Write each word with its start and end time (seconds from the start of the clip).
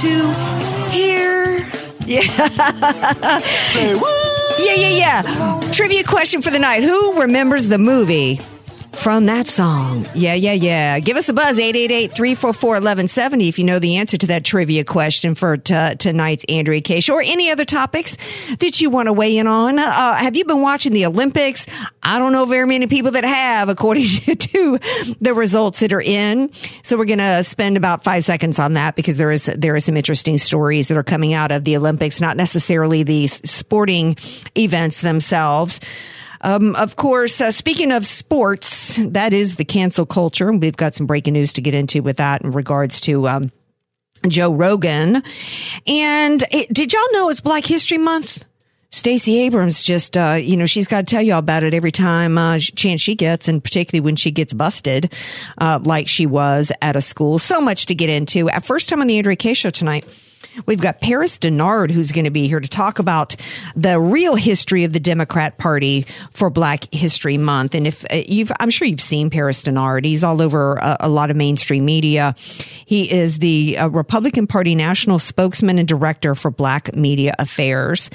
to 0.00 0.32
hear. 0.90 1.66
Yeah. 2.06 2.20
Say 3.72 3.94
what? 3.94 4.60
Yeah, 4.60 4.74
yeah, 4.74 4.88
yeah. 4.88 5.70
Trivia 5.72 6.04
question 6.04 6.40
for 6.40 6.50
the 6.50 6.58
night. 6.58 6.82
Who 6.84 7.20
remembers 7.20 7.68
the 7.68 7.78
movie 7.78 8.40
from 8.98 9.26
that 9.26 9.46
song? 9.46 10.06
Yeah, 10.14 10.34
yeah, 10.34 10.52
yeah. 10.52 10.98
Give 10.98 11.16
us 11.16 11.28
a 11.28 11.32
buzz, 11.32 11.58
888-344-1170 11.58 13.48
if 13.48 13.58
you 13.58 13.64
know 13.64 13.78
the 13.78 13.96
answer 13.96 14.16
to 14.18 14.26
that 14.26 14.44
trivia 14.44 14.84
question 14.84 15.34
for 15.34 15.56
t- 15.56 15.94
tonight's 15.96 16.44
Andrea. 16.48 16.82
Show 17.00 17.14
or 17.14 17.22
any 17.22 17.50
other 17.50 17.64
topics 17.64 18.16
that 18.58 18.80
you 18.80 18.90
want 18.90 19.06
to 19.06 19.12
weigh 19.12 19.38
in 19.38 19.46
on. 19.46 19.78
Uh, 19.78 20.14
have 20.14 20.36
you 20.36 20.44
been 20.44 20.60
watching 20.60 20.92
the 20.92 21.06
Olympics? 21.06 21.66
I 22.02 22.18
don't 22.18 22.32
know 22.32 22.44
very 22.44 22.66
many 22.66 22.86
people 22.86 23.12
that 23.12 23.24
have, 23.24 23.68
according 23.68 24.04
to 24.38 24.78
the 25.20 25.34
results 25.34 25.80
that 25.80 25.92
are 25.92 26.00
in. 26.00 26.50
So 26.82 26.96
we're 26.96 27.04
going 27.04 27.18
to 27.18 27.44
spend 27.44 27.76
about 27.76 28.04
five 28.04 28.24
seconds 28.24 28.58
on 28.58 28.74
that 28.74 28.96
because 28.96 29.16
there 29.16 29.30
is, 29.30 29.46
there 29.56 29.74
are 29.74 29.80
some 29.80 29.96
interesting 29.96 30.38
stories 30.38 30.88
that 30.88 30.96
are 30.96 31.04
coming 31.04 31.34
out 31.34 31.52
of 31.52 31.64
the 31.64 31.76
Olympics, 31.76 32.20
not 32.20 32.36
necessarily 32.36 33.02
the 33.02 33.28
sporting 33.28 34.16
events 34.56 35.00
themselves. 35.00 35.80
Um, 36.40 36.74
of 36.76 36.96
course, 36.96 37.40
uh, 37.40 37.50
speaking 37.50 37.92
of 37.92 38.06
sports, 38.06 38.98
that 39.02 39.32
is 39.32 39.56
the 39.56 39.64
cancel 39.64 40.06
culture. 40.06 40.52
We've 40.52 40.76
got 40.76 40.94
some 40.94 41.06
breaking 41.06 41.34
news 41.34 41.52
to 41.54 41.60
get 41.60 41.74
into 41.74 42.02
with 42.02 42.18
that 42.18 42.42
in 42.42 42.52
regards 42.52 43.00
to, 43.02 43.28
um, 43.28 43.52
Joe 44.26 44.52
Rogan. 44.52 45.22
And 45.86 46.44
it, 46.50 46.72
did 46.72 46.92
y'all 46.92 47.12
know 47.12 47.30
it's 47.30 47.40
Black 47.40 47.64
History 47.64 47.98
Month? 47.98 48.44
Stacey 48.90 49.40
Abrams 49.40 49.82
just, 49.82 50.16
uh, 50.16 50.38
you 50.40 50.56
know, 50.56 50.64
she's 50.64 50.86
got 50.86 51.06
to 51.06 51.10
tell 51.10 51.20
y'all 51.20 51.38
about 51.38 51.62
it 51.62 51.74
every 51.74 51.92
time, 51.92 52.38
uh, 52.38 52.58
chance 52.58 53.02
she 53.02 53.14
gets, 53.14 53.46
and 53.46 53.62
particularly 53.62 54.02
when 54.02 54.16
she 54.16 54.30
gets 54.30 54.54
busted, 54.54 55.12
uh, 55.58 55.78
like 55.82 56.08
she 56.08 56.24
was 56.24 56.72
at 56.80 56.96
a 56.96 57.02
school. 57.02 57.38
So 57.38 57.60
much 57.60 57.86
to 57.86 57.94
get 57.94 58.08
into. 58.08 58.48
At 58.48 58.64
first 58.64 58.88
time 58.88 59.02
on 59.02 59.06
the 59.06 59.18
Andrea 59.18 59.36
Kaye 59.36 59.52
show 59.52 59.70
tonight. 59.70 60.06
We've 60.66 60.80
got 60.80 61.00
Paris 61.00 61.38
Dennard 61.38 61.90
who's 61.90 62.12
going 62.12 62.24
to 62.24 62.30
be 62.30 62.48
here 62.48 62.60
to 62.60 62.68
talk 62.68 62.98
about 62.98 63.36
the 63.76 64.00
real 64.00 64.34
history 64.34 64.84
of 64.84 64.92
the 64.92 65.00
Democrat 65.00 65.58
Party 65.58 66.06
for 66.30 66.50
Black 66.50 66.92
History 66.92 67.38
Month. 67.38 67.74
And 67.74 67.86
if 67.86 68.04
uh, 68.10 68.22
you've, 68.26 68.52
I'm 68.60 68.70
sure 68.70 68.86
you've 68.86 69.00
seen 69.00 69.30
Paris 69.30 69.62
Dennard. 69.62 70.04
He's 70.04 70.24
all 70.24 70.42
over 70.42 70.74
a, 70.74 70.96
a 71.00 71.08
lot 71.08 71.30
of 71.30 71.36
mainstream 71.36 71.84
media. 71.84 72.34
He 72.38 73.12
is 73.12 73.38
the 73.38 73.78
uh, 73.78 73.88
Republican 73.88 74.46
Party 74.46 74.74
national 74.74 75.18
spokesman 75.18 75.78
and 75.78 75.88
director 75.88 76.34
for 76.34 76.50
Black 76.50 76.94
Media 76.94 77.34
Affairs 77.38 78.10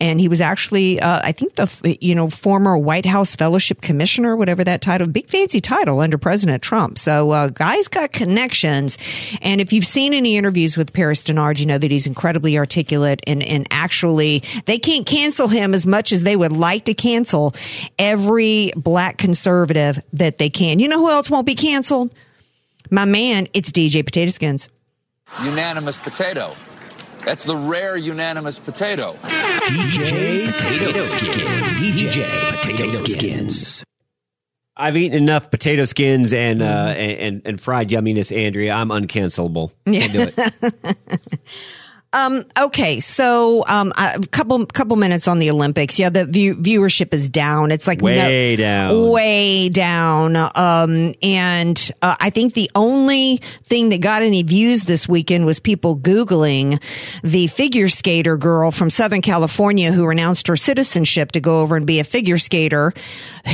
and 0.00 0.18
he 0.18 0.28
was 0.28 0.40
actually, 0.40 0.98
uh, 1.00 1.20
I 1.22 1.32
think 1.32 1.56
the 1.56 1.98
you 2.00 2.14
know 2.14 2.30
former 2.30 2.76
White 2.76 3.06
House 3.06 3.36
Fellowship 3.36 3.80
Commissioner, 3.82 4.36
whatever 4.36 4.64
that 4.64 4.80
title, 4.80 5.06
big 5.06 5.28
fancy 5.28 5.60
title 5.60 6.00
under 6.00 6.18
President 6.18 6.62
Trump. 6.62 6.98
So, 6.98 7.30
uh, 7.30 7.48
guy's 7.48 7.88
got 7.88 8.12
connections, 8.12 8.98
and 9.42 9.60
if 9.60 9.72
you've 9.72 9.86
seen 9.86 10.14
any 10.14 10.36
interviews 10.36 10.76
with 10.76 10.92
Paris 10.92 11.22
Dennard, 11.22 11.58
you 11.60 11.66
know 11.66 11.78
that 11.78 11.90
he's 11.90 12.06
incredibly 12.06 12.56
articulate, 12.56 13.20
and 13.26 13.42
and 13.42 13.66
actually 13.70 14.42
they 14.66 14.78
can't 14.78 15.06
cancel 15.06 15.48
him 15.48 15.74
as 15.74 15.86
much 15.86 16.12
as 16.12 16.22
they 16.22 16.36
would 16.36 16.52
like 16.52 16.86
to 16.86 16.94
cancel 16.94 17.54
every 17.98 18.72
black 18.76 19.18
conservative 19.18 20.02
that 20.12 20.38
they 20.38 20.50
can. 20.50 20.78
You 20.78 20.88
know 20.88 20.98
who 20.98 21.10
else 21.10 21.30
won't 21.30 21.46
be 21.46 21.54
canceled? 21.54 22.14
My 22.90 23.04
man, 23.04 23.46
it's 23.52 23.70
DJ 23.70 24.04
Potato 24.04 24.30
Skins. 24.30 24.68
Unanimous 25.42 25.96
potato. 25.96 26.54
That's 27.24 27.44
the 27.44 27.56
rare 27.56 27.96
unanimous 27.96 28.58
potato. 28.58 29.16
DJ 29.22 30.52
Potato 30.52 31.04
Skins. 31.04 31.80
DJ 31.80 32.62
Potato 32.62 32.92
Skins. 33.06 33.84
I've 34.76 34.96
eaten 34.96 35.18
enough 35.18 35.50
potato 35.50 35.84
skins 35.84 36.32
and 36.32 36.62
uh, 36.62 36.64
and 36.64 37.42
and 37.44 37.60
fried 37.60 37.90
yumminess, 37.90 38.34
Andrea. 38.34 38.72
I'm 38.72 38.88
uncancelable. 38.88 39.72
Can't 39.84 40.12
do 40.12 40.30
it. 40.34 41.38
Um, 42.12 42.44
okay, 42.58 42.98
so 42.98 43.64
um, 43.68 43.92
a 43.96 44.18
couple 44.32 44.66
couple 44.66 44.96
minutes 44.96 45.28
on 45.28 45.38
the 45.38 45.48
Olympics. 45.50 45.96
Yeah, 45.96 46.08
the 46.08 46.24
view, 46.24 46.56
viewership 46.56 47.14
is 47.14 47.28
down. 47.28 47.70
It's 47.70 47.86
like 47.86 48.00
Way 48.02 48.56
down. 48.56 49.08
way 49.10 49.68
down. 49.68 50.34
Um, 50.36 51.14
and 51.22 51.92
uh, 52.02 52.16
I 52.18 52.30
think 52.30 52.54
the 52.54 52.68
only 52.74 53.40
thing 53.62 53.90
that 53.90 54.00
got 54.00 54.22
any 54.22 54.42
views 54.42 54.84
this 54.84 55.08
weekend 55.08 55.46
was 55.46 55.60
people 55.60 55.96
googling 55.96 56.82
the 57.22 57.46
figure 57.46 57.88
skater 57.88 58.36
girl 58.36 58.72
from 58.72 58.90
Southern 58.90 59.22
California 59.22 59.92
who 59.92 60.04
renounced 60.04 60.48
her 60.48 60.56
citizenship 60.56 61.30
to 61.32 61.40
go 61.40 61.60
over 61.60 61.76
and 61.76 61.86
be 61.86 62.00
a 62.00 62.04
figure 62.04 62.38
skater, 62.38 62.92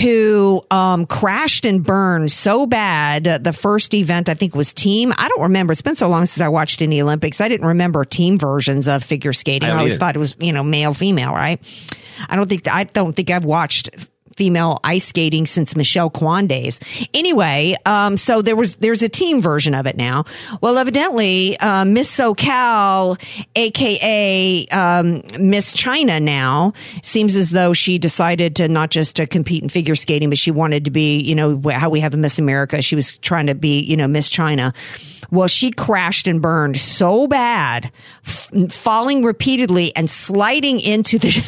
who 0.00 0.62
um, 0.70 1.04
crashed 1.04 1.66
and 1.66 1.84
burned 1.84 2.32
so 2.32 2.64
bad. 2.66 3.24
The 3.44 3.52
first 3.52 3.92
event 3.92 4.30
I 4.30 4.34
think 4.34 4.54
was 4.54 4.72
team. 4.72 5.12
I 5.18 5.28
don't 5.28 5.42
remember. 5.42 5.72
It's 5.72 5.82
been 5.82 5.94
so 5.94 6.08
long 6.08 6.24
since 6.24 6.40
I 6.40 6.48
watched 6.48 6.80
any 6.80 7.02
Olympics. 7.02 7.42
I 7.42 7.48
didn't 7.48 7.66
remember 7.66 8.02
team 8.04 8.38
versions 8.46 8.86
of 8.86 9.02
figure 9.02 9.32
skating. 9.32 9.68
I 9.68 9.72
I, 9.72 9.76
always 9.78 9.94
either. 9.94 10.00
thought 10.00 10.16
it 10.16 10.18
was, 10.20 10.36
you 10.38 10.52
know, 10.52 10.62
male, 10.62 10.94
female, 10.94 11.32
right? 11.32 11.58
I 12.28 12.36
don't 12.36 12.48
think, 12.48 12.68
I 12.68 12.84
don't 12.84 13.14
think 13.14 13.30
I've 13.30 13.44
watched 13.44 13.90
female 14.36 14.80
ice 14.84 15.06
skating 15.06 15.46
since 15.46 15.74
Michelle 15.74 16.10
Kwan 16.10 16.46
days. 16.46 16.78
Anyway, 17.14 17.76
um, 17.86 18.16
so 18.16 18.42
there 18.42 18.56
was, 18.56 18.76
there's 18.76 19.02
a 19.02 19.08
team 19.08 19.40
version 19.40 19.74
of 19.74 19.86
it 19.86 19.96
now. 19.96 20.24
Well, 20.60 20.78
evidently, 20.78 21.58
uh, 21.58 21.84
Miss 21.84 22.14
SoCal, 22.14 23.20
aka, 23.56 24.66
um, 24.66 25.22
Miss 25.38 25.72
China 25.72 26.20
now 26.20 26.72
seems 27.02 27.36
as 27.36 27.50
though 27.50 27.72
she 27.72 27.98
decided 27.98 28.56
to 28.56 28.68
not 28.68 28.90
just 28.90 29.16
to 29.16 29.26
compete 29.26 29.62
in 29.62 29.68
figure 29.68 29.94
skating, 29.94 30.28
but 30.28 30.38
she 30.38 30.50
wanted 30.50 30.84
to 30.84 30.90
be, 30.90 31.20
you 31.20 31.34
know, 31.34 31.60
how 31.72 31.88
we 31.88 32.00
have 32.00 32.14
a 32.14 32.16
Miss 32.16 32.38
America. 32.38 32.82
She 32.82 32.94
was 32.94 33.18
trying 33.18 33.46
to 33.46 33.54
be, 33.54 33.80
you 33.80 33.96
know, 33.96 34.06
Miss 34.06 34.28
China. 34.28 34.72
Well, 35.30 35.48
she 35.48 35.70
crashed 35.70 36.26
and 36.26 36.40
burned 36.40 36.78
so 36.78 37.26
bad, 37.26 37.90
f- 38.24 38.50
falling 38.70 39.24
repeatedly 39.24 39.94
and 39.96 40.08
sliding 40.08 40.80
into 40.80 41.18
the, 41.18 41.44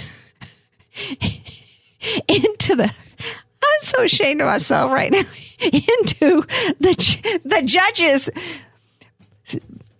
into 2.28 2.76
the, 2.76 2.84
I'm 2.84 3.82
so 3.82 4.02
ashamed 4.02 4.40
of 4.40 4.46
myself 4.46 4.92
right 4.92 5.10
now, 5.10 5.22
into 5.60 6.46
the, 6.80 7.40
the 7.44 7.62
judges 7.64 8.30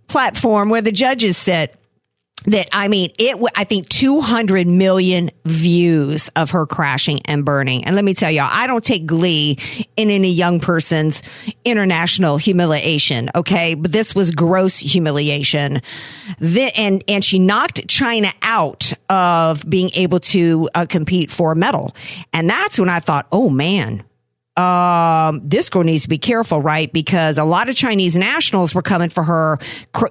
platform 0.06 0.68
where 0.68 0.82
the 0.82 0.92
judges 0.92 1.36
sit 1.36 1.77
that 2.46 2.68
I 2.72 2.88
mean, 2.88 3.12
it. 3.18 3.36
I 3.56 3.64
think 3.64 3.88
200 3.88 4.66
million 4.66 5.30
views 5.44 6.28
of 6.36 6.50
her 6.52 6.66
crashing 6.66 7.20
and 7.24 7.44
burning. 7.44 7.84
And 7.84 7.96
let 7.96 8.04
me 8.04 8.14
tell 8.14 8.30
y'all, 8.30 8.48
I 8.50 8.66
don't 8.66 8.84
take 8.84 9.06
glee 9.06 9.58
in 9.96 10.10
any 10.10 10.30
young 10.30 10.60
person's 10.60 11.22
international 11.64 12.36
humiliation. 12.36 13.30
Okay, 13.34 13.74
but 13.74 13.92
this 13.92 14.14
was 14.14 14.30
gross 14.30 14.78
humiliation. 14.78 15.82
The, 16.38 16.70
and 16.78 17.02
and 17.08 17.24
she 17.24 17.38
knocked 17.38 17.86
China 17.88 18.32
out 18.42 18.92
of 19.08 19.68
being 19.68 19.90
able 19.94 20.20
to 20.20 20.68
uh, 20.74 20.86
compete 20.86 21.30
for 21.30 21.52
a 21.52 21.56
medal. 21.56 21.94
And 22.32 22.48
that's 22.48 22.78
when 22.78 22.88
I 22.88 23.00
thought, 23.00 23.26
oh 23.32 23.50
man, 23.50 24.04
um, 24.56 25.40
this 25.44 25.68
girl 25.68 25.84
needs 25.84 26.02
to 26.02 26.08
be 26.08 26.18
careful, 26.18 26.60
right? 26.60 26.92
Because 26.92 27.38
a 27.38 27.44
lot 27.44 27.68
of 27.68 27.76
Chinese 27.76 28.16
nationals 28.16 28.74
were 28.74 28.82
coming 28.82 29.08
for 29.08 29.22
her, 29.22 29.58
cr- 29.92 30.06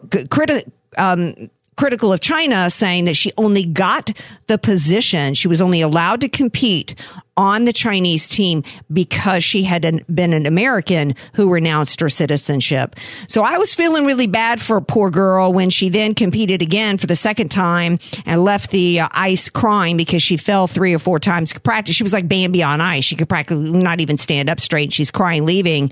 um, 0.97 1.49
critical 1.77 2.11
of 2.11 2.19
China, 2.19 2.69
saying 2.69 3.05
that 3.05 3.15
she 3.15 3.31
only 3.37 3.63
got 3.65 4.11
the 4.47 4.57
position, 4.57 5.33
she 5.33 5.47
was 5.47 5.61
only 5.61 5.81
allowed 5.81 6.21
to 6.21 6.29
compete 6.29 6.95
on 7.37 7.65
the 7.65 7.73
Chinese 7.73 8.27
team 8.27 8.63
because 8.91 9.43
she 9.43 9.63
had 9.63 9.85
an, 9.85 10.03
been 10.13 10.33
an 10.33 10.47
American 10.47 11.13
who 11.33 11.51
renounced 11.51 12.01
her 12.01 12.09
citizenship. 12.09 12.95
So 13.27 13.43
I 13.43 13.59
was 13.59 13.75
feeling 13.75 14.05
really 14.05 14.25
bad 14.25 14.59
for 14.59 14.77
a 14.77 14.81
poor 14.81 15.11
girl 15.11 15.53
when 15.53 15.69
she 15.69 15.89
then 15.89 16.15
competed 16.15 16.63
again 16.63 16.97
for 16.97 17.05
the 17.05 17.15
second 17.15 17.49
time 17.49 17.99
and 18.25 18.43
left 18.43 18.71
the 18.71 19.01
uh, 19.01 19.09
ice 19.11 19.49
crying 19.49 19.97
because 19.97 20.23
she 20.23 20.35
fell 20.35 20.65
three 20.65 20.93
or 20.93 20.99
four 20.99 21.19
times 21.19 21.53
practice. 21.53 21.95
She 21.95 22.03
was 22.03 22.13
like 22.13 22.27
Bambi 22.27 22.63
on 22.63 22.81
ice. 22.81 23.03
She 23.03 23.15
could 23.15 23.29
practically 23.29 23.71
not 23.71 23.99
even 23.99 24.17
stand 24.17 24.49
up 24.49 24.59
straight. 24.59 24.91
She's 24.91 25.11
crying 25.11 25.45
leaving. 25.45 25.91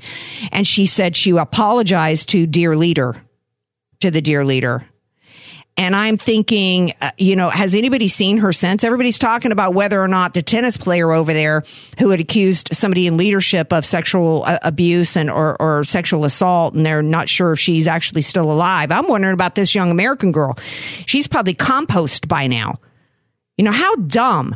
And 0.51 0.65
she 0.65 0.87
said 0.87 1.15
she 1.15 1.29
apologized 1.31 2.29
to 2.29 2.47
dear 2.47 2.75
leader, 2.75 3.15
to 3.99 4.09
the 4.09 4.21
dear 4.21 4.43
leader. 4.43 4.83
And 5.77 5.93
I'm 5.93 6.17
thinking, 6.17 6.93
uh, 7.01 7.11
you 7.17 7.35
know, 7.35 7.49
has 7.49 7.75
anybody 7.75 8.07
seen 8.07 8.37
her 8.37 8.53
since? 8.53 8.83
Everybody's 8.83 9.19
talking 9.19 9.51
about 9.51 9.73
whether 9.73 10.01
or 10.01 10.07
not 10.07 10.33
the 10.33 10.41
tennis 10.41 10.77
player 10.77 11.11
over 11.11 11.33
there 11.33 11.63
who 11.99 12.09
had 12.11 12.21
accused 12.21 12.69
somebody 12.71 13.07
in 13.07 13.17
leadership 13.17 13.73
of 13.73 13.85
sexual 13.85 14.43
uh, 14.45 14.57
abuse 14.61 15.17
and 15.17 15.29
or, 15.29 15.61
or 15.61 15.83
sexual 15.83 16.23
assault, 16.23 16.75
and 16.75 16.85
they're 16.85 17.01
not 17.01 17.27
sure 17.27 17.51
if 17.51 17.59
she's 17.59 17.87
actually 17.87 18.21
still 18.21 18.49
alive. 18.49 18.91
I'm 18.91 19.07
wondering 19.07 19.33
about 19.33 19.55
this 19.55 19.75
young 19.75 19.91
American 19.91 20.31
girl. 20.31 20.57
She's 21.07 21.27
probably 21.27 21.53
compost 21.55 22.27
by 22.29 22.47
now. 22.47 22.79
You 23.57 23.65
know, 23.65 23.71
how 23.73 23.95
dumb 23.95 24.55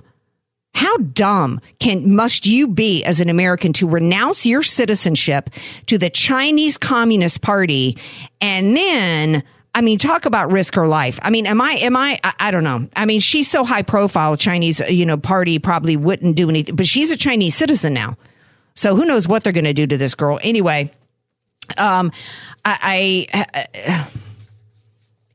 how 0.74 0.98
dumb 0.98 1.60
can 1.80 2.16
must 2.16 2.46
you 2.46 2.68
be 2.68 3.04
as 3.04 3.20
an 3.20 3.28
American 3.28 3.74
to 3.74 3.88
renounce 3.88 4.46
your 4.46 4.64
citizenship 4.64 5.50
to 5.88 5.98
the 5.98 6.10
Chinese 6.10 6.78
Communist 6.78 7.42
Party 7.42 7.98
and 8.40 8.78
then 8.78 9.44
I 9.76 9.82
mean, 9.82 10.00
talk 10.00 10.26
about 10.26 10.52
risk 10.52 10.76
her 10.76 10.88
life. 10.88 11.20
I 11.22 11.30
mean, 11.30 11.46
am 11.46 11.62
I, 11.62 11.74
am 11.74 11.96
I, 11.96 12.20
I, 12.24 12.34
I, 12.40 12.52
don't 12.52 12.64
know. 12.64 12.88
I 12.96 13.06
mean, 13.06 13.20
she's 13.20 13.50
so 13.50 13.64
high 13.64 13.84
profile, 13.84 14.36
Chinese, 14.36 14.80
you 14.90 15.06
know, 15.06 15.18
party 15.18 15.60
probably 15.60 15.96
wouldn't 15.96 16.36
do 16.36 16.50
anything, 16.50 16.76
but 16.76 16.88
she's 16.88 17.12
a 17.12 17.18
Chinese 17.18 17.56
citizen 17.56 17.94
now. 17.94 18.18
So 18.76 18.96
who 18.96 19.06
knows 19.06 19.28
what 19.28 19.44
they're 19.44 19.54
going 19.54 19.66
to 19.66 19.74
do 19.74 19.86
to 19.86 19.98
this 19.98 20.16
girl. 20.16 20.40
Anyway, 20.42 20.92
um, 21.78 22.12
I, 22.66 23.28
I, 23.34 23.46
I 23.86 24.08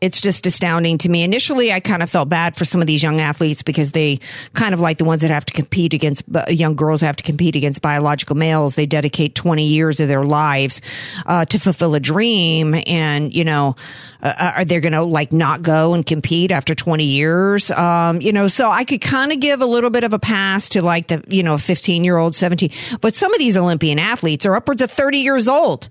it's 0.04 0.20
just 0.20 0.46
astounding 0.46 0.98
to 0.98 1.08
me. 1.08 1.22
Initially, 1.22 1.72
I 1.72 1.80
kind 1.80 2.02
of 2.02 2.10
felt 2.10 2.28
bad 2.28 2.56
for 2.56 2.66
some 2.66 2.82
of 2.82 2.86
these 2.86 3.02
young 3.02 3.22
athletes 3.22 3.62
because 3.62 3.92
they 3.92 4.20
kind 4.52 4.74
of 4.74 4.80
like 4.80 4.98
the 4.98 5.04
ones 5.04 5.22
that 5.22 5.30
have 5.30 5.46
to 5.46 5.54
compete 5.54 5.94
against 5.94 6.24
young 6.48 6.76
girls 6.76 7.00
have 7.00 7.16
to 7.16 7.24
compete 7.24 7.56
against 7.56 7.80
biological 7.80 8.36
males. 8.36 8.74
They 8.74 8.84
dedicate 8.84 9.34
20 9.34 9.64
years 9.64 10.00
of 10.00 10.08
their 10.08 10.22
lives 10.22 10.82
uh, 11.24 11.46
to 11.46 11.58
fulfill 11.58 11.94
a 11.94 12.00
dream. 12.00 12.74
And, 12.86 13.34
you 13.34 13.44
know, 13.44 13.76
uh, 14.22 14.52
are 14.56 14.64
they 14.66 14.78
going 14.80 14.92
to 14.92 15.02
like 15.02 15.32
not 15.32 15.62
go 15.62 15.94
and 15.94 16.04
compete 16.04 16.50
after 16.50 16.74
20 16.74 17.04
years? 17.04 17.70
Um, 17.70 18.20
you 18.20 18.32
know, 18.32 18.46
so 18.46 18.70
I 18.70 18.84
could 18.84 19.00
kind 19.00 19.32
of 19.32 19.40
give 19.40 19.62
a 19.62 19.66
little 19.66 19.90
bit 19.90 20.04
of 20.04 20.12
a 20.12 20.18
pass 20.18 20.68
to 20.70 20.82
like 20.82 21.08
the, 21.08 21.24
you 21.28 21.42
know, 21.42 21.56
15 21.56 22.04
year 22.04 22.18
old, 22.18 22.36
17. 22.36 22.70
But 23.00 23.14
some 23.14 23.32
of 23.32 23.38
these 23.38 23.56
Olympian 23.56 23.98
athletes 23.98 24.44
are 24.44 24.54
upwards 24.54 24.82
of 24.82 24.90
30 24.90 25.18
years 25.18 25.48
old. 25.48 25.88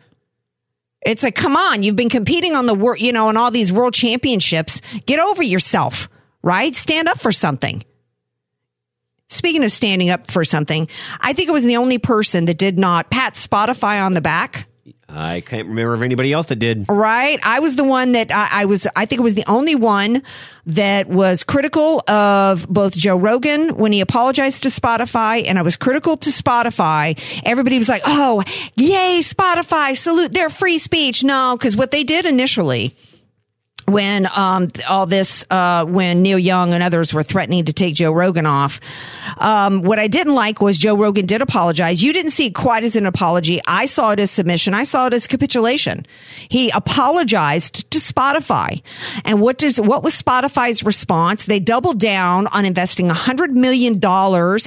It's 1.05 1.23
like, 1.23 1.35
come 1.35 1.55
on, 1.55 1.83
you've 1.83 1.95
been 1.95 2.09
competing 2.09 2.55
on 2.55 2.65
the 2.65 2.75
world, 2.75 2.99
you 2.99 3.11
know, 3.11 3.27
on 3.27 3.37
all 3.37 3.51
these 3.51 3.71
world 3.73 3.93
championships. 3.93 4.81
Get 5.05 5.19
over 5.19 5.43
yourself, 5.43 6.07
right? 6.41 6.73
Stand 6.73 7.07
up 7.07 7.19
for 7.19 7.31
something. 7.31 7.83
Speaking 9.29 9.63
of 9.63 9.71
standing 9.71 10.09
up 10.09 10.29
for 10.29 10.43
something, 10.43 10.87
I 11.19 11.33
think 11.33 11.49
it 11.49 11.53
was 11.53 11.63
the 11.63 11.77
only 11.77 11.97
person 11.97 12.45
that 12.45 12.57
did 12.57 12.77
not 12.77 13.09
pat 13.09 13.33
Spotify 13.33 14.03
on 14.03 14.13
the 14.13 14.21
back 14.21 14.67
I 15.15 15.41
can't 15.41 15.67
remember 15.67 15.93
of 15.93 16.01
anybody 16.01 16.33
else 16.33 16.47
that 16.47 16.57
did. 16.57 16.85
Right. 16.89 17.39
I 17.43 17.59
was 17.59 17.75
the 17.75 17.83
one 17.83 18.13
that 18.13 18.31
I, 18.31 18.49
I, 18.51 18.65
was, 18.65 18.87
I 18.95 19.05
think 19.05 19.19
it 19.19 19.23
was 19.23 19.35
the 19.35 19.45
only 19.47 19.75
one 19.75 20.23
that 20.65 21.07
was 21.07 21.43
critical 21.43 22.03
of 22.09 22.67
both 22.67 22.93
Joe 22.93 23.17
Rogan 23.17 23.75
when 23.77 23.91
he 23.91 24.01
apologized 24.01 24.63
to 24.63 24.69
Spotify 24.69 25.47
and 25.47 25.59
I 25.59 25.61
was 25.61 25.77
critical 25.77 26.17
to 26.17 26.29
Spotify. 26.29 27.19
Everybody 27.45 27.77
was 27.77 27.89
like, 27.89 28.01
oh, 28.05 28.43
yay, 28.75 29.19
Spotify, 29.21 29.95
salute 29.95 30.31
their 30.31 30.49
free 30.49 30.77
speech. 30.77 31.23
No, 31.23 31.55
because 31.57 31.75
what 31.75 31.91
they 31.91 32.03
did 32.03 32.25
initially 32.25 32.95
when 33.85 34.27
um, 34.35 34.67
all 34.87 35.05
this, 35.05 35.45
uh, 35.49 35.85
when 35.85 36.21
Neil 36.21 36.39
Young 36.39 36.73
and 36.73 36.81
others 36.81 37.13
were 37.13 37.23
threatening 37.23 37.65
to 37.65 37.73
take 37.73 37.95
Joe 37.95 38.11
Rogan 38.11 38.45
off. 38.45 38.79
Um, 39.37 39.81
what 39.81 39.99
I 39.99 40.07
didn't 40.07 40.35
like 40.35 40.61
was 40.61 40.77
Joe 40.77 40.95
Rogan 40.95 41.25
did 41.25 41.41
apologize. 41.41 42.01
You 42.03 42.13
didn't 42.13 42.31
see 42.31 42.47
it 42.47 42.55
quite 42.55 42.83
as 42.83 42.95
an 42.95 43.05
apology. 43.05 43.59
I 43.67 43.85
saw 43.85 44.11
it 44.11 44.19
as 44.19 44.31
submission. 44.31 44.73
I 44.73 44.83
saw 44.83 45.07
it 45.07 45.13
as 45.13 45.27
capitulation. 45.27 46.05
He 46.49 46.69
apologized 46.69 47.89
to 47.91 47.99
Spotify. 47.99 48.81
And 49.25 49.41
what 49.41 49.57
does 49.57 49.79
what 49.79 50.03
was 50.03 50.19
Spotify's 50.21 50.83
response? 50.83 51.45
They 51.45 51.59
doubled 51.59 51.99
down 51.99 52.47
on 52.47 52.65
investing 52.65 53.09
$100 53.09 53.51
million 53.51 53.99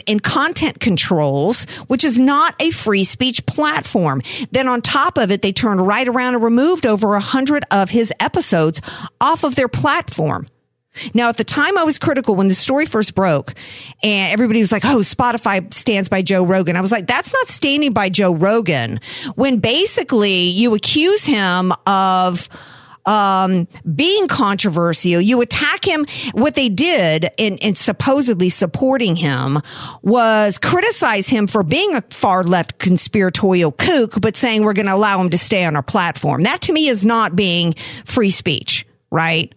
in 0.06 0.20
content 0.20 0.80
controls, 0.80 1.64
which 1.86 2.04
is 2.04 2.20
not 2.20 2.54
a 2.60 2.70
free 2.70 3.04
speech 3.04 3.44
platform. 3.46 4.22
Then 4.50 4.68
on 4.68 4.82
top 4.82 5.18
of 5.18 5.30
it, 5.30 5.42
they 5.42 5.52
turned 5.52 5.86
right 5.86 6.06
around 6.06 6.34
and 6.34 6.42
removed 6.42 6.86
over 6.86 7.14
a 7.14 7.20
hundred 7.20 7.64
of 7.70 7.90
his 7.90 8.12
episodes 8.20 8.80
off 9.20 9.44
of 9.44 9.54
their 9.54 9.68
platform. 9.68 10.46
Now, 11.14 11.28
at 11.28 11.36
the 11.36 11.44
time 11.44 11.76
I 11.76 11.84
was 11.84 11.98
critical 11.98 12.34
when 12.34 12.48
the 12.48 12.54
story 12.54 12.86
first 12.86 13.14
broke 13.14 13.54
and 14.02 14.32
everybody 14.32 14.60
was 14.60 14.72
like, 14.72 14.84
Oh, 14.84 14.98
Spotify 14.98 15.72
stands 15.72 16.08
by 16.08 16.22
Joe 16.22 16.44
Rogan. 16.44 16.76
I 16.76 16.80
was 16.80 16.92
like, 16.92 17.06
that's 17.06 17.32
not 17.32 17.48
standing 17.48 17.92
by 17.92 18.08
Joe 18.08 18.34
Rogan 18.34 19.00
when 19.34 19.58
basically 19.58 20.44
you 20.44 20.74
accuse 20.74 21.24
him 21.24 21.72
of, 21.86 22.48
um, 23.04 23.68
being 23.94 24.26
controversial. 24.26 25.20
You 25.20 25.40
attack 25.40 25.84
him. 25.84 26.06
What 26.32 26.56
they 26.56 26.68
did 26.68 27.30
in, 27.38 27.56
in 27.58 27.76
supposedly 27.76 28.48
supporting 28.48 29.14
him 29.14 29.62
was 30.02 30.58
criticize 30.58 31.28
him 31.28 31.46
for 31.46 31.62
being 31.62 31.94
a 31.94 32.02
far 32.10 32.42
left 32.42 32.78
conspiratorial 32.78 33.70
kook, 33.70 34.20
but 34.20 34.34
saying 34.34 34.64
we're 34.64 34.72
going 34.72 34.86
to 34.86 34.94
allow 34.94 35.20
him 35.20 35.30
to 35.30 35.38
stay 35.38 35.64
on 35.64 35.76
our 35.76 35.84
platform. 35.84 36.40
That 36.40 36.62
to 36.62 36.72
me 36.72 36.88
is 36.88 37.04
not 37.04 37.36
being 37.36 37.74
free 38.04 38.30
speech 38.30 38.84
right? 39.16 39.52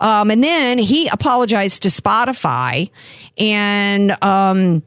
Um, 0.00 0.30
and 0.30 0.42
then 0.42 0.78
he 0.78 1.08
apologized 1.08 1.84
to 1.84 1.88
Spotify 1.88 2.90
and, 3.38 4.22
um, 4.22 4.82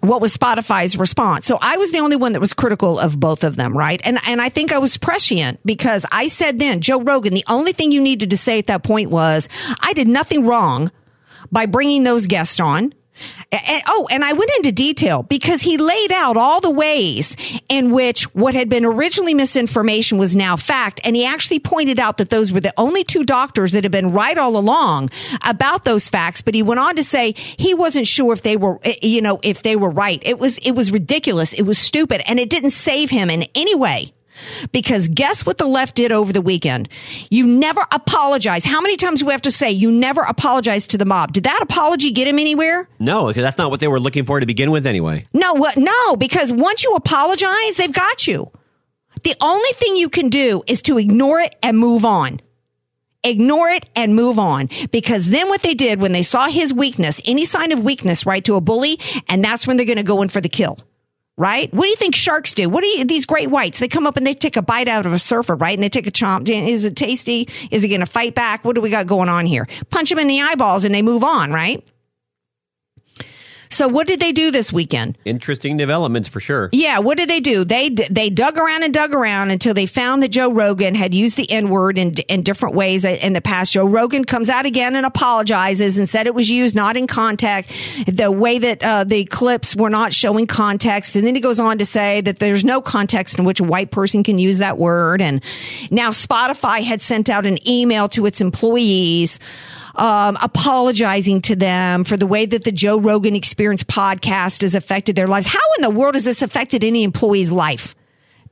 what 0.00 0.20
was 0.20 0.36
Spotify's 0.36 0.96
response? 0.96 1.44
So 1.46 1.58
I 1.60 1.76
was 1.76 1.90
the 1.90 1.98
only 1.98 2.16
one 2.16 2.32
that 2.32 2.40
was 2.40 2.52
critical 2.52 2.98
of 2.98 3.18
both 3.18 3.42
of 3.42 3.56
them, 3.56 3.76
right? 3.76 4.00
And 4.04 4.18
and 4.26 4.40
I 4.40 4.48
think 4.48 4.72
I 4.72 4.78
was 4.78 4.96
prescient 4.96 5.58
because 5.64 6.06
I 6.12 6.28
said 6.28 6.60
then, 6.60 6.80
Joe 6.80 7.02
Rogan, 7.02 7.34
the 7.34 7.44
only 7.48 7.72
thing 7.72 7.90
you 7.90 8.00
needed 8.00 8.30
to 8.30 8.36
say 8.36 8.60
at 8.60 8.68
that 8.68 8.84
point 8.84 9.10
was, 9.10 9.48
I 9.80 9.92
did 9.94 10.06
nothing 10.06 10.46
wrong 10.46 10.92
by 11.50 11.66
bringing 11.66 12.04
those 12.04 12.26
guests 12.26 12.60
on. 12.60 12.92
And, 13.50 13.82
oh, 13.86 14.06
and 14.10 14.24
I 14.24 14.32
went 14.32 14.50
into 14.56 14.72
detail 14.72 15.22
because 15.22 15.62
he 15.62 15.78
laid 15.78 16.12
out 16.12 16.36
all 16.36 16.60
the 16.60 16.70
ways 16.70 17.36
in 17.68 17.92
which 17.92 18.24
what 18.34 18.54
had 18.54 18.68
been 18.68 18.84
originally 18.84 19.34
misinformation 19.34 20.18
was 20.18 20.36
now 20.36 20.56
fact. 20.56 21.00
And 21.04 21.16
he 21.16 21.24
actually 21.24 21.60
pointed 21.60 21.98
out 21.98 22.18
that 22.18 22.30
those 22.30 22.52
were 22.52 22.60
the 22.60 22.74
only 22.76 23.04
two 23.04 23.24
doctors 23.24 23.72
that 23.72 23.84
had 23.84 23.92
been 23.92 24.12
right 24.12 24.36
all 24.36 24.56
along 24.56 25.10
about 25.42 25.84
those 25.84 26.08
facts. 26.08 26.42
But 26.42 26.54
he 26.54 26.62
went 26.62 26.80
on 26.80 26.96
to 26.96 27.02
say 27.02 27.32
he 27.36 27.74
wasn't 27.74 28.06
sure 28.06 28.32
if 28.32 28.42
they 28.42 28.56
were, 28.56 28.78
eh, 28.82 28.96
you 29.02 29.22
know, 29.22 29.40
if 29.42 29.62
they 29.62 29.76
were 29.76 29.90
right. 29.90 30.22
It 30.24 30.38
was, 30.38 30.58
it 30.58 30.72
was 30.72 30.92
ridiculous. 30.92 31.52
It 31.52 31.62
was 31.62 31.78
stupid 31.78 32.22
and 32.26 32.38
it 32.38 32.50
didn't 32.50 32.70
save 32.70 33.10
him 33.10 33.30
in 33.30 33.46
any 33.54 33.74
way. 33.74 34.12
Because 34.72 35.08
guess 35.08 35.44
what 35.46 35.58
the 35.58 35.66
left 35.66 35.94
did 35.94 36.12
over 36.12 36.32
the 36.32 36.40
weekend? 36.40 36.88
You 37.30 37.46
never 37.46 37.84
apologize. 37.92 38.64
How 38.64 38.80
many 38.80 38.96
times 38.96 39.20
do 39.20 39.26
we 39.26 39.32
have 39.32 39.42
to 39.42 39.52
say 39.52 39.70
you 39.70 39.90
never 39.90 40.22
apologize 40.22 40.86
to 40.88 40.98
the 40.98 41.04
mob? 41.04 41.32
Did 41.32 41.44
that 41.44 41.60
apology 41.62 42.10
get 42.10 42.26
him 42.26 42.38
anywhere? 42.38 42.88
No, 42.98 43.26
because 43.26 43.42
that's 43.42 43.58
not 43.58 43.70
what 43.70 43.80
they 43.80 43.88
were 43.88 44.00
looking 44.00 44.24
for 44.24 44.40
to 44.40 44.46
begin 44.46 44.70
with 44.70 44.86
anyway. 44.86 45.26
No, 45.32 45.54
what? 45.54 45.76
No, 45.76 46.16
because 46.16 46.52
once 46.52 46.84
you 46.84 46.94
apologize, 46.94 47.76
they've 47.76 47.92
got 47.92 48.26
you. 48.26 48.50
The 49.24 49.34
only 49.40 49.70
thing 49.72 49.96
you 49.96 50.08
can 50.08 50.28
do 50.28 50.62
is 50.66 50.82
to 50.82 50.98
ignore 50.98 51.40
it 51.40 51.54
and 51.62 51.78
move 51.78 52.04
on. 52.04 52.40
Ignore 53.24 53.70
it 53.70 53.86
and 53.96 54.14
move 54.14 54.38
on. 54.38 54.68
Because 54.92 55.28
then 55.28 55.48
what 55.48 55.62
they 55.62 55.74
did 55.74 56.00
when 56.00 56.12
they 56.12 56.22
saw 56.22 56.46
his 56.46 56.72
weakness, 56.72 57.20
any 57.26 57.44
sign 57.44 57.72
of 57.72 57.80
weakness, 57.80 58.24
right, 58.24 58.44
to 58.44 58.54
a 58.54 58.60
bully, 58.60 59.00
and 59.28 59.44
that's 59.44 59.66
when 59.66 59.76
they're 59.76 59.86
going 59.86 59.96
to 59.96 60.04
go 60.04 60.22
in 60.22 60.28
for 60.28 60.40
the 60.40 60.48
kill 60.48 60.78
right? 61.38 61.72
What 61.72 61.84
do 61.84 61.88
you 61.88 61.96
think 61.96 62.14
sharks 62.14 62.52
do? 62.52 62.68
What 62.68 62.82
do 62.82 62.88
you, 62.88 63.04
these 63.04 63.24
great 63.24 63.48
whites, 63.48 63.78
they 63.78 63.88
come 63.88 64.06
up 64.06 64.16
and 64.16 64.26
they 64.26 64.34
take 64.34 64.56
a 64.56 64.62
bite 64.62 64.88
out 64.88 65.06
of 65.06 65.12
a 65.12 65.18
surfer, 65.18 65.54
right? 65.54 65.72
And 65.72 65.82
they 65.82 65.88
take 65.88 66.06
a 66.06 66.10
chomp. 66.10 66.48
Is 66.48 66.84
it 66.84 66.96
tasty? 66.96 67.48
Is 67.70 67.84
it 67.84 67.88
going 67.88 68.00
to 68.00 68.06
fight 68.06 68.34
back? 68.34 68.64
What 68.64 68.74
do 68.74 68.80
we 68.80 68.90
got 68.90 69.06
going 69.06 69.28
on 69.28 69.46
here? 69.46 69.66
Punch 69.90 70.10
them 70.10 70.18
in 70.18 70.26
the 70.26 70.42
eyeballs 70.42 70.84
and 70.84 70.94
they 70.94 71.02
move 71.02 71.24
on, 71.24 71.52
right? 71.52 71.86
So 73.70 73.88
what 73.88 74.06
did 74.06 74.20
they 74.20 74.32
do 74.32 74.50
this 74.50 74.72
weekend? 74.72 75.18
Interesting 75.24 75.76
developments 75.76 76.28
for 76.28 76.40
sure. 76.40 76.68
Yeah, 76.72 76.98
what 76.98 77.18
did 77.18 77.28
they 77.28 77.40
do? 77.40 77.64
They 77.64 77.90
they 77.90 78.30
dug 78.30 78.56
around 78.56 78.82
and 78.82 78.92
dug 78.92 79.14
around 79.14 79.50
until 79.50 79.74
they 79.74 79.86
found 79.86 80.22
that 80.22 80.28
Joe 80.28 80.52
Rogan 80.52 80.94
had 80.94 81.14
used 81.14 81.36
the 81.36 81.50
N 81.50 81.68
word 81.68 81.98
in 81.98 82.14
in 82.28 82.42
different 82.42 82.74
ways 82.74 83.04
in 83.04 83.32
the 83.32 83.40
past. 83.40 83.72
Joe 83.72 83.86
Rogan 83.86 84.24
comes 84.24 84.48
out 84.48 84.66
again 84.66 84.96
and 84.96 85.04
apologizes 85.04 85.98
and 85.98 86.08
said 86.08 86.26
it 86.26 86.34
was 86.34 86.50
used 86.50 86.74
not 86.74 86.96
in 86.96 87.06
context, 87.06 87.70
the 88.06 88.30
way 88.30 88.58
that 88.58 88.82
uh, 88.82 89.04
the 89.04 89.24
clips 89.26 89.76
were 89.76 89.90
not 89.90 90.12
showing 90.12 90.46
context, 90.46 91.16
and 91.16 91.26
then 91.26 91.34
he 91.34 91.40
goes 91.40 91.60
on 91.60 91.78
to 91.78 91.84
say 91.84 92.20
that 92.22 92.38
there's 92.38 92.64
no 92.64 92.80
context 92.80 93.38
in 93.38 93.44
which 93.44 93.60
a 93.60 93.64
white 93.64 93.90
person 93.90 94.22
can 94.22 94.38
use 94.38 94.58
that 94.58 94.78
word. 94.78 95.20
And 95.20 95.42
now 95.90 96.10
Spotify 96.10 96.82
had 96.82 97.00
sent 97.00 97.28
out 97.28 97.46
an 97.46 97.58
email 97.68 98.08
to 98.10 98.26
its 98.26 98.40
employees 98.40 99.38
um, 99.98 100.38
apologizing 100.40 101.42
to 101.42 101.56
them 101.56 102.04
for 102.04 102.16
the 102.16 102.26
way 102.26 102.46
that 102.46 102.64
the 102.64 102.72
Joe 102.72 102.98
Rogan 102.98 103.34
Experience 103.34 103.82
podcast 103.82 104.62
has 104.62 104.74
affected 104.74 105.16
their 105.16 105.28
lives. 105.28 105.46
How 105.46 105.58
in 105.76 105.82
the 105.82 105.90
world 105.90 106.14
has 106.14 106.24
this 106.24 106.40
affected 106.40 106.84
any 106.84 107.02
employee's 107.02 107.50
life? 107.50 107.94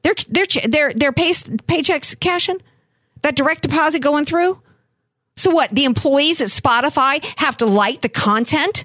Their 0.02 0.14
their 0.28 0.44
their 0.66 0.92
their 0.92 1.12
pay, 1.12 1.30
paychecks 1.30 2.18
cashing, 2.18 2.60
that 3.22 3.36
direct 3.36 3.62
deposit 3.62 4.00
going 4.00 4.24
through. 4.24 4.60
So 5.36 5.50
what? 5.50 5.70
The 5.70 5.84
employees 5.84 6.40
at 6.40 6.48
Spotify 6.48 7.24
have 7.36 7.56
to 7.58 7.66
like 7.66 8.00
the 8.00 8.08
content 8.08 8.84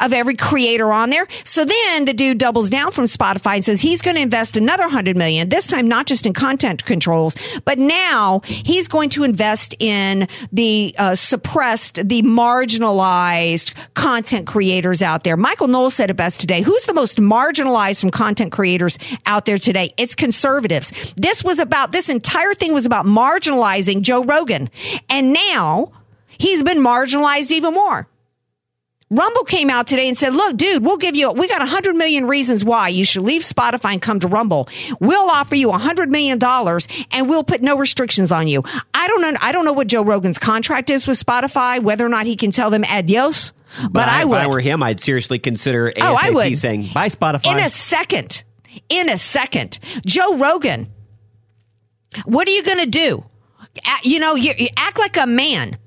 of 0.00 0.12
every 0.12 0.34
creator 0.34 0.92
on 0.92 1.10
there. 1.10 1.26
So 1.44 1.64
then 1.64 2.04
the 2.04 2.12
dude 2.12 2.38
doubles 2.38 2.68
down 2.68 2.90
from 2.90 3.04
Spotify 3.04 3.56
and 3.56 3.64
says 3.64 3.80
he's 3.80 4.02
going 4.02 4.16
to 4.16 4.22
invest 4.22 4.56
another 4.56 4.84
100 4.84 5.16
million, 5.16 5.48
this 5.48 5.66
time 5.66 5.86
not 5.86 6.06
just 6.06 6.26
in 6.26 6.32
content 6.32 6.84
controls, 6.84 7.36
but 7.64 7.78
now 7.78 8.40
he's 8.44 8.88
going 8.88 9.08
to 9.10 9.24
invest 9.24 9.74
in 9.78 10.28
the 10.52 10.94
uh, 10.98 11.14
suppressed, 11.14 11.96
the 11.96 12.22
marginalized 12.22 13.72
content 13.94 14.46
creators 14.46 15.00
out 15.00 15.24
there. 15.24 15.36
Michael 15.36 15.68
Knowles 15.68 15.94
said 15.94 16.10
it 16.10 16.14
best 16.14 16.40
today. 16.40 16.60
Who's 16.60 16.84
the 16.86 16.94
most 16.94 17.18
marginalized 17.18 18.00
from 18.00 18.10
content 18.10 18.52
creators 18.52 18.98
out 19.26 19.46
there 19.46 19.58
today? 19.58 19.92
It's 19.96 20.14
conservatives. 20.14 21.14
This 21.16 21.44
was 21.44 21.58
about, 21.58 21.92
this 21.92 22.08
entire 22.08 22.54
thing 22.54 22.72
was 22.72 22.86
about 22.86 23.06
marginalizing 23.06 24.02
Joe 24.02 24.24
Rogan. 24.24 24.70
And 25.08 25.32
now 25.32 25.92
he's 26.38 26.62
been 26.62 26.78
marginalized 26.78 27.52
even 27.52 27.74
more. 27.74 28.08
Rumble 29.16 29.44
came 29.44 29.70
out 29.70 29.86
today 29.86 30.08
and 30.08 30.18
said, 30.18 30.34
look, 30.34 30.56
dude, 30.56 30.84
we'll 30.84 30.96
give 30.96 31.14
you, 31.14 31.30
we 31.32 31.46
got 31.46 31.62
a 31.62 31.66
hundred 31.66 31.94
million 31.94 32.26
reasons 32.26 32.64
why 32.64 32.88
you 32.88 33.04
should 33.04 33.22
leave 33.22 33.42
Spotify 33.42 33.92
and 33.92 34.02
come 34.02 34.18
to 34.20 34.28
Rumble. 34.28 34.68
We'll 34.98 35.30
offer 35.30 35.54
you 35.54 35.70
a 35.70 35.78
hundred 35.78 36.10
million 36.10 36.38
dollars 36.38 36.88
and 37.12 37.28
we'll 37.28 37.44
put 37.44 37.62
no 37.62 37.78
restrictions 37.78 38.32
on 38.32 38.48
you. 38.48 38.62
I 38.92 39.06
don't 39.06 39.20
know. 39.22 39.32
I 39.40 39.52
don't 39.52 39.64
know 39.64 39.72
what 39.72 39.86
Joe 39.86 40.02
Rogan's 40.02 40.38
contract 40.38 40.90
is 40.90 41.06
with 41.06 41.18
Spotify, 41.24 41.80
whether 41.82 42.04
or 42.04 42.08
not 42.08 42.26
he 42.26 42.34
can 42.36 42.50
tell 42.50 42.70
them 42.70 42.82
adios. 42.84 43.52
But, 43.82 43.92
But 43.92 44.08
I 44.08 44.22
if 44.22 44.28
would. 44.28 44.38
I 44.40 44.46
were 44.48 44.60
him, 44.60 44.82
I'd 44.82 45.00
seriously 45.00 45.38
consider 45.38 45.90
ASAP 45.92 46.02
Oh, 46.02 46.18
I 46.20 46.30
would. 46.30 46.58
saying 46.58 46.90
bye 46.92 47.08
Spotify. 47.08 47.52
in 47.52 47.58
a 47.58 47.68
second. 47.70 48.42
In 48.88 49.08
a 49.08 49.16
second. 49.16 49.78
Joe 50.04 50.36
Rogan, 50.36 50.92
what 52.24 52.46
are 52.48 52.52
you 52.52 52.62
going 52.62 52.78
to 52.78 52.86
do? 52.86 53.24
You 54.04 54.20
know, 54.20 54.34
you 54.36 54.52
act 54.76 54.98
like 54.98 55.16
a 55.16 55.26
man. 55.26 55.78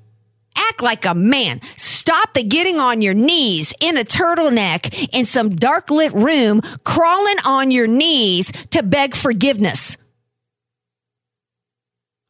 Act 0.58 0.82
like 0.82 1.04
a 1.04 1.14
man. 1.14 1.60
Stop 1.76 2.34
the 2.34 2.42
getting 2.42 2.80
on 2.80 3.00
your 3.00 3.14
knees 3.14 3.72
in 3.80 3.96
a 3.96 4.04
turtleneck 4.04 5.08
in 5.12 5.24
some 5.24 5.54
dark 5.54 5.90
lit 5.90 6.12
room, 6.12 6.60
crawling 6.84 7.36
on 7.44 7.70
your 7.70 7.86
knees 7.86 8.50
to 8.70 8.82
beg 8.82 9.14
forgiveness. 9.14 9.96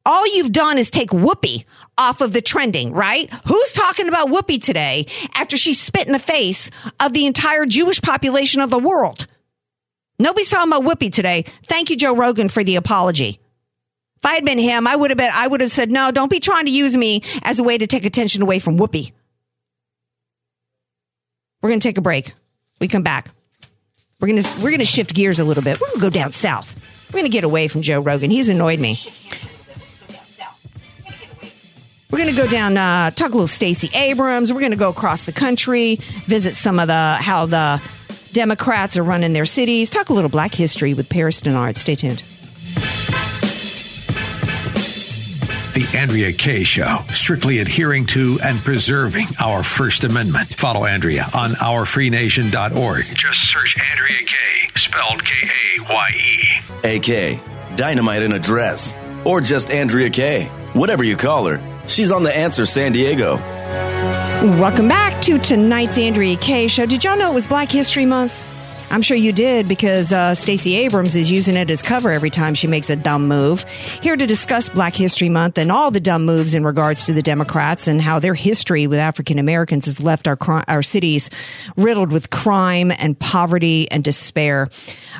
All 0.05 0.27
you've 0.27 0.53
done 0.53 0.79
is 0.79 0.91
take 0.91 1.11
Whoopi 1.11 1.65
off 1.99 2.21
of 2.21 2.33
the 2.33 2.41
trending, 2.41 2.93
right? 2.93 3.33
Who's 3.47 3.73
talking 3.73 4.09
about 4.09 4.29
Whoopi 4.29 4.63
today 4.63 5.07
after 5.35 5.57
she 5.57 5.75
spit 5.75 6.07
in 6.07 6.13
the 6.13 6.19
face 6.19 6.71
of 6.99 7.13
the 7.13 7.27
entire 7.27 7.67
Jewish 7.67 8.01
population 8.01 8.61
of 8.61 8.71
the 8.71 8.79
world? 8.79 9.27
Nobody's 10.19 10.51
talking 10.51 10.73
about 10.73 10.85
Whoopi 10.85 11.13
today. 11.13 11.45
Thank 11.65 11.91
you, 11.91 11.97
Joe 11.97 12.17
Rogan, 12.17 12.49
for 12.49 12.65
the 12.65 12.77
apology. 12.77 13.41
If 14.19 14.27
I 14.27 14.35
had 14.35 14.45
been 14.45 14.59
him, 14.59 14.87
I 14.87 14.97
would 14.97 15.11
have 15.11 15.19
been, 15.19 15.31
I 15.33 15.47
would 15.47 15.61
have 15.61 15.71
said, 15.71 15.91
no, 15.91 16.11
don't 16.11 16.31
be 16.31 16.41
trying 16.41 16.67
to 16.67 16.73
use 16.73 16.97
me 16.97 17.23
as 17.43 17.61
a 17.61 17.63
way 17.63 17.79
to 17.79 17.87
take 17.87 18.05
attention 18.05 18.43
away 18.43 18.59
from 18.59 18.77
Whoopi. 18.77 19.13
We're 21.63 21.69
going 21.69 21.81
to 21.81 21.89
take 21.89 21.99
a 21.99 22.03
break. 22.03 22.33
We 22.81 22.89
come 22.89 23.03
back. 23.03 23.31
We're 24.21 24.29
going 24.29 24.43
to, 24.43 24.55
we're 24.57 24.71
going 24.71 24.79
to 24.81 24.85
shift 24.85 25.15
gears 25.15 25.39
a 25.39 25.45
little 25.45 25.63
bit. 25.63 25.81
We're 25.81 25.87
going 25.87 26.01
to 26.01 26.07
go 26.07 26.11
down 26.11 26.33
south. 26.33 26.75
We're 27.09 27.21
going 27.21 27.31
to 27.31 27.35
get 27.37 27.45
away 27.45 27.69
from 27.69 27.83
Joe 27.83 28.01
Rogan. 28.01 28.31
He's 28.31 28.49
annoyed 28.49 28.81
me. 28.81 28.99
We're 32.11 32.19
going 32.19 32.35
to 32.35 32.37
go 32.37 32.49
down, 32.49 32.77
uh, 32.77 33.11
talk 33.11 33.29
a 33.29 33.33
little 33.33 33.47
Stacey 33.47 33.91
Abrams. 33.95 34.53
We're 34.53 34.61
going 34.61 34.73
to 34.73 34.79
go 34.79 34.89
across 34.89 35.25
the 35.27 35.33
country, 35.33 35.97
visit 36.27 36.57
some 36.57 36.81
of 36.81 36.89
the, 36.89 37.17
how 37.21 37.47
the 37.47 37.83
Democrats 38.33 38.97
are 38.97 39.05
running 39.05 39.33
their 39.33 39.47
cities, 39.47 39.91
talk 39.91 40.09
a 40.09 40.13
little 40.13 40.31
black 40.31 40.55
history 40.55 40.95
with 40.95 41.09
Paris 41.09 41.41
Dennard. 41.41 41.77
Stay 41.77 41.95
tuned. 41.95 42.23
The 45.79 45.97
Andrea 45.97 46.33
Kaye 46.33 46.65
Show, 46.65 47.05
strictly 47.15 47.61
adhering 47.61 48.07
to 48.07 48.41
and 48.43 48.59
preserving 48.59 49.27
our 49.39 49.63
First 49.63 50.03
Amendment. 50.03 50.49
Follow 50.49 50.87
Andrea 50.87 51.29
on 51.33 51.51
ourfreenation.org. 51.51 53.05
Just 53.15 53.49
search 53.49 53.77
Andrea 53.93 54.19
Kaye, 54.19 54.71
spelled 54.75 55.25
K 55.25 55.35
A 55.79 55.83
Y 55.95 56.11
E. 56.83 56.97
AK, 56.97 57.77
Dynamite 57.77 58.23
in 58.25 58.33
a 58.33 58.41
Dress, 58.41 58.97
or 59.25 59.41
just 59.41 59.71
Andrea 59.71 60.11
Kaye. 60.11 60.47
Whatever 60.73 61.05
you 61.05 61.15
call 61.15 61.47
her, 61.47 61.63
she's 61.87 62.11
on 62.11 62.25
The 62.25 62.37
Answer 62.37 62.67
San 62.67 62.91
Diego. 62.91 63.37
Welcome 63.37 64.89
back 64.89 65.23
to 65.23 65.39
tonight's 65.39 65.97
Andrea 65.97 66.37
Kaye 66.37 66.67
show. 66.67 66.87
Did 66.87 67.05
y'all 67.05 67.17
know 67.17 67.31
it 67.31 67.35
was 67.35 67.47
Black 67.47 67.71
History 67.71 68.05
Month? 68.05 68.43
I'm 68.91 69.03
sure 69.03 69.19
you 69.19 69.33
did 69.33 69.69
because 69.69 70.13
uh, 70.13 70.35
Stacey 70.35 70.75
Abrams 70.77 71.15
is 71.15 71.31
using 71.31 71.57
it 71.57 71.69
as 71.71 71.83
cover 71.83 72.11
every 72.11 72.31
time 72.31 72.55
she 72.55 72.67
makes 72.67 72.89
a 72.89 72.97
dumb 72.97 73.29
move. 73.29 73.65
Here 74.03 74.17
to 74.17 74.27
discuss 74.27 74.71
Black 74.71 74.95
History 74.95 75.29
Month 75.29 75.59
and 75.59 75.71
all 75.71 75.91
the 75.91 76.01
dumb 76.01 76.25
moves 76.25 76.55
in 76.55 76.65
regards 76.65 77.05
to 77.05 77.13
the 77.13 77.21
Democrats 77.21 77.87
and 77.87 78.01
how 78.01 78.19
their 78.19 78.33
history 78.33 78.87
with 78.87 78.99
African 78.99 79.39
Americans 79.39 79.85
has 79.85 80.01
left 80.01 80.27
our 80.27 80.39
our 80.69 80.83
cities 80.83 81.29
riddled 81.77 82.11
with 82.13 82.31
crime 82.31 82.91
and 82.91 83.19
poverty 83.19 83.91
and 83.91 84.03
despair. 84.03 84.71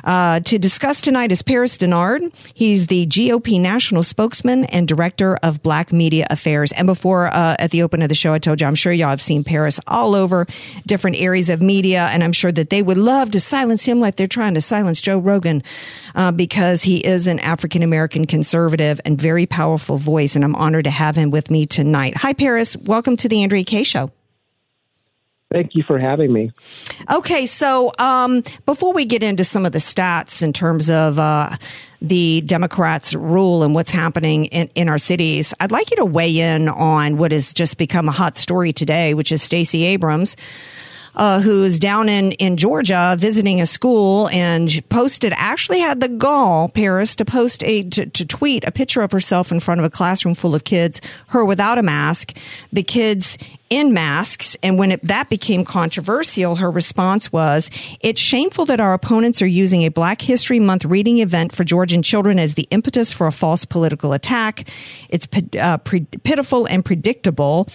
Uh, 0.03 0.39
to 0.39 0.57
discuss 0.57 0.99
tonight 0.99 1.31
is 1.31 1.41
Paris 1.41 1.77
Dennard. 1.77 2.33
He's 2.53 2.87
the 2.87 3.05
GOP 3.05 3.59
national 3.59 4.03
spokesman 4.03 4.65
and 4.65 4.87
director 4.87 5.35
of 5.43 5.61
Black 5.61 5.91
Media 5.91 6.25
Affairs. 6.29 6.71
And 6.71 6.87
before 6.87 7.27
uh, 7.27 7.55
at 7.59 7.71
the 7.71 7.83
open 7.83 8.01
of 8.01 8.09
the 8.09 8.15
show, 8.15 8.33
I 8.33 8.39
told 8.39 8.61
you 8.61 8.67
I'm 8.67 8.75
sure 8.75 8.93
y'all 8.93 9.09
have 9.09 9.21
seen 9.21 9.43
Paris 9.43 9.79
all 9.85 10.15
over 10.15 10.47
different 10.87 11.17
areas 11.17 11.49
of 11.49 11.61
media, 11.61 12.09
and 12.11 12.23
I'm 12.23 12.31
sure 12.31 12.51
that 12.51 12.69
they 12.69 12.81
would 12.81 12.97
love 12.97 13.31
to 13.31 13.39
silence 13.59 13.83
him 13.83 13.99
like 13.99 14.15
they're 14.15 14.25
trying 14.25 14.53
to 14.53 14.61
silence 14.61 15.01
Joe 15.01 15.19
Rogan 15.19 15.63
uh, 16.15 16.31
because 16.31 16.81
he 16.81 17.05
is 17.05 17.27
an 17.27 17.39
African 17.39 17.83
American 17.83 18.25
conservative 18.25 19.01
and 19.03 19.21
very 19.21 19.45
powerful 19.45 19.97
voice. 19.97 20.37
And 20.37 20.45
I'm 20.45 20.55
honored 20.55 20.85
to 20.85 20.89
have 20.89 21.17
him 21.17 21.29
with 21.29 21.51
me 21.51 21.65
tonight. 21.65 22.15
Hi, 22.15 22.31
Paris. 22.31 22.77
Welcome 22.77 23.17
to 23.17 23.27
the 23.27 23.43
Andrea 23.43 23.65
Kaye 23.65 23.83
Show. 23.83 24.11
Thank 25.51 25.75
you 25.75 25.83
for 25.83 25.99
having 25.99 26.31
me. 26.31 26.53
Okay, 27.11 27.45
so 27.47 27.91
um, 27.99 28.43
before 28.65 28.93
we 28.93 29.03
get 29.03 29.23
into 29.23 29.43
some 29.43 29.65
of 29.65 29.73
the 29.73 29.79
stats 29.79 30.41
in 30.41 30.53
terms 30.53 30.89
of 30.89 31.19
uh, 31.19 31.57
the 32.01 32.41
Democrats' 32.41 33.13
rule 33.13 33.63
and 33.63 33.75
what's 33.75 33.91
happening 33.91 34.45
in, 34.45 34.69
in 34.75 34.87
our 34.87 34.99
cities, 34.99 35.53
I'd 35.59 35.71
like 35.71 35.89
you 35.91 35.97
to 35.97 36.05
weigh 36.05 36.39
in 36.39 36.69
on 36.69 37.17
what 37.17 37.33
has 37.33 37.51
just 37.51 37.77
become 37.77 38.07
a 38.07 38.13
hot 38.13 38.37
story 38.37 38.71
today, 38.71 39.15
which 39.15 39.33
is 39.33 39.43
Stacey 39.43 39.83
Abrams. 39.83 40.37
Uh, 41.15 41.41
who's 41.41 41.79
down 41.79 42.07
in, 42.07 42.31
in 42.33 42.55
Georgia 42.55 43.15
visiting 43.19 43.59
a 43.59 43.65
school 43.65 44.29
and 44.29 44.81
posted, 44.89 45.33
actually 45.35 45.79
had 45.79 45.99
the 45.99 46.07
gall, 46.07 46.69
Paris, 46.69 47.15
to 47.15 47.25
post 47.25 47.63
a, 47.63 47.83
to, 47.83 48.05
to 48.05 48.25
tweet 48.25 48.63
a 48.63 48.71
picture 48.71 49.01
of 49.01 49.11
herself 49.11 49.51
in 49.51 49.59
front 49.59 49.79
of 49.79 49.85
a 49.85 49.89
classroom 49.89 50.35
full 50.35 50.55
of 50.55 50.63
kids, 50.63 51.01
her 51.27 51.43
without 51.43 51.77
a 51.77 51.83
mask, 51.83 52.37
the 52.71 52.83
kids 52.83 53.37
in 53.69 53.93
masks. 53.93 54.57
And 54.63 54.77
when 54.77 54.91
it, 54.93 55.05
that 55.05 55.29
became 55.29 55.63
controversial, 55.63 56.55
her 56.55 56.71
response 56.71 57.31
was, 57.31 57.69
it's 57.99 58.19
shameful 58.19 58.65
that 58.65 58.79
our 58.79 58.93
opponents 58.93 59.41
are 59.41 59.47
using 59.47 59.83
a 59.83 59.89
Black 59.89 60.21
History 60.21 60.59
Month 60.59 60.85
reading 60.85 61.19
event 61.19 61.53
for 61.53 61.63
Georgian 61.63 62.01
children 62.01 62.39
as 62.39 62.55
the 62.55 62.67
impetus 62.71 63.13
for 63.13 63.27
a 63.27 63.31
false 63.31 63.65
political 63.65 64.13
attack. 64.13 64.67
It's 65.09 65.27
uh, 65.59 65.77
pitiful 65.77 66.65
and 66.65 66.83
predictable 66.83 67.67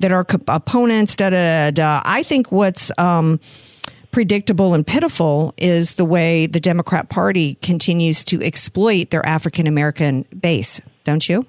that 0.00 0.12
our 0.12 0.26
opponents, 0.48 1.16
da, 1.16 1.30
da, 1.30 1.70
da, 1.70 1.70
da. 1.70 2.02
I 2.04 2.22
think 2.22 2.52
what's, 2.52 2.90
um, 2.98 3.40
predictable 4.10 4.74
and 4.74 4.86
pitiful 4.86 5.54
is 5.56 5.94
the 5.94 6.04
way 6.04 6.46
the 6.46 6.60
Democrat 6.60 7.08
Party 7.08 7.54
continues 7.62 8.22
to 8.24 8.42
exploit 8.42 9.08
their 9.08 9.24
African 9.26 9.66
American 9.66 10.26
base, 10.38 10.80
don't 11.04 11.26
you? 11.28 11.46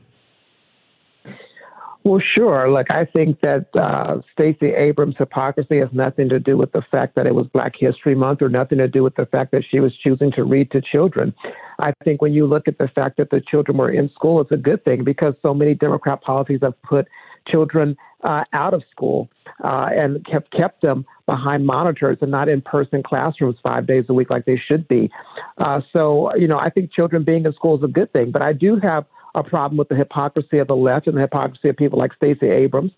Well, 2.06 2.22
sure. 2.36 2.70
Like 2.70 2.92
I 2.92 3.06
think 3.06 3.40
that 3.42 3.68
uh, 3.74 4.18
Stacey 4.34 4.74
Abrams' 4.74 5.16
hypocrisy 5.18 5.80
has 5.80 5.88
nothing 5.94 6.28
to 6.30 6.40
do 6.40 6.58
with 6.58 6.74
the 6.74 6.82
fact 6.92 7.16
that 7.16 7.26
it 7.26 7.34
was 7.34 7.48
Black 7.48 7.74
History 7.80 8.14
Month, 8.14 8.42
or 8.42 8.50
nothing 8.50 8.78
to 8.80 8.90
do 8.90 9.04
with 9.04 9.16
the 9.16 9.26
fact 9.26 9.52
that 9.54 9.64
she 9.70 9.80
was 9.80 9.94
choosing 10.04 10.32
to 10.34 10.44
read 10.44 10.70
to 10.72 10.82
children. 10.82 11.34
I 11.80 11.94
think 12.04 12.22
when 12.22 12.34
you 12.34 12.46
look 12.46 12.68
at 12.68 12.78
the 12.78 12.90
fact 12.90 13.18
that 13.18 13.30
the 13.30 13.42
children 13.50 13.78
were 13.78 13.90
in 13.90 14.10
school, 14.10 14.42
it's 14.42 14.52
a 14.52 14.58
good 14.58 14.84
thing 14.84 15.06
because 15.06 15.34
so 15.42 15.54
many 15.54 15.76
Democrat 15.76 16.22
policies 16.22 16.60
have 16.62 16.80
put 16.82 17.08
children 17.48 17.96
uh, 18.24 18.44
out 18.52 18.74
of 18.74 18.84
school 18.92 19.30
uh, 19.64 19.88
and 19.92 20.26
kept 20.26 20.52
kept 20.52 20.82
them 20.82 21.06
behind 21.26 21.66
monitors 21.66 22.18
and 22.22 22.32
not 22.32 22.50
in 22.50 22.62
person 22.62 23.02
classrooms 23.02 23.56
five 23.64 23.88
days 23.88 24.04
a 24.10 24.14
week 24.14 24.30
like 24.30 24.44
they 24.44 24.60
should 24.68 24.86
be. 24.90 25.10
Uh, 25.58 25.80
so, 25.94 26.36
you 26.36 26.50
know, 26.50 26.58
I 26.58 26.70
think 26.70 26.92
children 26.92 27.24
being 27.24 27.46
in 27.46 27.54
school 27.54 27.78
is 27.78 27.84
a 27.84 27.88
good 27.88 28.12
thing, 28.12 28.32
but 28.32 28.42
I 28.42 28.52
do 28.52 28.78
have 28.84 29.06
a 29.36 29.44
problem 29.44 29.78
with 29.78 29.90
the 29.90 29.96
hypocrisy 29.96 30.60
of 30.60 30.68
the 30.68 30.76
left 30.76 31.08
and 31.08 31.18
the 31.18 31.22
hypocrisy 31.22 31.70
of 31.70 31.78
people 31.78 32.00
like 32.00 32.14
Stacey 32.14 32.50
Abrams, 32.50 32.92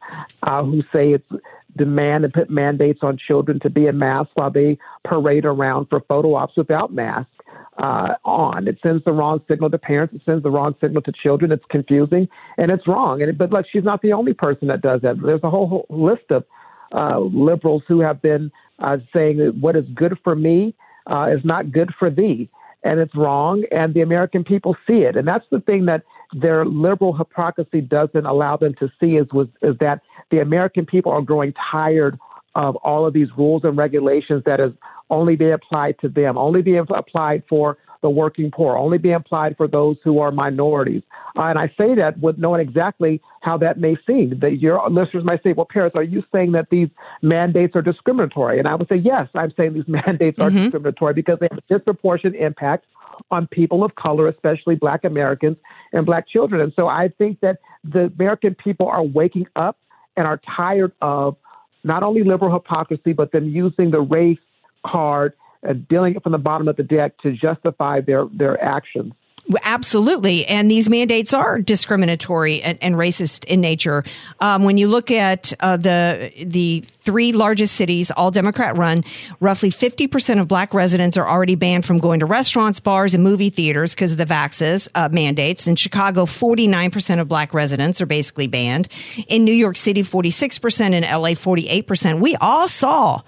uh, 0.43 0.63
who 0.63 0.81
say 0.93 1.13
it's 1.13 1.43
demand 1.77 2.23
and 2.23 2.33
put 2.33 2.49
mandates 2.49 2.99
on 3.01 3.17
children 3.17 3.59
to 3.61 3.69
be 3.69 3.87
in 3.87 3.97
masks 3.97 4.31
while 4.35 4.51
they 4.51 4.77
parade 5.03 5.45
around 5.45 5.87
for 5.89 5.99
photo 6.01 6.35
ops 6.35 6.55
without 6.55 6.93
masks. 6.93 7.31
Uh, 7.77 8.15
on. 8.23 8.69
It 8.69 8.79
sends 8.81 9.03
the 9.03 9.11
wrong 9.11 9.41
signal 9.49 9.69
to 9.69 9.77
parents. 9.77 10.15
It 10.15 10.21
sends 10.25 10.43
the 10.43 10.49
wrong 10.49 10.75
signal 10.79 11.01
to 11.01 11.11
children. 11.11 11.51
It's 11.51 11.65
confusing 11.69 12.29
and 12.57 12.71
it's 12.71 12.87
wrong. 12.87 13.21
And 13.21 13.29
it, 13.29 13.37
but 13.37 13.51
like 13.51 13.65
she's 13.69 13.83
not 13.83 14.01
the 14.01 14.13
only 14.13 14.31
person 14.31 14.69
that 14.69 14.79
does 14.79 15.01
that. 15.01 15.21
There's 15.21 15.43
a 15.43 15.49
whole, 15.49 15.67
whole 15.67 15.85
list 15.89 16.31
of 16.31 16.45
uh, 16.93 17.19
liberals 17.19 17.83
who 17.85 17.99
have 17.99 18.21
been 18.21 18.49
uh, 18.79 18.97
saying 19.13 19.39
that 19.39 19.55
what 19.55 19.75
is 19.75 19.83
good 19.93 20.17
for 20.23 20.35
me 20.35 20.73
uh, 21.07 21.27
is 21.35 21.43
not 21.43 21.71
good 21.71 21.93
for 21.97 22.09
thee, 22.09 22.49
and 22.85 22.99
it's 22.99 23.15
wrong. 23.15 23.65
And 23.71 23.93
the 23.93 24.01
American 24.01 24.45
people 24.45 24.77
see 24.87 24.99
it, 24.99 25.17
and 25.17 25.27
that's 25.27 25.45
the 25.51 25.59
thing 25.59 25.85
that 25.85 26.03
their 26.33 26.65
liberal 26.65 27.13
hypocrisy 27.13 27.81
doesn't 27.81 28.25
allow 28.25 28.55
them 28.55 28.75
to 28.75 28.89
see 28.99 29.17
is 29.17 29.27
was 29.33 29.47
is 29.61 29.75
that 29.79 30.01
the 30.31 30.39
American 30.39 30.85
people 30.85 31.11
are 31.11 31.21
growing 31.21 31.53
tired 31.71 32.17
of 32.55 32.75
all 32.77 33.05
of 33.05 33.13
these 33.13 33.27
rules 33.37 33.63
and 33.63 33.77
regulations 33.77 34.43
that 34.45 34.59
is 34.59 34.71
only 35.09 35.35
being 35.35 35.53
applied 35.53 35.99
to 35.99 36.09
them, 36.09 36.37
only 36.37 36.61
being 36.61 36.85
applied 36.89 37.43
for 37.47 37.77
the 38.01 38.09
working 38.09 38.51
poor, 38.51 38.77
only 38.77 38.97
being 38.97 39.15
applied 39.15 39.57
for 39.57 39.67
those 39.67 39.97
who 40.03 40.19
are 40.19 40.31
minorities. 40.31 41.01
Uh, 41.37 41.43
and 41.43 41.57
I 41.59 41.67
say 41.77 41.95
that 41.95 42.19
with 42.19 42.37
knowing 42.37 42.61
exactly 42.61 43.21
how 43.41 43.57
that 43.57 43.79
may 43.79 43.97
seem. 44.05 44.39
That 44.39 44.59
your 44.59 44.79
listeners 44.89 45.23
might 45.23 45.41
say, 45.43 45.53
well, 45.53 45.67
Paris, 45.69 45.93
are 45.95 46.03
you 46.03 46.23
saying 46.31 46.51
that 46.53 46.69
these 46.69 46.89
mandates 47.21 47.75
are 47.75 47.81
discriminatory? 47.81 48.59
And 48.59 48.67
I 48.67 48.75
would 48.75 48.87
say, 48.87 48.97
yes, 48.97 49.27
I'm 49.33 49.51
saying 49.57 49.73
these 49.73 49.87
mandates 49.87 50.39
are 50.39 50.49
mm-hmm. 50.49 50.63
discriminatory 50.65 51.13
because 51.13 51.39
they 51.39 51.47
have 51.49 51.59
a 51.59 51.73
disproportionate 51.73 52.39
impact 52.39 52.85
on 53.31 53.47
people 53.47 53.83
of 53.83 53.95
color, 53.95 54.27
especially 54.27 54.75
black 54.75 55.03
Americans 55.03 55.57
and 55.91 56.05
black 56.05 56.27
children. 56.27 56.61
And 56.61 56.73
so 56.75 56.87
I 56.87 57.09
think 57.17 57.39
that 57.39 57.59
the 57.83 58.11
American 58.17 58.55
people 58.55 58.87
are 58.87 59.03
waking 59.03 59.47
up 59.55 59.79
and 60.17 60.27
are 60.27 60.39
tired 60.55 60.91
of 61.01 61.37
not 61.85 62.03
only 62.03 62.23
liberal 62.23 62.51
hypocrisy, 62.51 63.13
but 63.13 63.31
them 63.31 63.47
using 63.47 63.91
the 63.91 64.01
race 64.01 64.39
card 64.85 65.33
and 65.63 65.87
dealing 65.87 66.15
it 66.15 66.23
from 66.23 66.31
the 66.31 66.37
bottom 66.37 66.67
of 66.67 66.75
the 66.75 66.83
deck 66.83 67.17
to 67.19 67.31
justify 67.31 68.01
their, 68.01 68.25
their 68.35 68.61
actions. 68.61 69.13
Absolutely, 69.61 70.43
and 70.47 70.71
these 70.71 70.89
mandates 70.89 71.31
are 71.31 71.59
discriminatory 71.61 72.63
and, 72.63 72.79
and 72.81 72.95
racist 72.95 73.45
in 73.45 73.61
nature. 73.61 74.03
Um, 74.39 74.63
when 74.63 74.77
you 74.77 74.87
look 74.87 75.11
at 75.11 75.53
uh, 75.59 75.77
the 75.77 76.31
the 76.43 76.83
three 77.03 77.31
largest 77.31 77.75
cities, 77.75 78.09
all 78.09 78.31
Democrat 78.31 78.75
run, 78.75 79.03
roughly 79.39 79.69
fifty 79.69 80.07
percent 80.07 80.39
of 80.39 80.47
Black 80.47 80.73
residents 80.73 81.15
are 81.15 81.29
already 81.29 81.53
banned 81.53 81.85
from 81.85 81.99
going 81.99 82.21
to 82.21 82.25
restaurants, 82.25 82.79
bars, 82.79 83.13
and 83.13 83.23
movie 83.23 83.51
theaters 83.51 83.93
because 83.93 84.11
of 84.11 84.17
the 84.17 84.25
vaxes 84.25 84.87
uh, 84.95 85.09
mandates. 85.11 85.67
In 85.67 85.75
Chicago, 85.75 86.25
forty 86.25 86.65
nine 86.65 86.89
percent 86.89 87.21
of 87.21 87.27
Black 87.27 87.53
residents 87.53 88.01
are 88.01 88.07
basically 88.07 88.47
banned. 88.47 88.87
In 89.27 89.43
New 89.43 89.53
York 89.53 89.77
City, 89.77 90.01
forty 90.01 90.31
six 90.31 90.57
percent. 90.57 90.95
In 90.95 91.03
LA, 91.03 91.35
forty 91.35 91.69
eight 91.69 91.85
percent. 91.85 92.19
We 92.19 92.35
all 92.37 92.67
saw 92.67 93.21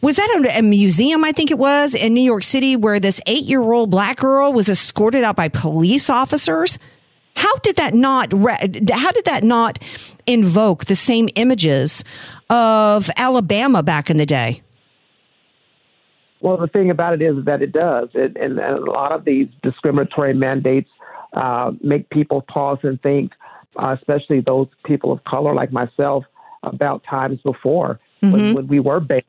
was 0.00 0.16
that 0.16 0.42
a, 0.44 0.58
a 0.58 0.62
museum? 0.62 1.24
I 1.24 1.32
think 1.32 1.50
it 1.50 1.58
was 1.58 1.94
in 1.94 2.14
New 2.14 2.22
York 2.22 2.42
City 2.42 2.76
where 2.76 3.00
this 3.00 3.20
eight 3.26 3.44
year 3.44 3.62
old 3.62 3.90
black 3.90 4.18
girl 4.18 4.52
was 4.52 4.68
escorted 4.68 5.24
out 5.24 5.36
by 5.36 5.48
police 5.48 6.08
officers. 6.10 6.78
How 7.36 7.56
did 7.58 7.76
that 7.76 7.94
not? 7.94 8.32
How 8.32 9.12
did 9.12 9.24
that 9.26 9.44
not 9.44 9.82
invoke 10.26 10.86
the 10.86 10.96
same 10.96 11.28
images 11.36 12.02
of 12.50 13.10
Alabama 13.16 13.82
back 13.82 14.10
in 14.10 14.16
the 14.16 14.26
day? 14.26 14.62
Well, 16.40 16.56
the 16.56 16.68
thing 16.68 16.90
about 16.90 17.14
it 17.14 17.22
is 17.22 17.44
that 17.46 17.62
it 17.62 17.72
does, 17.72 18.10
it, 18.14 18.36
and, 18.36 18.58
and, 18.58 18.78
a 18.78 18.90
lot 18.90 19.10
of 19.10 19.24
these 19.24 19.48
discriminatory 19.62 20.34
mandates 20.34 20.88
uh, 21.32 21.72
make 21.82 22.08
people 22.10 22.42
pause 22.42 22.78
and 22.84 23.00
think, 23.02 23.32
uh, 23.76 23.96
especially 23.98 24.40
those 24.40 24.68
people 24.84 25.10
of 25.10 25.24
color 25.24 25.52
like 25.52 25.72
myself, 25.72 26.24
about 26.62 27.02
times 27.04 27.40
before 27.42 28.00
mm-hmm. 28.22 28.32
when, 28.32 28.54
when, 28.54 28.66
we 28.68 28.80
were 28.80 29.00
based 29.00 29.26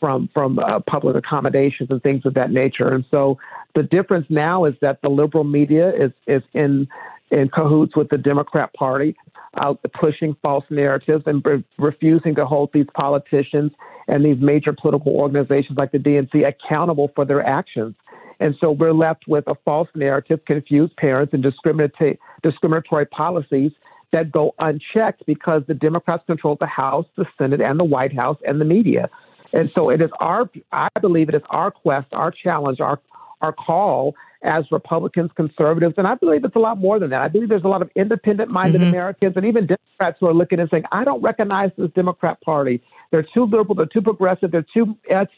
from 0.00 0.28
from 0.32 0.58
uh, 0.58 0.80
public 0.80 1.16
accommodations 1.16 1.90
and 1.90 2.02
things 2.02 2.24
of 2.24 2.34
that 2.34 2.50
nature. 2.50 2.88
And 2.88 3.04
so 3.10 3.38
the 3.74 3.82
difference 3.82 4.26
now 4.28 4.64
is 4.64 4.74
that 4.80 5.02
the 5.02 5.08
liberal 5.08 5.44
media 5.44 5.90
is 5.90 6.12
is 6.26 6.42
in 6.54 6.88
in 7.30 7.48
cahoots 7.48 7.96
with 7.96 8.08
the 8.08 8.18
Democrat 8.18 8.72
Party, 8.74 9.14
uh, 9.54 9.74
pushing 9.98 10.34
false 10.42 10.64
narratives 10.70 11.24
and 11.26 11.44
re- 11.44 11.64
refusing 11.78 12.34
to 12.34 12.46
hold 12.46 12.70
these 12.72 12.86
politicians 12.94 13.72
and 14.06 14.24
these 14.24 14.38
major 14.40 14.72
political 14.72 15.12
organizations 15.12 15.76
like 15.76 15.92
the 15.92 15.98
DNC 15.98 16.46
accountable 16.46 17.10
for 17.14 17.24
their 17.24 17.44
actions. 17.44 17.94
And 18.40 18.54
so 18.60 18.70
we're 18.70 18.92
left 18.92 19.24
with 19.26 19.44
a 19.46 19.54
false 19.64 19.88
narrative, 19.94 20.40
confused 20.46 20.96
parents, 20.96 21.34
and 21.34 21.42
discriminatory, 21.42 22.18
discriminatory 22.42 23.06
policies 23.06 23.72
that 24.12 24.32
go 24.32 24.54
unchecked 24.58 25.26
because 25.26 25.62
the 25.66 25.74
Democrats 25.74 26.24
control 26.26 26.56
the 26.58 26.66
House, 26.66 27.06
the 27.16 27.26
Senate, 27.36 27.60
and 27.60 27.78
the 27.78 27.84
White 27.84 28.14
House 28.14 28.38
and 28.46 28.60
the 28.60 28.64
media. 28.64 29.10
And 29.52 29.68
so 29.70 29.90
it 29.90 30.00
is 30.00 30.10
our, 30.20 30.50
I 30.72 30.88
believe 31.00 31.28
it 31.28 31.34
is 31.34 31.42
our 31.50 31.70
quest, 31.70 32.08
our 32.12 32.30
challenge, 32.30 32.80
our, 32.80 33.00
our 33.40 33.52
call 33.52 34.14
as 34.42 34.64
Republicans, 34.70 35.30
conservatives, 35.34 35.94
and 35.98 36.06
I 36.06 36.14
believe 36.14 36.44
it's 36.44 36.54
a 36.54 36.60
lot 36.60 36.78
more 36.78 37.00
than 37.00 37.10
that. 37.10 37.22
I 37.22 37.28
believe 37.28 37.48
there's 37.48 37.64
a 37.64 37.68
lot 37.68 37.82
of 37.82 37.90
independent 37.96 38.50
minded 38.50 38.80
mm-hmm. 38.80 38.90
Americans 38.90 39.32
and 39.36 39.44
even 39.44 39.66
Democrats 39.66 40.18
who 40.20 40.28
are 40.28 40.34
looking 40.34 40.60
and 40.60 40.70
saying, 40.70 40.84
I 40.92 41.02
don't 41.02 41.20
recognize 41.22 41.70
this 41.76 41.90
Democrat 41.94 42.40
Party. 42.42 42.80
They're 43.10 43.26
too 43.34 43.46
liberal, 43.46 43.74
they're 43.74 43.86
too 43.86 44.02
progressive, 44.02 44.52
they're 44.52 44.66
too 44.72 44.96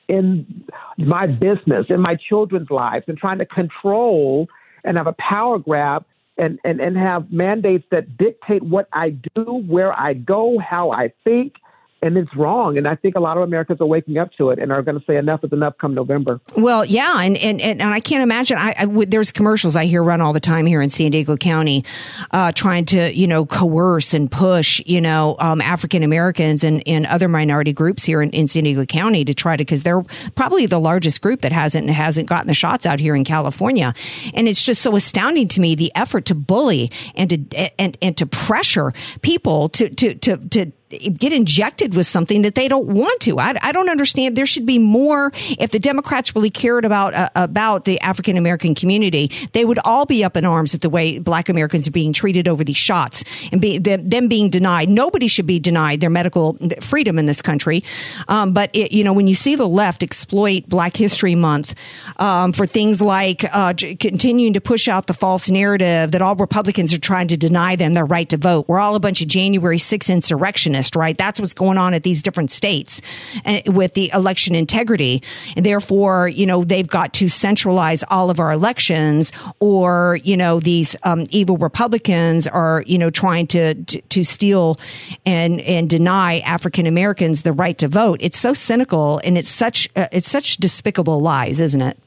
in 0.09 0.65
my 0.99 1.27
business, 1.27 1.87
in 1.89 2.01
my 2.01 2.17
children's 2.29 2.71
lives, 2.71 3.05
and 3.09 3.17
trying 3.17 3.39
to 3.39 3.47
control 3.47 4.49
and 4.85 4.97
have 4.99 5.07
a 5.07 5.15
power 5.15 5.59
grab 5.59 6.05
and, 6.37 6.59
and, 6.65 6.81
and 6.81 6.97
have 6.97 7.31
mandates 7.33 7.85
that 7.91 8.19
dictate 8.19 8.63
what 8.63 8.89
I 8.93 9.11
do, 9.11 9.65
where 9.67 9.93
I 9.93 10.15
go, 10.15 10.59
how 10.59 10.91
I 10.91 11.13
think 11.25 11.55
and 12.03 12.17
it's 12.17 12.35
wrong. 12.35 12.79
And 12.79 12.89
I 12.89 12.95
think 12.97 13.15
a 13.15 13.21
lot 13.21 13.37
of 13.37 13.43
Americans 13.43 13.81
are 13.81 13.87
waking 13.87 14.19
up 14.19 14.33
to 14.39 14.51
it 14.51 14.59
and 14.59 14.73
are 14.73 14.83
going 14.83 14.99
to 14.99 15.05
say 15.05 15.17
enough 15.17 15.45
is 15.45 15.53
enough 15.53 15.77
come 15.79 15.95
November. 15.95 16.41
Well, 16.57 16.85
yeah, 16.85 17.21
and 17.21 17.37
and, 17.37 17.61
and, 17.61 17.83
I 17.83 18.01
can't 18.01 18.23
imagine. 18.23 18.57
I, 18.59 18.75
I 18.79 19.05
there's 19.07 19.33
commercials 19.33 19.77
I 19.77 19.85
hear 19.85 20.03
run 20.03 20.21
all 20.21 20.33
the 20.33 20.41
time 20.41 20.67
here 20.67 20.81
in 20.81 20.89
San 20.89 21.11
Diego 21.11 21.37
County, 21.37 21.85
uh, 22.31 22.53
trying 22.53 22.85
to 22.87 23.15
you 23.15 23.27
know 23.27 23.45
coerce 23.45 24.15
and 24.15 24.31
push 24.31 24.81
you 24.87 25.01
know 25.01 25.37
um, 25.39 25.61
African 25.61 26.03
Americans 26.03 26.65
and, 26.65 26.83
and 26.87 27.07
other 27.07 27.29
minority 27.29 27.73
groups 27.73 28.05
here 28.05 28.23
in, 28.23 28.31
in 28.31 28.49
San 28.49 28.65
Diego 28.65 28.85
County 28.87 29.25
to 29.25 29.35
try 29.35 29.57
to 29.57 29.65
because 29.65 29.83
they're 29.83 30.03
probably 30.35 30.67
the 30.67 30.81
largest 30.81 31.21
group 31.21 31.43
that 31.43 31.53
hasn't 31.53 31.91
hasn't 31.91 32.29
gotten 32.29 32.47
the 32.47 32.55
shots 32.55 32.87
out 32.87 33.01
here 33.01 33.15
in 33.15 33.25
California, 33.25 33.95
and 34.35 34.49
it's 34.49 34.63
just 34.63 34.83
so 34.83 34.97
astounding 34.97 35.49
to 35.49 35.61
me 35.61 35.75
the 35.75 35.93
effort 35.95 36.25
to 36.27 36.35
bully 36.35 36.91
and 37.15 37.31
to 37.31 37.73
and 37.79 37.99
and 38.01 38.17
to 38.17 38.27
pressure 38.27 38.93
people 39.21 39.69
to 39.69 39.91
to 39.91 40.15
to 40.15 40.37
to 40.49 40.73
get 40.91 41.33
injected 41.33 41.95
with 41.95 42.07
something 42.07 42.43
that 42.43 42.55
they 42.55 42.67
don't 42.67 42.87
want 42.87 43.21
to. 43.21 43.39
I, 43.39 43.55
I 43.63 43.73
don't 43.73 43.89
understand. 43.89 44.37
There 44.37 44.47
should 44.47 44.67
be 44.67 44.79
more. 44.79 45.33
If 45.59 45.71
the 45.71 45.79
Democrats 45.79 46.35
really 46.35 46.51
cared 46.51 46.85
about 46.85 47.15
uh, 47.15 47.31
about 47.35 47.85
the 47.85 48.01
African 48.01 48.37
American 48.37 48.75
community, 48.75 49.31
they 49.53 49.65
would 49.65 49.79
all 49.85 50.05
be 50.05 50.25
up 50.25 50.37
in 50.37 50.45
arms 50.45 50.75
at 50.75 50.81
the 50.81 50.91
way 50.91 51.19
Black 51.19 51.49
Americans 51.49 51.87
are 51.87 51.93
being 51.93 52.13
treated 52.13 52.49
over 52.49 52.65
these 52.65 52.77
shots 52.77 53.25
and 53.53 53.61
be, 53.61 53.79
them, 53.79 54.07
them 54.07 54.29
being 54.29 54.51
denied. 54.51 54.89
Nobody 54.89 55.29
should 55.29 55.47
be 55.47 55.61
denied 55.61 56.01
their 56.01 56.11
medical 56.11 56.59
freedom 56.81 57.19
in 57.19 57.27
this 57.27 57.41
country. 57.41 57.85
Um, 58.29 58.53
but 58.53 58.71
it, 58.73 58.93
you 58.93 59.05
know, 59.05 59.13
when 59.13 59.29
you 59.29 59.35
see 59.35 59.55
the 59.55 59.69
left 59.69 60.03
exploit 60.03 60.69
Black 60.69 60.97
History 60.97 61.35
Month 61.35 61.75
um, 62.17 62.53
for 62.53 62.67
things 62.67 63.01
like 63.01 63.45
uh, 63.53 63.75
continuing 63.75 64.55
to 64.55 64.61
push 64.61 64.89
out 64.89 65.07
the 65.07 65.15
false 65.15 65.49
narrative 65.49 66.11
that 66.13 66.23
all 66.23 66.35
Republicans 66.35 66.93
are 66.93 66.99
trying 66.99 67.29
to 67.29 67.37
deny 67.37 67.77
them 67.77 67.95
their 67.95 68.05
right 68.05 68.29
to 68.29 68.37
vote, 68.37 68.67
we're 68.67 68.81
all 68.81 68.97
a 68.97 69.01
bunch 69.01 69.23
of 69.23 69.29
January 69.29 69.79
6 69.79 70.11
insurrectionists 70.11 70.80
right? 70.97 71.17
That's 71.17 71.41
what's 71.41 71.55
going 71.55 71.79
on 71.79 71.95
at 71.95 72.03
these 72.03 72.23
different 72.23 72.51
states 72.51 73.01
eh, 73.45 73.63
with 73.67 73.95
the 73.95 74.11
election 74.13 74.55
integrity. 74.55 75.23
And 75.57 75.65
therefore, 75.65 76.29
you 76.29 76.47
know, 76.47 76.65
they've 76.65 76.89
got 76.89 77.13
to 77.15 77.29
centralize 77.29 78.03
all 78.09 78.31
of 78.31 78.41
our 78.41 78.53
elections 78.53 79.33
or, 79.59 80.19
you 80.23 80.37
know, 80.37 80.61
these 80.61 80.97
um, 81.03 81.27
evil 81.31 81.57
Republicans 81.57 82.47
are, 82.47 82.83
you 82.87 82.99
know, 82.99 83.11
trying 83.11 83.47
to, 83.49 83.75
to, 83.75 84.01
to 84.01 84.25
steal 84.25 84.79
and, 85.27 85.61
and 85.63 85.89
deny 85.89 86.39
African 86.41 86.87
Americans 86.87 87.43
the 87.43 87.53
right 87.53 87.79
to 87.79 87.89
vote. 87.89 88.19
It's 88.23 88.39
so 88.39 88.53
cynical 88.55 89.21
and 89.25 89.37
it's 89.37 89.51
such, 89.51 89.89
uh, 89.97 90.09
it's 90.13 90.31
such 90.31 90.57
despicable 90.57 91.21
lies, 91.21 91.61
isn't 91.61 91.83
it? 91.83 91.99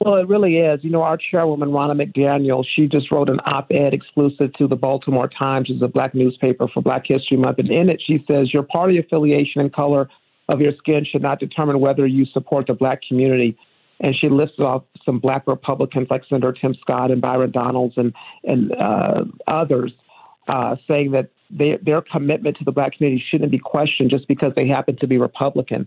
Well, 0.00 0.14
it 0.14 0.28
really 0.28 0.58
is. 0.58 0.80
You 0.84 0.90
know, 0.90 1.02
our 1.02 1.16
chairwoman, 1.16 1.70
Ronna 1.70 2.00
McDaniel, 2.00 2.64
she 2.76 2.86
just 2.86 3.10
wrote 3.10 3.28
an 3.28 3.40
op 3.46 3.70
ed 3.72 3.92
exclusive 3.92 4.52
to 4.54 4.68
the 4.68 4.76
Baltimore 4.76 5.28
Times, 5.28 5.68
which 5.68 5.76
is 5.76 5.82
a 5.82 5.88
black 5.88 6.14
newspaper 6.14 6.68
for 6.72 6.82
Black 6.82 7.02
History 7.06 7.36
Month. 7.36 7.58
And 7.58 7.70
in 7.70 7.88
it, 7.88 8.00
she 8.06 8.24
says, 8.28 8.54
Your 8.54 8.62
party 8.62 8.98
affiliation 8.98 9.60
and 9.60 9.72
color 9.72 10.08
of 10.48 10.60
your 10.60 10.72
skin 10.78 11.04
should 11.04 11.22
not 11.22 11.40
determine 11.40 11.80
whether 11.80 12.06
you 12.06 12.26
support 12.26 12.68
the 12.68 12.74
black 12.74 13.00
community. 13.06 13.58
And 14.00 14.14
she 14.14 14.28
lists 14.28 14.60
off 14.60 14.84
some 15.04 15.18
black 15.18 15.48
Republicans 15.48 16.06
like 16.10 16.22
Senator 16.28 16.52
Tim 16.52 16.74
Scott 16.80 17.10
and 17.10 17.20
Byron 17.20 17.50
Donalds 17.50 17.94
and, 17.96 18.14
and 18.44 18.72
uh, 18.72 19.24
others, 19.48 19.92
uh, 20.46 20.76
saying 20.86 21.10
that 21.10 21.30
they, 21.50 21.76
their 21.82 22.02
commitment 22.02 22.56
to 22.58 22.64
the 22.64 22.70
black 22.70 22.96
community 22.96 23.22
shouldn't 23.28 23.50
be 23.50 23.58
questioned 23.58 24.10
just 24.10 24.28
because 24.28 24.52
they 24.54 24.68
happen 24.68 24.96
to 24.98 25.08
be 25.08 25.18
Republican. 25.18 25.86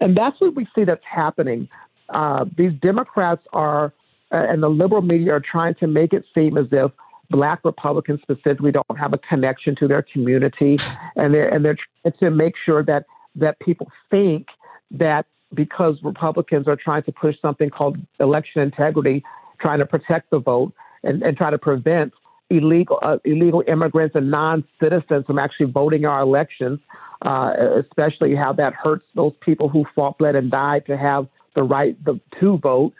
And 0.00 0.16
that's 0.16 0.40
what 0.40 0.56
we 0.56 0.66
see 0.74 0.82
that's 0.82 1.04
happening 1.08 1.68
uh, 2.12 2.44
these 2.56 2.72
Democrats 2.80 3.42
are, 3.52 3.92
uh, 4.30 4.46
and 4.48 4.62
the 4.62 4.68
liberal 4.68 5.02
media 5.02 5.32
are 5.32 5.40
trying 5.40 5.74
to 5.76 5.86
make 5.86 6.12
it 6.12 6.24
seem 6.34 6.56
as 6.56 6.66
if 6.70 6.90
black 7.30 7.60
Republicans 7.64 8.20
specifically 8.22 8.70
don't 8.70 8.98
have 8.98 9.12
a 9.12 9.18
connection 9.18 9.74
to 9.76 9.88
their 9.88 10.02
community, 10.02 10.78
and 11.16 11.34
they're 11.34 11.48
and 11.48 11.64
they're 11.64 11.78
trying 12.02 12.14
to 12.18 12.30
make 12.30 12.54
sure 12.64 12.82
that 12.84 13.06
that 13.34 13.58
people 13.60 13.90
think 14.10 14.46
that 14.90 15.26
because 15.54 15.96
Republicans 16.02 16.68
are 16.68 16.76
trying 16.76 17.02
to 17.04 17.12
push 17.12 17.36
something 17.40 17.70
called 17.70 17.96
election 18.20 18.62
integrity, 18.62 19.24
trying 19.60 19.78
to 19.78 19.86
protect 19.86 20.30
the 20.30 20.38
vote 20.38 20.72
and, 21.02 21.22
and 21.22 21.36
try 21.36 21.50
to 21.50 21.58
prevent 21.58 22.12
illegal 22.50 22.98
uh, 23.02 23.18
illegal 23.24 23.62
immigrants 23.66 24.14
and 24.14 24.30
non-citizens 24.30 25.24
from 25.26 25.38
actually 25.38 25.66
voting 25.66 26.04
our 26.04 26.20
elections, 26.20 26.78
uh, 27.22 27.52
especially 27.76 28.34
how 28.34 28.52
that 28.52 28.74
hurts 28.74 29.04
those 29.14 29.32
people 29.40 29.68
who 29.68 29.84
fought, 29.94 30.18
bled, 30.18 30.36
and 30.36 30.50
died 30.50 30.84
to 30.86 30.96
have 30.96 31.26
the 31.54 31.62
right 31.62 32.02
the, 32.04 32.20
to 32.40 32.58
vote. 32.58 32.92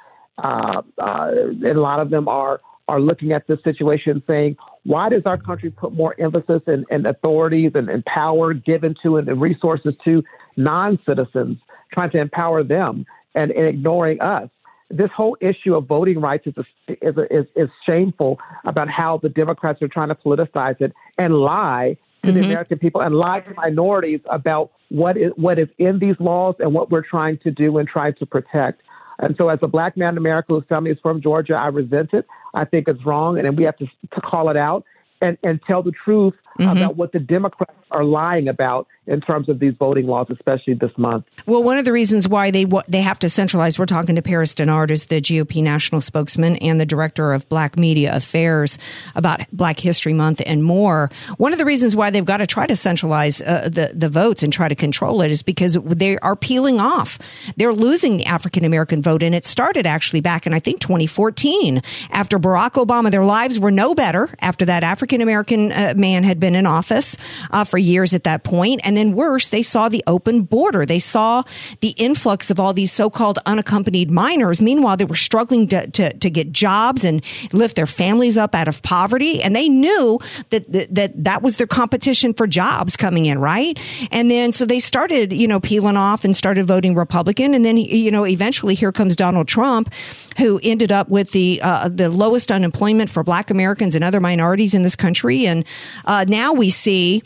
Uh, 0.43 0.83
uh, 0.99 1.31
and 1.31 1.65
a 1.65 1.81
lot 1.81 2.01
of 2.01 2.11
them 2.11 2.29
are 2.29 2.61
are 2.89 3.01
looking 3.01 3.33
at 3.33 3.47
this 3.47 3.59
situation 3.63 4.23
saying, 4.27 4.57
why 4.83 5.09
does 5.09 5.23
our 5.25 5.39
country 5.39 5.71
put 5.71 5.95
more 5.95 6.15
emphasis 6.21 6.61
and, 6.67 6.85
and 6.91 7.07
authorities 7.07 7.71
and, 7.75 7.89
and 7.89 8.05
power 8.05 8.53
given 8.53 8.95
to 9.03 9.17
and, 9.17 9.29
and 9.29 9.41
resources 9.41 9.95
to 10.05 10.23
non 10.57 10.99
citizens, 11.07 11.59
trying 11.93 12.11
to 12.11 12.19
empower 12.19 12.65
them 12.65 13.07
and, 13.35 13.51
and 13.53 13.67
ignoring 13.67 14.21
us? 14.21 14.49
this 14.93 15.11
whole 15.17 15.37
issue 15.41 15.75
of 15.75 15.87
voting 15.87 16.21
rights 16.21 16.47
is, 16.47 16.55
a, 16.59 16.93
is, 17.09 17.17
a, 17.17 17.23
is, 17.35 17.47
is 17.57 17.69
shameful 17.87 18.39
about 18.67 18.89
how 18.89 19.19
the 19.23 19.29
Democrats 19.29 19.81
are 19.81 19.89
trying 19.89 20.09
to 20.09 20.15
politicize 20.15 20.81
it 20.81 20.93
and 21.19 21.35
lie 21.35 21.97
to 22.23 22.31
mm-hmm. 22.31 22.39
the 22.39 22.45
American 22.45 22.79
people 22.79 23.01
and 23.01 23.15
lie 23.15 23.41
to 23.41 23.55
minorities 23.55 24.21
about 24.31 24.71
what 24.93 25.17
is 25.17 25.33
what 25.37 25.59
is 25.59 25.69
in 25.79 25.99
these 25.99 26.17
laws 26.21 26.55
and 26.59 26.75
what 26.75 26.91
we're 26.91 27.05
trying 27.05 27.39
to 27.39 27.51
do 27.51 27.79
and 27.79 27.89
try 27.89 28.11
to 28.11 28.27
protect. 28.27 28.83
And 29.19 29.35
so, 29.39 29.49
as 29.49 29.59
a 29.63 29.67
black 29.67 29.97
man 29.97 30.15
in 30.15 30.19
America 30.19 30.53
whose 30.53 30.65
family 30.69 30.91
is 30.91 30.99
from 31.01 31.23
Georgia, 31.23 31.55
I 31.55 31.69
resent 31.69 32.11
it. 32.13 32.27
I 32.53 32.67
think 32.67 32.89
it's 32.89 33.05
wrong, 33.07 33.39
and 33.39 33.57
we 33.57 33.65
have 33.65 33.77
to, 33.79 33.87
to 33.87 34.21
call 34.21 34.51
it 34.51 34.57
out 34.57 34.85
and, 35.23 35.39
and 35.43 35.61
tell 35.67 35.83
the 35.83 35.93
truth 36.05 36.35
mm-hmm. 36.59 36.77
about 36.77 36.97
what 36.97 37.13
the 37.13 37.21
Democrats 37.21 37.73
are 37.91 38.05
lying 38.05 38.49
about 38.49 38.87
in 39.07 39.21
terms 39.21 39.49
of 39.49 39.59
these 39.59 39.75
voting 39.75 40.07
laws, 40.07 40.29
especially 40.31 40.75
this 40.75 40.97
month. 40.97 41.25
Well, 41.47 41.63
one 41.63 41.77
of 41.77 41.85
the 41.85 41.93
reasons 41.93 42.29
why 42.29 42.51
they 42.51 42.67
they 42.87 43.01
have 43.01 43.19
to 43.21 43.29
centralize. 43.29 43.79
We're 43.79 43.87
talking 43.87 44.15
to 44.15 44.23
Paris 44.23 44.55
Dennard, 44.55 44.91
is 44.91 45.07
the 45.07 45.21
GOP 45.21 45.63
national 45.63 46.01
spokesman 46.01 46.57
and 46.57 46.81
the 46.81 46.87
director 46.87 47.33
of 47.33 47.49
Black 47.49 47.77
Media 47.77 48.15
Affairs 48.15 48.79
about 49.15 49.41
Black 49.53 49.81
History 49.81 50.13
Month 50.13 50.41
and 50.47 50.63
more. 50.63 51.11
One 51.37 51.53
of 51.53 51.59
the 51.59 51.65
reasons 51.65 51.97
why 51.97 52.11
they've 52.11 52.25
got 52.25 52.37
to 52.39 52.47
try 52.47 52.67
to 52.67 52.77
centralize 52.77 53.43
uh, 53.43 53.69
the 53.71 53.91
the 53.93 54.09
votes 54.09 54.43
and 54.43 54.53
try 54.53 54.69
to 54.69 54.75
control 54.77 55.21
it 55.23 55.33
is 55.33 55.43
because 55.43 55.75
they 55.75 56.17
are 56.19 56.37
peeling 56.37 56.79
off. 56.81 57.19
They're 57.57 57.75
losing 57.75 58.19
the 58.19 58.27
African 58.27 58.65
American 58.65 59.03
vote, 59.03 59.25
and 59.25 59.35
it 59.35 59.45
started 59.45 59.85
actually 59.85 60.21
back 60.21 60.47
in 60.47 60.55
I 60.55 60.61
think 60.61 60.81
2014 60.81 61.83
after 62.11 62.39
Barack 62.39 62.73
Obama. 62.73 63.11
Their 63.11 63.25
lives 63.25 63.59
were 63.59 63.73
no 63.73 63.95
better 63.95 64.31
after 64.41 64.65
that 64.67 64.85
African 64.85 65.21
American 65.21 65.73
uh, 65.73 65.95
man 65.97 66.23
had 66.23 66.39
been 66.39 66.55
in 66.55 66.67
office 66.67 67.17
uh, 67.51 67.65
for 67.65 67.79
years 67.79 68.15
at 68.15 68.25
that 68.25 68.45
point. 68.45 68.81
And 68.85 68.92
then 68.97 69.13
worse, 69.13 69.49
they 69.49 69.63
saw 69.63 69.89
the 69.89 70.03
open 70.07 70.43
border. 70.43 70.87
They 70.87 70.99
saw 70.99 71.43
the 71.81 71.95
influx 71.97 72.51
of 72.51 72.59
all 72.59 72.73
these 72.73 72.93
so-called 72.93 73.39
unaccompanied 73.47 74.11
minors. 74.11 74.61
Meanwhile, 74.61 74.97
they 74.97 75.05
were 75.05 75.15
struggling 75.15 75.69
to, 75.69 75.87
to, 75.91 76.13
to 76.13 76.31
get 76.31 76.53
jobs 76.53 77.05
and 77.05 77.25
lift 77.53 77.77
their 77.77 77.87
families 77.87 78.37
up 78.37 78.55
out 78.55 78.69
of 78.69 78.83
poverty. 78.83 79.43
And 79.43 79.55
they 79.55 79.69
knew 79.69 80.19
that, 80.51 80.71
that, 80.73 80.95
that 80.95 81.25
that 81.25 81.43
was 81.43 81.57
their 81.57 81.67
competition 81.67 82.35
for 82.35 82.47
jobs 82.47 82.97
coming 82.97 83.27
in, 83.27 83.39
right? 83.39 83.79
And 84.11 84.31
then 84.31 84.53
so 84.53 84.67
they 84.67 84.81
started, 84.81 85.33
you 85.33 85.49
know, 85.49 85.61
peeling 85.61 85.97
off 85.97 86.25
and 86.25 86.37
started 86.37 86.67
voting 86.67 86.95
Republican. 86.95 87.55
And 87.55 87.65
then, 87.65 87.77
you 87.77 88.11
know, 88.11 88.27
eventually 88.27 88.75
here 88.75 88.93
comes 88.93 89.17
Donald 89.17 89.49
Trump, 89.49 89.93
who 90.39 90.61
ended 90.63 90.93
up 90.93 91.09
with 91.09 91.31
the, 91.33 91.61
uh, 91.63 91.89
the 91.89 92.09
lowest 92.09 92.51
unemployment 92.51 93.11
for 93.11 93.23
black 93.23 93.51
Americans 93.51 93.95
and 93.95 94.05
other 94.05 94.21
minorities 94.21 94.75
in 94.75 94.83
this 94.83 94.97
country. 94.97 95.47
And, 95.47 95.65
uh, 96.05 96.25
now 96.29 96.53
we 96.53 96.71
see 96.71 97.23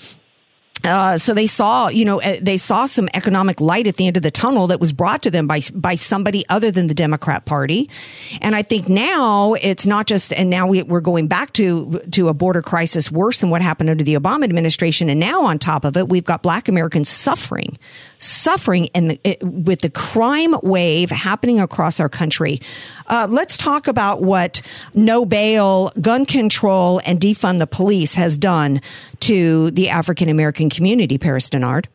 uh, 0.87 1.18
so 1.18 1.35
they 1.35 1.46
saw, 1.46 1.88
you 1.88 2.05
know, 2.05 2.20
uh, 2.20 2.37
they 2.40 2.57
saw 2.57 2.87
some 2.87 3.09
economic 3.14 3.61
light 3.61 3.87
at 3.87 3.96
the 3.96 4.07
end 4.07 4.16
of 4.16 4.22
the 4.22 4.31
tunnel 4.31 4.68
that 4.68 4.81
was 4.81 4.92
brought 4.92 5.22
to 5.22 5.31
them 5.31 5.46
by 5.46 5.61
by 5.75 5.94
somebody 5.94 6.44
other 6.49 6.70
than 6.70 6.87
the 6.87 6.94
Democrat 6.94 7.44
Party, 7.44 7.90
and 8.40 8.55
I 8.55 8.62
think 8.62 8.88
now 8.88 9.55
it's 9.55 9.87
not 9.87 10.07
just, 10.07 10.33
and 10.33 10.51
now 10.51 10.66
we, 10.66 10.83
we're 10.83 11.01
going 11.01 11.27
back 11.27 11.53
to 11.55 12.01
to 12.12 12.29
a 12.29 12.35
border 12.35 12.62
crisis 12.62 13.11
worse 13.11 13.40
than 13.40 13.51
what 13.51 13.62
happened 13.62 13.90
under 13.90 14.05
the 14.05 14.14
Obama 14.14 14.44
administration, 14.44 15.09
and 15.09 15.20
now 15.20 15.44
on 15.44 15.59
top 15.59 15.85
of 15.85 15.96
it, 15.96 16.09
we've 16.09 16.25
got 16.25 16.42
Black 16.42 16.68
Americans 16.68 17.09
suffering, 17.09 17.79
suffering, 18.18 18.88
and 18.94 19.18
with 19.42 19.81
the 19.81 19.90
crime 19.90 20.55
wave 20.62 21.11
happening 21.11 21.61
across 21.61 22.01
our 22.01 22.09
country. 22.09 22.61
Uh, 23.07 23.27
let's 23.31 23.57
talk 23.57 23.87
about 23.87 24.22
what 24.22 24.61
no 24.94 25.25
bail, 25.25 25.92
gun 26.01 26.27
control, 26.27 27.01
and 27.05 27.20
defund 27.20 27.59
the 27.59 27.66
police 27.66 28.14
has 28.14 28.37
done 28.37 28.81
to 29.20 29.70
the 29.72 29.88
African 29.88 30.29
American 30.29 30.68
community, 30.76 31.18
Paris 31.18 31.50
Dennard. 31.50 31.86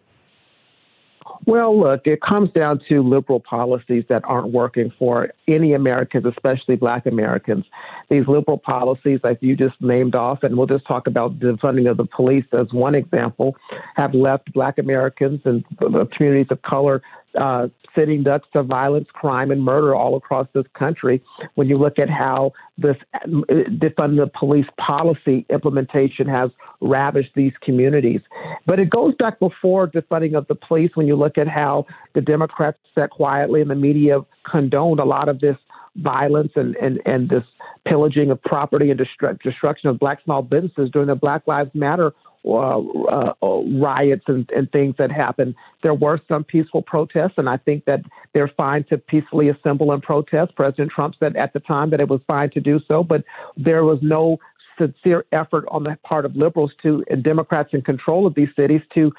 Well, 1.46 1.80
look, 1.80 2.06
it 2.06 2.22
comes 2.22 2.52
down 2.52 2.82
to 2.88 3.02
liberal 3.02 3.40
policies 3.40 4.04
that 4.10 4.24
aren't 4.26 4.52
working 4.52 4.94
for 5.00 5.30
any 5.48 5.74
Americans, 5.74 6.26
especially 6.26 6.76
black 6.76 7.08
Americans. 7.08 7.66
These 8.10 8.28
liberal 8.28 8.60
policies, 8.60 9.20
like 9.24 9.40
you 9.42 9.56
just 9.56 9.82
named 9.82 10.14
off, 10.14 10.44
and 10.44 10.56
we'll 10.56 10.68
just 10.68 10.86
talk 10.86 11.08
about 11.08 11.40
the 11.40 11.58
funding 11.60 11.88
of 11.88 11.98
the 11.98 12.06
police 12.06 12.46
as 12.54 12.72
one 12.72 12.94
example, 12.94 13.56
have 13.96 14.14
left 14.14 14.54
black 14.54 14.78
Americans 14.78 15.42
and 15.46 15.66
communities 16.12 16.48
of 16.52 16.62
color 16.62 17.02
uh, 17.40 17.68
sitting 17.96 18.24
ducks 18.24 18.48
to 18.54 18.64
violence, 18.64 19.08
crime, 19.14 19.52
and 19.52 19.64
murder 19.64 19.96
all 19.96 20.16
across 20.16 20.48
this 20.54 20.66
country. 20.74 21.22
When 21.56 21.68
you 21.68 21.78
look 21.78 22.00
at 22.00 22.10
how 22.10 22.54
this 22.78 22.98
defund 23.26 24.18
the 24.18 24.30
police 24.38 24.66
policy 24.78 25.46
implementation 25.50 26.28
has 26.28 26.52
ravished 26.82 27.34
these 27.36 27.54
communities, 27.62 28.22
but 28.66 28.80
it 28.80 28.90
goes 28.90 29.16
back 29.16 29.40
before 29.40 29.88
defunding 29.88 30.38
of 30.38 30.48
the 30.48 30.56
police. 30.56 30.96
When 30.96 31.08
you 31.08 31.16
look 31.16 31.38
at 31.38 31.48
how 31.48 31.86
the 32.14 32.22
Democrats 32.22 32.78
sat 32.96 33.12
quietly 33.12 33.62
and 33.62 33.70
the 33.70 33.76
media 33.76 34.20
condoned 34.50 35.00
a 35.00 35.06
lot 35.06 35.30
of 35.30 35.40
this 35.40 35.58
violence 35.98 36.54
and, 36.56 36.76
and, 36.78 37.02
and 37.06 37.30
this 37.30 37.44
pillaging 37.86 38.32
of 38.32 38.42
property 38.44 38.92
and 38.92 39.00
destruction 39.44 39.90
of 39.90 40.00
black 40.00 40.24
small 40.24 40.42
businesses 40.42 40.90
during 40.92 41.08
the 41.08 41.16
Black 41.16 41.46
Lives 41.48 41.72
Matter 41.74 42.14
uh, 42.44 42.80
uh, 42.80 43.34
riots 43.80 44.24
and, 44.28 44.50
and 44.56 44.72
things 44.72 44.96
that 44.98 45.12
happened. 45.12 45.54
There 45.84 45.94
were 45.94 46.20
some 46.28 46.44
peaceful 46.44 46.82
protests, 46.82 47.34
and 47.38 47.48
I 47.48 47.58
think 47.58 47.86
that 47.86 48.02
they're 48.34 48.52
fine 48.58 48.84
to 48.86 48.98
peacefully 48.98 49.50
assemble 49.50 49.92
and 49.92 50.02
protest. 50.02 50.56
President 50.56 50.92
Trump 50.92 51.16
said 51.20 51.36
at 51.36 51.54
the 51.54 51.60
time 51.60 51.92
that 51.92 52.00
it 52.00 52.10
was 52.10 52.22
fine 52.28 52.50
to 52.52 52.60
do 52.60 52.80
so, 52.88 53.04
but 53.04 53.24
there 53.58 53.84
was 53.84 54.00
no 54.02 54.38
sincere 54.78 55.26
effort 55.32 55.66
on 55.70 55.84
the 55.84 55.98
part 56.04 56.26
of 56.26 56.36
liberals 56.36 56.72
to 56.82 57.04
and 57.10 57.24
Democrats 57.24 57.70
in 57.74 57.82
control 57.82 58.26
of 58.26 58.34
these 58.36 58.50
cities 58.56 58.82
to 58.94 59.12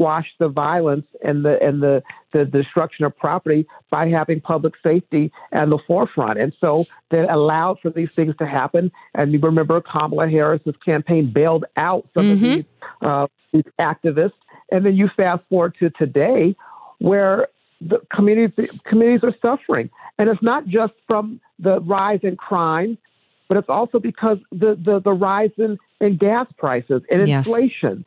squash 0.00 0.26
the 0.38 0.48
violence 0.48 1.04
and 1.22 1.44
the 1.44 1.62
and 1.62 1.82
the, 1.82 2.02
the 2.32 2.46
destruction 2.46 3.04
of 3.04 3.16
property 3.18 3.66
by 3.90 4.08
having 4.08 4.40
public 4.40 4.72
safety 4.82 5.30
at 5.52 5.68
the 5.68 5.78
forefront. 5.86 6.38
And 6.38 6.54
so 6.58 6.86
that 7.10 7.30
allowed 7.30 7.80
for 7.80 7.90
these 7.90 8.10
things 8.12 8.34
to 8.38 8.46
happen. 8.46 8.90
And 9.14 9.32
you 9.32 9.38
remember 9.38 9.80
Kamala 9.82 10.28
Harris's 10.28 10.74
campaign 10.84 11.30
bailed 11.30 11.66
out 11.76 12.08
some 12.14 12.24
mm-hmm. 12.24 12.32
of 12.32 12.40
these, 12.40 12.64
uh, 13.02 13.26
these 13.52 13.64
activists. 13.78 14.32
And 14.72 14.86
then 14.86 14.96
you 14.96 15.10
fast 15.14 15.42
forward 15.50 15.74
to 15.80 15.90
today, 15.90 16.56
where 16.98 17.48
the 17.82 18.00
communities 18.14 18.70
communities 18.84 19.22
are 19.22 19.34
suffering, 19.42 19.90
and 20.18 20.30
it's 20.30 20.42
not 20.42 20.66
just 20.66 20.94
from 21.06 21.40
the 21.58 21.80
rise 21.80 22.20
in 22.22 22.36
crime, 22.36 22.96
but 23.48 23.58
it's 23.58 23.68
also 23.68 23.98
because 23.98 24.38
the 24.50 24.78
the, 24.82 25.00
the 25.00 25.12
rise 25.12 25.50
in, 25.58 25.78
in 26.00 26.16
gas 26.16 26.46
prices 26.56 27.02
and 27.10 27.28
yes. 27.28 27.46
inflation 27.46 28.04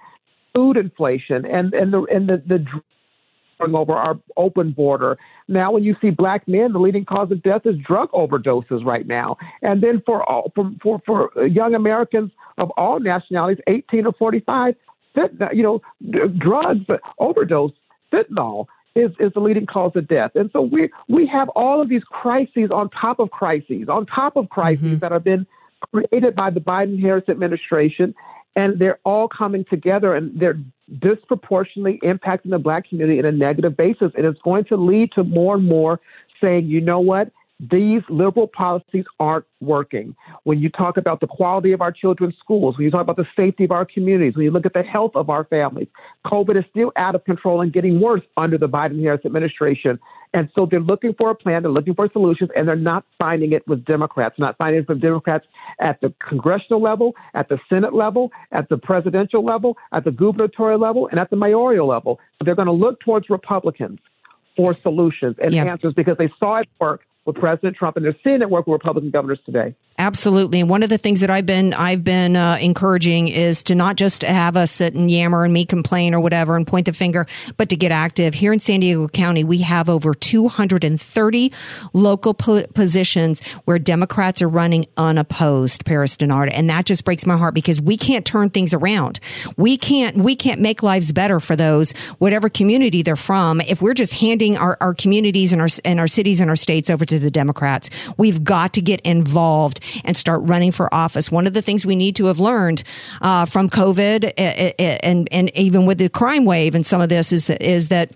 food 0.53 0.77
inflation 0.77 1.45
and 1.45 1.73
and 1.73 1.93
the 1.93 2.03
and 2.11 2.29
the 2.29 2.43
the 2.45 2.65
over 3.73 3.93
our 3.93 4.19
open 4.35 4.71
border. 4.71 5.17
Now, 5.47 5.71
when 5.71 5.83
you 5.83 5.95
see 6.01 6.09
black 6.09 6.47
men, 6.47 6.73
the 6.73 6.79
leading 6.79 7.05
cause 7.05 7.31
of 7.31 7.41
death 7.43 7.61
is 7.65 7.75
drug 7.85 8.11
overdoses 8.11 8.83
right 8.83 9.07
now. 9.07 9.37
And 9.61 9.81
then 9.81 10.01
for 10.05 10.27
all 10.29 10.51
for 10.55 10.71
for, 10.81 11.01
for 11.05 11.47
young 11.47 11.73
Americans 11.73 12.31
of 12.57 12.71
all 12.71 12.99
nationalities, 12.99 13.63
18 13.67 14.05
to 14.05 14.11
45, 14.13 14.75
fentanyl, 15.15 15.53
you 15.53 15.63
know, 15.63 15.81
drugs 16.37 16.85
overdose, 17.19 17.71
fentanyl 18.11 18.65
is, 18.95 19.11
is 19.19 19.31
the 19.33 19.39
leading 19.39 19.65
cause 19.65 19.91
of 19.95 20.07
death. 20.07 20.31
And 20.35 20.49
so 20.51 20.61
we 20.61 20.89
we 21.07 21.25
have 21.27 21.49
all 21.49 21.81
of 21.81 21.89
these 21.89 22.03
crises 22.03 22.69
on 22.71 22.89
top 22.89 23.19
of 23.19 23.31
crises, 23.31 23.87
on 23.89 24.05
top 24.05 24.35
of 24.35 24.49
crises 24.49 24.83
mm-hmm. 24.83 24.99
that 24.99 25.11
have 25.11 25.23
been 25.23 25.47
created 25.91 26.35
by 26.35 26.49
the 26.49 26.59
Biden 26.59 26.99
Harris 26.99 27.27
administration 27.27 28.13
and 28.55 28.79
they're 28.79 28.99
all 29.03 29.27
coming 29.27 29.65
together 29.69 30.15
and 30.15 30.39
they're 30.39 30.59
disproportionately 30.99 31.99
impacting 32.03 32.51
the 32.51 32.59
black 32.59 32.87
community 32.87 33.19
in 33.19 33.25
a 33.25 33.31
negative 33.31 33.75
basis. 33.75 34.11
And 34.15 34.25
it's 34.25 34.41
going 34.41 34.65
to 34.65 34.77
lead 34.77 35.11
to 35.13 35.23
more 35.23 35.55
and 35.55 35.65
more 35.65 35.99
saying, 36.41 36.67
you 36.67 36.81
know 36.81 36.99
what? 36.99 37.31
These 37.71 38.01
liberal 38.09 38.47
policies 38.47 39.05
aren't 39.19 39.45
working. 39.61 40.15
When 40.43 40.59
you 40.59 40.69
talk 40.69 40.97
about 40.97 41.21
the 41.21 41.27
quality 41.27 41.71
of 41.71 41.81
our 41.81 41.91
children's 41.91 42.35
schools, 42.37 42.77
when 42.77 42.83
you 42.83 42.91
talk 42.91 43.01
about 43.01 43.15
the 43.15 43.27
safety 43.37 43.63
of 43.63 43.71
our 43.71 43.85
communities, 43.85 44.35
when 44.35 44.43
you 44.43 44.51
look 44.51 44.65
at 44.65 44.73
the 44.73 44.83
health 44.83 45.11
of 45.15 45.29
our 45.29 45.45
families, 45.45 45.87
COVID 46.25 46.57
is 46.57 46.65
still 46.71 46.91
out 46.97 47.15
of 47.15 47.23
control 47.23 47.61
and 47.61 47.71
getting 47.71 48.01
worse 48.01 48.23
under 48.35 48.57
the 48.57 48.67
Biden 48.67 49.01
Harris 49.01 49.21
administration. 49.23 49.97
And 50.33 50.49
so 50.55 50.67
they're 50.69 50.81
looking 50.81 51.13
for 51.13 51.29
a 51.29 51.35
plan, 51.35 51.61
they're 51.61 51.71
looking 51.71 51.93
for 51.93 52.09
solutions, 52.11 52.49
and 52.55 52.67
they're 52.67 52.75
not 52.75 53.05
finding 53.17 53.53
it 53.53 53.65
with 53.67 53.85
Democrats, 53.85 54.35
not 54.37 54.57
finding 54.57 54.81
it 54.81 54.87
from 54.87 54.99
Democrats 54.99 55.45
at 55.79 56.01
the 56.01 56.13
congressional 56.27 56.81
level, 56.81 57.13
at 57.33 57.47
the 57.47 57.59
Senate 57.69 57.93
level, 57.93 58.31
at 58.51 58.67
the 58.67 58.77
presidential 58.77 59.45
level, 59.45 59.77
at 59.93 60.03
the 60.03 60.11
gubernatorial 60.11 60.79
level, 60.79 61.07
and 61.07 61.19
at 61.19 61.29
the 61.29 61.35
mayoral 61.37 61.87
level. 61.87 62.19
So 62.39 62.45
they're 62.45 62.55
going 62.55 62.65
to 62.65 62.73
look 62.73 62.99
towards 62.99 63.29
Republicans 63.29 63.99
for 64.57 64.75
solutions 64.81 65.35
and 65.41 65.53
answers 65.55 65.93
because 65.93 66.17
they 66.17 66.31
saw 66.39 66.57
it 66.57 66.67
work 66.79 67.01
with 67.25 67.35
President 67.35 67.75
Trump, 67.75 67.95
and 67.95 68.05
they're 68.05 68.15
seeing 68.23 68.41
it 68.41 68.49
work 68.49 68.67
with 68.67 68.73
Republican 68.73 69.11
governors 69.11 69.39
today. 69.45 69.75
Absolutely. 69.99 70.59
And 70.59 70.69
one 70.69 70.81
of 70.81 70.89
the 70.89 70.97
things 70.97 71.19
that 71.19 71.29
I've 71.29 71.45
been 71.45 71.71
I've 71.73 72.03
been 72.03 72.35
uh, 72.35 72.57
encouraging 72.59 73.27
is 73.27 73.61
to 73.63 73.75
not 73.75 73.95
just 73.95 74.23
have 74.23 74.57
us 74.57 74.71
sit 74.71 74.95
and 74.95 75.09
yammer 75.09 75.43
and 75.43 75.53
me 75.53 75.65
complain 75.65 76.15
or 76.15 76.19
whatever 76.19 76.55
and 76.55 76.65
point 76.65 76.87
the 76.87 76.93
finger, 76.93 77.27
but 77.57 77.69
to 77.69 77.75
get 77.75 77.91
active. 77.91 78.33
Here 78.33 78.51
in 78.51 78.59
San 78.59 78.79
Diego 78.79 79.07
County, 79.07 79.43
we 79.43 79.59
have 79.59 79.89
over 79.89 80.15
230 80.15 81.53
local 81.93 82.33
po- 82.33 82.65
positions 82.73 83.41
where 83.65 83.77
Democrats 83.77 84.41
are 84.41 84.49
running 84.49 84.87
unopposed, 84.97 85.85
Paris 85.85 86.17
Dennard, 86.17 86.49
and 86.51 86.71
that 86.71 86.85
just 86.85 87.05
breaks 87.05 87.27
my 87.27 87.37
heart 87.37 87.53
because 87.53 87.79
we 87.79 87.95
can't 87.95 88.25
turn 88.25 88.49
things 88.49 88.73
around. 88.73 89.19
We 89.57 89.77
can't 89.77 90.17
we 90.17 90.35
can't 90.35 90.59
make 90.59 90.81
lives 90.81 91.11
better 91.11 91.39
for 91.39 91.55
those 91.55 91.91
whatever 92.17 92.49
community 92.49 93.03
they're 93.03 93.15
from 93.15 93.61
if 93.61 93.79
we're 93.79 93.93
just 93.93 94.15
handing 94.15 94.57
our, 94.57 94.75
our 94.81 94.95
communities 94.95 95.53
and 95.53 95.61
our 95.61 95.69
and 95.85 95.99
our 95.99 96.07
cities 96.07 96.39
and 96.39 96.49
our 96.49 96.55
states 96.55 96.89
over 96.89 97.05
to 97.05 97.19
the 97.19 97.29
Democrats. 97.29 97.91
We've 98.17 98.43
got 98.43 98.73
to 98.73 98.81
get 98.81 98.99
involved 99.01 99.81
and 100.03 100.15
start 100.15 100.41
running 100.43 100.71
for 100.71 100.93
office. 100.93 101.31
One 101.31 101.47
of 101.47 101.53
the 101.53 101.61
things 101.61 101.85
we 101.85 101.95
need 101.95 102.15
to 102.17 102.25
have 102.25 102.39
learned 102.39 102.83
uh, 103.21 103.45
from 103.45 103.69
COVID 103.69 104.33
and 104.37 105.27
and 105.31 105.57
even 105.57 105.85
with 105.85 105.97
the 105.97 106.09
crime 106.09 106.45
wave 106.45 106.75
and 106.75 106.85
some 106.85 107.01
of 107.01 107.09
this 107.09 107.31
is 107.31 107.49
is 107.49 107.87
that 107.89 108.11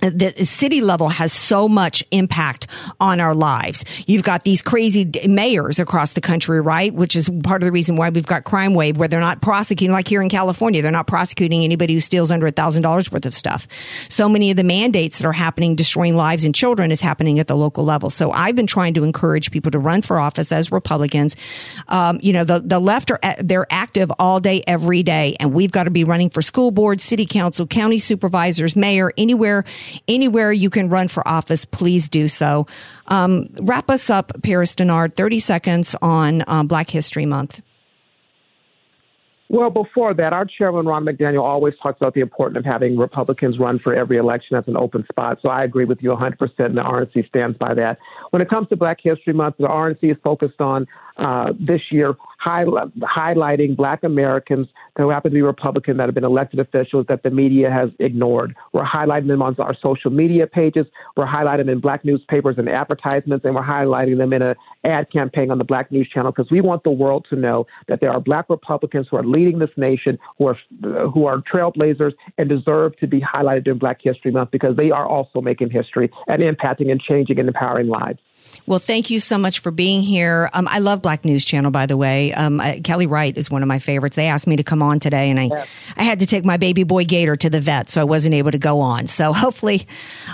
the 0.00 0.44
city 0.44 0.80
level 0.80 1.08
has 1.08 1.32
so 1.32 1.68
much 1.68 2.02
impact 2.10 2.66
on 3.00 3.20
our 3.20 3.34
lives. 3.34 3.84
You've 4.06 4.22
got 4.22 4.44
these 4.44 4.62
crazy 4.62 5.10
mayors 5.26 5.78
across 5.78 6.12
the 6.12 6.20
country, 6.20 6.60
right? 6.60 6.92
Which 6.94 7.16
is 7.16 7.28
part 7.42 7.62
of 7.62 7.66
the 7.66 7.72
reason 7.72 7.96
why 7.96 8.08
we've 8.08 8.26
got 8.26 8.44
crime 8.44 8.74
wave 8.74 8.96
where 8.96 9.08
they're 9.08 9.20
not 9.20 9.42
prosecuting, 9.42 9.92
like 9.92 10.08
here 10.08 10.22
in 10.22 10.28
California, 10.28 10.80
they're 10.80 10.90
not 10.90 11.06
prosecuting 11.06 11.64
anybody 11.64 11.94
who 11.94 12.00
steals 12.00 12.30
under 12.30 12.46
a 12.46 12.50
thousand 12.50 12.82
dollars 12.82 13.12
worth 13.12 13.26
of 13.26 13.34
stuff. 13.34 13.68
So 14.08 14.28
many 14.28 14.50
of 14.50 14.56
the 14.56 14.64
mandates 14.64 15.18
that 15.18 15.26
are 15.26 15.32
happening, 15.32 15.76
destroying 15.76 16.16
lives 16.16 16.44
and 16.44 16.54
children 16.54 16.90
is 16.92 17.00
happening 17.00 17.38
at 17.38 17.46
the 17.46 17.56
local 17.56 17.84
level. 17.84 18.10
So 18.10 18.32
I've 18.32 18.56
been 18.56 18.66
trying 18.66 18.94
to 18.94 19.04
encourage 19.04 19.50
people 19.50 19.70
to 19.72 19.78
run 19.78 20.02
for 20.02 20.18
office 20.18 20.52
as 20.52 20.72
Republicans. 20.72 21.36
Um, 21.88 22.20
you 22.22 22.32
know, 22.32 22.44
the, 22.44 22.60
the 22.60 22.78
left 22.78 23.10
are, 23.10 23.20
they're 23.40 23.66
active 23.70 24.10
all 24.18 24.40
day, 24.40 24.62
every 24.66 25.02
day. 25.02 25.36
And 25.40 25.52
we've 25.52 25.72
got 25.72 25.84
to 25.84 25.90
be 25.90 26.04
running 26.04 26.30
for 26.30 26.42
school 26.42 26.70
board, 26.70 27.00
city 27.00 27.26
council, 27.26 27.66
county 27.66 27.98
supervisors, 27.98 28.76
mayor, 28.76 29.12
anywhere 29.18 29.64
anywhere 30.08 30.52
you 30.52 30.70
can 30.70 30.88
run 30.88 31.08
for 31.08 31.26
office, 31.26 31.64
please 31.64 32.08
do 32.08 32.28
so. 32.28 32.66
Um, 33.08 33.48
wrap 33.60 33.90
us 33.90 34.10
up, 34.10 34.32
Paris 34.42 34.74
Dennard, 34.74 35.14
30 35.14 35.40
seconds 35.40 35.96
on 36.00 36.44
um, 36.46 36.66
Black 36.66 36.90
History 36.90 37.26
Month. 37.26 37.60
Well, 39.50 39.70
before 39.70 40.14
that, 40.14 40.32
our 40.32 40.44
chairman, 40.44 40.86
Ronna 40.86 41.10
McDaniel, 41.10 41.42
always 41.42 41.74
talks 41.82 41.96
about 42.00 42.14
the 42.14 42.20
importance 42.20 42.58
of 42.58 42.64
having 42.64 42.96
Republicans 42.96 43.58
run 43.58 43.80
for 43.80 43.92
every 43.92 44.16
election 44.16 44.56
as 44.56 44.62
an 44.68 44.76
open 44.76 45.04
spot. 45.10 45.38
So 45.42 45.48
I 45.48 45.64
agree 45.64 45.84
with 45.84 45.98
you 46.02 46.10
100%, 46.10 46.38
and 46.58 46.76
the 46.76 46.82
RNC 46.82 47.26
stands 47.26 47.58
by 47.58 47.74
that. 47.74 47.98
When 48.30 48.40
it 48.42 48.48
comes 48.48 48.68
to 48.68 48.76
Black 48.76 48.98
History 49.02 49.32
Month, 49.32 49.56
the 49.58 49.66
RNC 49.66 49.98
is 50.02 50.16
focused 50.22 50.60
on 50.60 50.86
uh, 51.16 51.52
this 51.58 51.80
year 51.90 52.14
high, 52.38 52.64
highlighting 52.64 53.76
black 53.76 54.02
Americans 54.02 54.68
who 54.96 55.10
happen 55.10 55.30
to 55.30 55.34
be 55.34 55.42
Republican 55.42 55.98
that 55.98 56.06
have 56.06 56.14
been 56.14 56.24
elected 56.24 56.58
officials 56.60 57.06
that 57.08 57.22
the 57.22 57.30
media 57.30 57.70
has 57.70 57.90
ignored. 57.98 58.54
We're 58.72 58.84
highlighting 58.84 59.28
them 59.28 59.42
on 59.42 59.54
our 59.58 59.76
social 59.82 60.10
media 60.10 60.46
pages. 60.46 60.86
We're 61.16 61.26
highlighting 61.26 61.66
them 61.66 61.68
in 61.68 61.80
black 61.80 62.04
newspapers 62.04 62.56
and 62.56 62.68
advertisements, 62.68 63.44
and 63.44 63.54
we're 63.54 63.62
highlighting 63.62 64.18
them 64.18 64.32
in 64.32 64.42
an 64.42 64.54
ad 64.84 65.10
campaign 65.12 65.50
on 65.50 65.58
the 65.58 65.64
Black 65.64 65.92
News 65.92 66.08
Channel 66.08 66.32
because 66.32 66.50
we 66.50 66.60
want 66.60 66.84
the 66.84 66.90
world 66.90 67.26
to 67.30 67.36
know 67.36 67.66
that 67.88 68.00
there 68.00 68.10
are 68.10 68.20
black 68.20 68.48
Republicans 68.48 69.06
who 69.10 69.16
are 69.16 69.24
leading 69.24 69.58
this 69.58 69.70
nation, 69.76 70.18
who 70.38 70.46
are 70.46 70.56
who 71.12 71.26
are 71.26 71.42
trailblazers 71.42 72.12
and 72.38 72.48
deserve 72.48 72.96
to 72.98 73.06
be 73.06 73.20
highlighted 73.20 73.64
during 73.64 73.78
Black 73.78 73.98
History 74.02 74.30
Month 74.30 74.50
because 74.50 74.76
they 74.76 74.90
are 74.90 75.06
also 75.06 75.40
making 75.40 75.70
history 75.70 76.10
and 76.28 76.40
impacting 76.40 76.90
and 76.90 77.00
changing 77.00 77.38
and 77.38 77.48
empowering 77.48 77.88
lives. 77.88 78.19
Well, 78.66 78.78
thank 78.78 79.10
you 79.10 79.18
so 79.20 79.36
much 79.36 79.60
for 79.60 79.70
being 79.70 80.02
here. 80.02 80.48
Um, 80.52 80.68
I 80.68 80.78
love 80.78 81.02
Black 81.02 81.24
News 81.24 81.44
Channel, 81.44 81.70
by 81.70 81.86
the 81.86 81.96
way. 81.96 82.32
Um, 82.32 82.60
uh, 82.60 82.74
Kelly 82.84 83.06
Wright 83.06 83.36
is 83.36 83.50
one 83.50 83.62
of 83.62 83.68
my 83.68 83.78
favorites. 83.78 84.16
They 84.16 84.26
asked 84.26 84.46
me 84.46 84.56
to 84.56 84.62
come 84.62 84.82
on 84.82 85.00
today, 85.00 85.30
and 85.30 85.40
I, 85.40 85.44
yeah. 85.44 85.64
I 85.96 86.04
had 86.04 86.20
to 86.20 86.26
take 86.26 86.44
my 86.44 86.56
baby 86.56 86.84
boy 86.84 87.04
Gator 87.04 87.36
to 87.36 87.50
the 87.50 87.60
vet, 87.60 87.90
so 87.90 88.00
I 88.00 88.04
wasn't 88.04 88.34
able 88.34 88.52
to 88.52 88.58
go 88.58 88.80
on. 88.80 89.06
So 89.06 89.32
hopefully, 89.32 89.88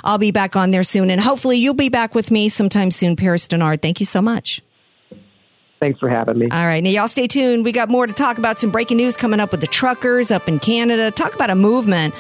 I'll 0.05 0.19
be 0.19 0.33
back 0.33 0.57
on 0.57 0.71
there 0.71 0.83
soon, 0.83 1.11
and 1.11 1.21
hopefully, 1.21 1.59
you'll 1.59 1.75
be 1.75 1.89
back 1.89 2.15
with 2.15 2.31
me 2.31 2.49
sometime 2.49 2.91
soon, 2.91 3.17
Paris 3.17 3.47
Dennard. 3.49 3.81
Thank 3.81 4.01
you 4.01 4.07
so 4.07 4.21
much. 4.21 4.61
Thanks 5.79 6.01
for 6.01 6.09
having 6.09 6.39
me. 6.39 6.49
All 6.51 6.67
right. 6.67 6.83
Now, 6.83 6.91
y'all 6.91 7.09
stay 7.09 7.27
tuned. 7.27 7.65
We 7.65 7.73
got 7.73 7.89
more 7.89 8.07
to 8.07 8.13
talk 8.13 8.39
about. 8.39 8.59
Some 8.59 8.71
breaking 8.71 8.97
news 8.97 9.17
coming 9.17 9.41
up 9.41 9.51
with 9.51 9.61
the 9.61 9.67
truckers 9.67 10.31
up 10.31 10.49
in 10.49 10.59
Canada. 10.59 11.11
Talk 11.11 11.35
about 11.35 11.51
a 11.51 11.55
movement 11.55 12.15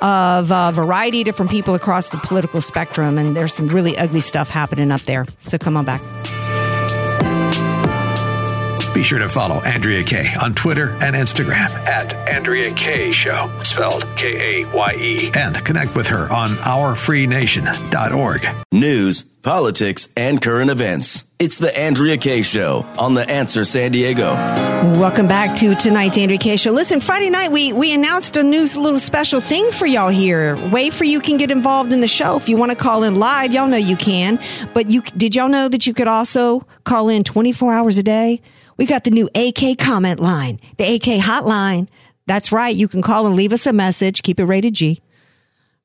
of 0.00 0.50
a 0.50 0.72
variety 0.72 1.20
of 1.20 1.26
different 1.26 1.50
people 1.50 1.74
across 1.74 2.08
the 2.08 2.16
political 2.18 2.60
spectrum. 2.60 3.18
And 3.18 3.36
there's 3.36 3.54
some 3.54 3.68
really 3.68 3.96
ugly 3.98 4.20
stuff 4.20 4.48
happening 4.48 4.90
up 4.90 5.02
there. 5.02 5.26
So 5.42 5.58
come 5.58 5.76
on 5.76 5.84
back. 5.84 6.02
Be 8.94 9.02
sure 9.02 9.18
to 9.20 9.28
follow 9.28 9.60
Andrea 9.62 10.04
Kaye 10.04 10.34
on 10.42 10.54
Twitter 10.54 10.90
and 11.02 11.16
Instagram 11.16 11.70
at 11.88 12.12
Andrea 12.28 12.70
Kaye 12.74 13.10
Show, 13.12 13.50
spelled 13.62 14.06
K 14.16 14.62
A 14.62 14.66
Y 14.70 14.94
E, 14.98 15.30
and 15.34 15.64
connect 15.64 15.94
with 15.94 16.06
her 16.08 16.30
on 16.30 16.50
ourfreenation.org. 16.50 18.46
News, 18.70 19.22
politics, 19.22 20.08
and 20.14 20.42
current 20.42 20.70
events. 20.70 21.24
It's 21.38 21.56
the 21.56 21.76
Andrea 21.76 22.18
Kaye 22.18 22.42
Show 22.42 22.82
on 22.98 23.14
The 23.14 23.28
Answer 23.28 23.64
San 23.64 23.92
Diego. 23.92 24.34
Welcome 25.00 25.26
back 25.26 25.56
to 25.56 25.74
tonight's 25.74 26.18
Andrea 26.18 26.38
Kaye 26.38 26.56
Show. 26.56 26.72
Listen, 26.72 27.00
Friday 27.00 27.30
night 27.30 27.50
we, 27.50 27.72
we 27.72 27.94
announced 27.94 28.36
a 28.36 28.42
new 28.42 28.60
little 28.62 28.98
special 29.00 29.40
thing 29.40 29.70
for 29.70 29.86
y'all 29.86 30.10
here. 30.10 30.54
Way 30.68 30.90
for 30.90 31.04
you 31.04 31.20
can 31.20 31.38
get 31.38 31.50
involved 31.50 31.94
in 31.94 32.00
the 32.00 32.08
show. 32.08 32.36
If 32.36 32.46
you 32.48 32.58
want 32.58 32.70
to 32.70 32.76
call 32.76 33.04
in 33.04 33.14
live, 33.14 33.52
y'all 33.52 33.68
know 33.68 33.78
you 33.78 33.96
can. 33.96 34.38
But 34.74 34.90
you 34.90 35.00
did 35.16 35.34
y'all 35.34 35.48
know 35.48 35.68
that 35.70 35.86
you 35.86 35.94
could 35.94 36.08
also 36.08 36.66
call 36.84 37.08
in 37.08 37.24
24 37.24 37.72
hours 37.72 37.96
a 37.96 38.02
day? 38.02 38.42
We 38.82 38.86
got 38.86 39.04
the 39.04 39.12
new 39.12 39.30
AK 39.36 39.78
comment 39.78 40.18
line, 40.18 40.58
the 40.76 40.96
AK 40.96 41.22
hotline. 41.22 41.86
That's 42.26 42.50
right. 42.50 42.74
You 42.74 42.88
can 42.88 43.00
call 43.00 43.28
and 43.28 43.36
leave 43.36 43.52
us 43.52 43.64
a 43.64 43.72
message. 43.72 44.24
Keep 44.24 44.40
it 44.40 44.44
rated 44.44 44.74
G 44.74 45.00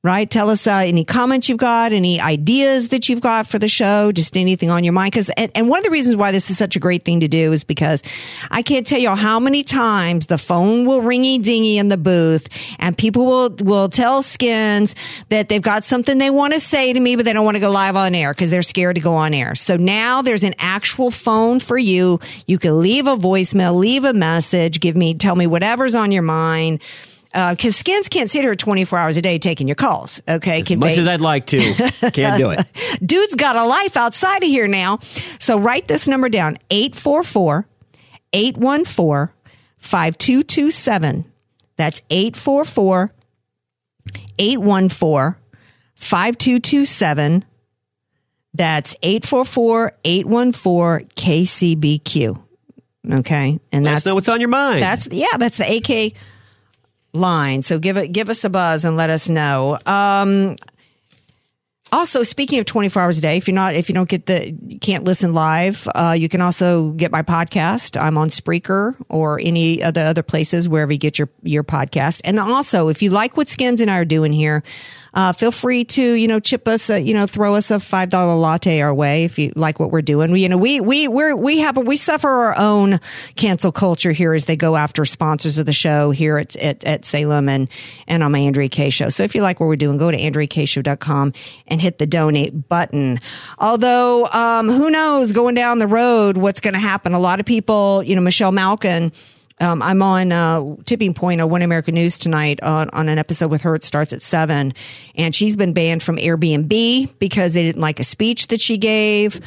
right? 0.04 0.30
Tell 0.30 0.48
us 0.48 0.64
uh, 0.68 0.76
any 0.76 1.04
comments 1.04 1.48
you've 1.48 1.58
got, 1.58 1.92
any 1.92 2.20
ideas 2.20 2.88
that 2.88 3.08
you've 3.08 3.20
got 3.20 3.48
for 3.48 3.58
the 3.58 3.66
show, 3.66 4.12
just 4.12 4.36
anything 4.36 4.70
on 4.70 4.84
your 4.84 4.92
mind. 4.92 5.10
Because 5.10 5.28
and, 5.30 5.50
and, 5.56 5.68
one 5.68 5.80
of 5.80 5.84
the 5.84 5.90
reasons 5.90 6.14
why 6.14 6.30
this 6.30 6.50
is 6.50 6.58
such 6.58 6.76
a 6.76 6.78
great 6.78 7.04
thing 7.04 7.18
to 7.20 7.26
do 7.26 7.52
is 7.52 7.64
because 7.64 8.04
I 8.52 8.62
can't 8.62 8.86
tell 8.86 9.00
you 9.00 9.14
how 9.16 9.40
many 9.40 9.64
times 9.64 10.26
the 10.26 10.38
phone 10.38 10.84
will 10.86 11.02
ringy 11.02 11.42
dingy 11.42 11.78
in 11.78 11.88
the 11.88 11.96
booth, 11.96 12.48
and 12.78 12.96
people 12.96 13.26
will 13.26 13.50
will 13.60 13.88
tell 13.88 14.22
Skins 14.22 14.94
that 15.30 15.48
they've 15.48 15.60
got 15.60 15.82
something 15.82 16.18
they 16.18 16.30
want 16.30 16.52
to 16.52 16.60
say 16.60 16.92
to 16.92 17.00
me, 17.00 17.16
but 17.16 17.24
they 17.24 17.32
don't 17.32 17.44
want 17.44 17.56
to 17.56 17.60
go 17.60 17.70
live 17.70 17.96
on 17.96 18.14
air 18.14 18.32
because 18.32 18.50
they're 18.50 18.62
scared 18.62 18.94
to 18.94 19.00
go 19.00 19.16
on 19.16 19.34
air. 19.34 19.56
So 19.56 19.76
now 19.76 20.22
there's 20.22 20.44
an 20.44 20.54
actual 20.58 21.10
phone 21.10 21.58
for 21.58 21.76
you. 21.76 22.20
You 22.46 22.58
can 22.58 22.80
leave 22.80 23.08
a 23.08 23.16
voicemail, 23.16 23.76
leave 23.76 24.04
a 24.04 24.12
message, 24.12 24.78
give 24.78 24.94
me, 24.94 25.14
tell 25.14 25.34
me 25.34 25.48
whatever's 25.48 25.96
on 25.96 26.12
your 26.12 26.22
mind 26.22 26.80
because 27.50 27.74
uh, 27.74 27.78
skins 27.78 28.08
can't 28.08 28.28
sit 28.28 28.42
here 28.42 28.54
24 28.54 28.98
hours 28.98 29.16
a 29.16 29.22
day 29.22 29.38
taking 29.38 29.68
your 29.68 29.76
calls. 29.76 30.20
Okay. 30.26 30.60
As 30.60 30.66
can 30.66 30.80
much 30.80 30.98
as 30.98 31.06
I'd 31.06 31.20
like 31.20 31.46
to, 31.46 31.60
can't 32.10 32.36
do 32.36 32.50
it. 32.50 32.66
Dude's 33.04 33.34
got 33.36 33.54
a 33.54 33.64
life 33.64 33.96
outside 33.96 34.42
of 34.42 34.48
here 34.48 34.66
now. 34.66 34.98
So 35.38 35.58
write 35.58 35.86
this 35.86 36.08
number 36.08 36.28
down 36.28 36.58
844 36.70 37.66
814 38.32 39.34
5227. 39.76 41.24
That's 41.76 42.02
844 42.10 43.12
814 44.38 45.40
5227. 45.94 47.44
That's 48.54 48.96
844 49.02 49.92
814 50.04 51.08
KCBQ. 51.14 52.42
Okay. 53.12 53.60
And 53.70 53.84
Let 53.84 54.02
that's 54.02 54.12
what's 54.12 54.28
on 54.28 54.40
your 54.40 54.48
mind. 54.48 54.82
That's, 54.82 55.06
yeah, 55.06 55.36
that's 55.36 55.58
the 55.58 55.76
AK 55.76 56.14
line. 57.12 57.62
So 57.62 57.78
give 57.78 57.96
it, 57.96 58.08
give 58.12 58.28
us 58.30 58.44
a 58.44 58.50
buzz 58.50 58.84
and 58.84 58.96
let 58.96 59.10
us 59.10 59.28
know. 59.28 59.78
Um, 59.86 60.56
also, 61.90 62.22
speaking 62.22 62.58
of 62.58 62.66
24 62.66 63.02
hours 63.02 63.18
a 63.18 63.20
day, 63.22 63.38
if 63.38 63.48
you're 63.48 63.54
not, 63.54 63.74
if 63.74 63.88
you 63.88 63.94
don't 63.94 64.08
get 64.08 64.26
the, 64.26 64.54
can't 64.80 65.04
listen 65.04 65.32
live, 65.32 65.88
uh, 65.94 66.14
you 66.18 66.28
can 66.28 66.42
also 66.42 66.90
get 66.90 67.10
my 67.10 67.22
podcast. 67.22 67.98
I'm 68.00 68.18
on 68.18 68.28
Spreaker 68.28 68.94
or 69.08 69.40
any 69.42 69.82
of 69.82 69.94
the 69.94 70.02
other 70.02 70.22
places 70.22 70.68
wherever 70.68 70.92
you 70.92 70.98
get 70.98 71.18
your, 71.18 71.30
your 71.42 71.64
podcast. 71.64 72.20
And 72.24 72.38
also, 72.38 72.88
if 72.88 73.00
you 73.00 73.08
like 73.10 73.38
what 73.38 73.48
Skins 73.48 73.80
and 73.80 73.90
I 73.90 73.96
are 73.96 74.04
doing 74.04 74.34
here, 74.34 74.62
uh, 75.18 75.32
feel 75.32 75.50
free 75.50 75.84
to, 75.84 76.12
you 76.12 76.28
know, 76.28 76.38
chip 76.38 76.68
us, 76.68 76.88
a, 76.90 77.00
you 77.00 77.12
know, 77.12 77.26
throw 77.26 77.56
us 77.56 77.72
a 77.72 77.74
$5 77.74 78.40
latte 78.40 78.80
our 78.80 78.94
way 78.94 79.24
if 79.24 79.36
you 79.36 79.52
like 79.56 79.80
what 79.80 79.90
we're 79.90 80.00
doing. 80.00 80.30
We, 80.30 80.42
you 80.42 80.48
know, 80.48 80.56
we, 80.56 80.80
we, 80.80 81.08
we 81.08 81.32
we 81.32 81.58
have, 81.58 81.76
a, 81.76 81.80
we 81.80 81.96
suffer 81.96 82.28
our 82.28 82.56
own 82.56 83.00
cancel 83.34 83.72
culture 83.72 84.12
here 84.12 84.32
as 84.32 84.44
they 84.44 84.54
go 84.54 84.76
after 84.76 85.04
sponsors 85.04 85.58
of 85.58 85.66
the 85.66 85.72
show 85.72 86.12
here 86.12 86.38
at, 86.38 86.54
at, 86.54 86.84
at 86.84 87.04
Salem 87.04 87.48
and, 87.48 87.68
and 88.06 88.22
on 88.22 88.30
my 88.30 88.38
Andrea 88.38 88.68
Kaye 88.68 88.90
show. 88.90 89.08
So 89.08 89.24
if 89.24 89.34
you 89.34 89.42
like 89.42 89.58
what 89.58 89.66
we're 89.66 89.74
doing, 89.74 89.98
go 89.98 90.12
to 90.12 90.16
AndreaKayeShow.com 90.16 91.32
and 91.66 91.82
hit 91.82 91.98
the 91.98 92.06
donate 92.06 92.68
button. 92.68 93.18
Although, 93.58 94.26
um, 94.26 94.68
who 94.68 94.88
knows 94.88 95.32
going 95.32 95.56
down 95.56 95.80
the 95.80 95.88
road, 95.88 96.36
what's 96.36 96.60
going 96.60 96.74
to 96.74 96.80
happen? 96.80 97.12
A 97.12 97.18
lot 97.18 97.40
of 97.40 97.46
people, 97.46 98.04
you 98.04 98.14
know, 98.14 98.22
Michelle 98.22 98.52
Malkin, 98.52 99.10
Um, 99.60 99.82
I'm 99.82 100.02
on 100.02 100.32
uh, 100.32 100.76
Tipping 100.84 101.14
Point 101.14 101.40
on 101.40 101.50
One 101.50 101.62
American 101.62 101.94
News 101.94 102.18
tonight 102.18 102.62
on, 102.62 102.88
on 102.90 103.08
an 103.08 103.18
episode 103.18 103.50
with 103.50 103.62
her. 103.62 103.74
It 103.74 103.82
starts 103.82 104.12
at 104.12 104.22
seven, 104.22 104.74
and 105.16 105.34
she's 105.34 105.56
been 105.56 105.72
banned 105.72 106.02
from 106.02 106.16
Airbnb 106.16 107.18
because 107.18 107.54
they 107.54 107.64
didn't 107.64 107.80
like 107.80 107.98
a 108.00 108.04
speech 108.04 108.48
that 108.48 108.60
she 108.60 108.78
gave. 108.78 109.40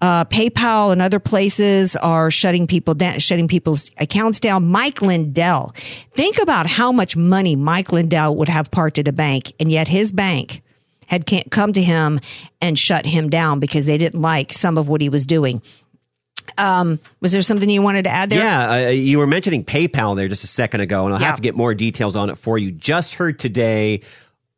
Uh, 0.00 0.24
PayPal 0.24 0.92
and 0.92 1.02
other 1.02 1.18
places 1.18 1.96
are 1.96 2.30
shutting 2.30 2.66
people 2.66 2.94
down, 2.94 3.18
shutting 3.18 3.48
people's 3.48 3.90
accounts 3.98 4.38
down. 4.40 4.64
Mike 4.66 5.02
Lindell, 5.02 5.74
think 6.12 6.40
about 6.40 6.66
how 6.66 6.92
much 6.92 7.16
money 7.16 7.56
Mike 7.56 7.92
Lindell 7.92 8.36
would 8.36 8.48
have 8.48 8.70
parked 8.70 8.98
at 8.98 9.08
a 9.08 9.12
bank, 9.12 9.52
and 9.58 9.72
yet 9.72 9.88
his 9.88 10.12
bank 10.12 10.62
had 11.08 11.26
come 11.50 11.72
to 11.72 11.82
him 11.82 12.20
and 12.60 12.78
shut 12.78 13.06
him 13.06 13.28
down 13.30 13.60
because 13.60 13.86
they 13.86 13.98
didn't 13.98 14.20
like 14.20 14.52
some 14.52 14.78
of 14.78 14.88
what 14.88 15.00
he 15.00 15.08
was 15.08 15.26
doing. 15.26 15.62
Um, 16.56 16.98
was 17.20 17.32
there 17.32 17.42
something 17.42 17.68
you 17.68 17.82
wanted 17.82 18.04
to 18.04 18.10
add 18.10 18.30
there? 18.30 18.40
Yeah, 18.42 18.70
uh, 18.70 18.90
you 18.90 19.18
were 19.18 19.26
mentioning 19.26 19.64
PayPal 19.64 20.16
there 20.16 20.28
just 20.28 20.44
a 20.44 20.48
second 20.48 20.80
ago, 20.80 21.04
and 21.04 21.14
I'll 21.14 21.20
Yeah. 21.20 21.26
have 21.26 21.36
to 21.36 21.42
get 21.42 21.54
more 21.56 21.74
details 21.74 22.16
on 22.16 22.30
it 22.30 22.38
for 22.38 22.56
you. 22.58 22.70
Just 22.70 23.14
heard 23.14 23.38
today 23.38 24.00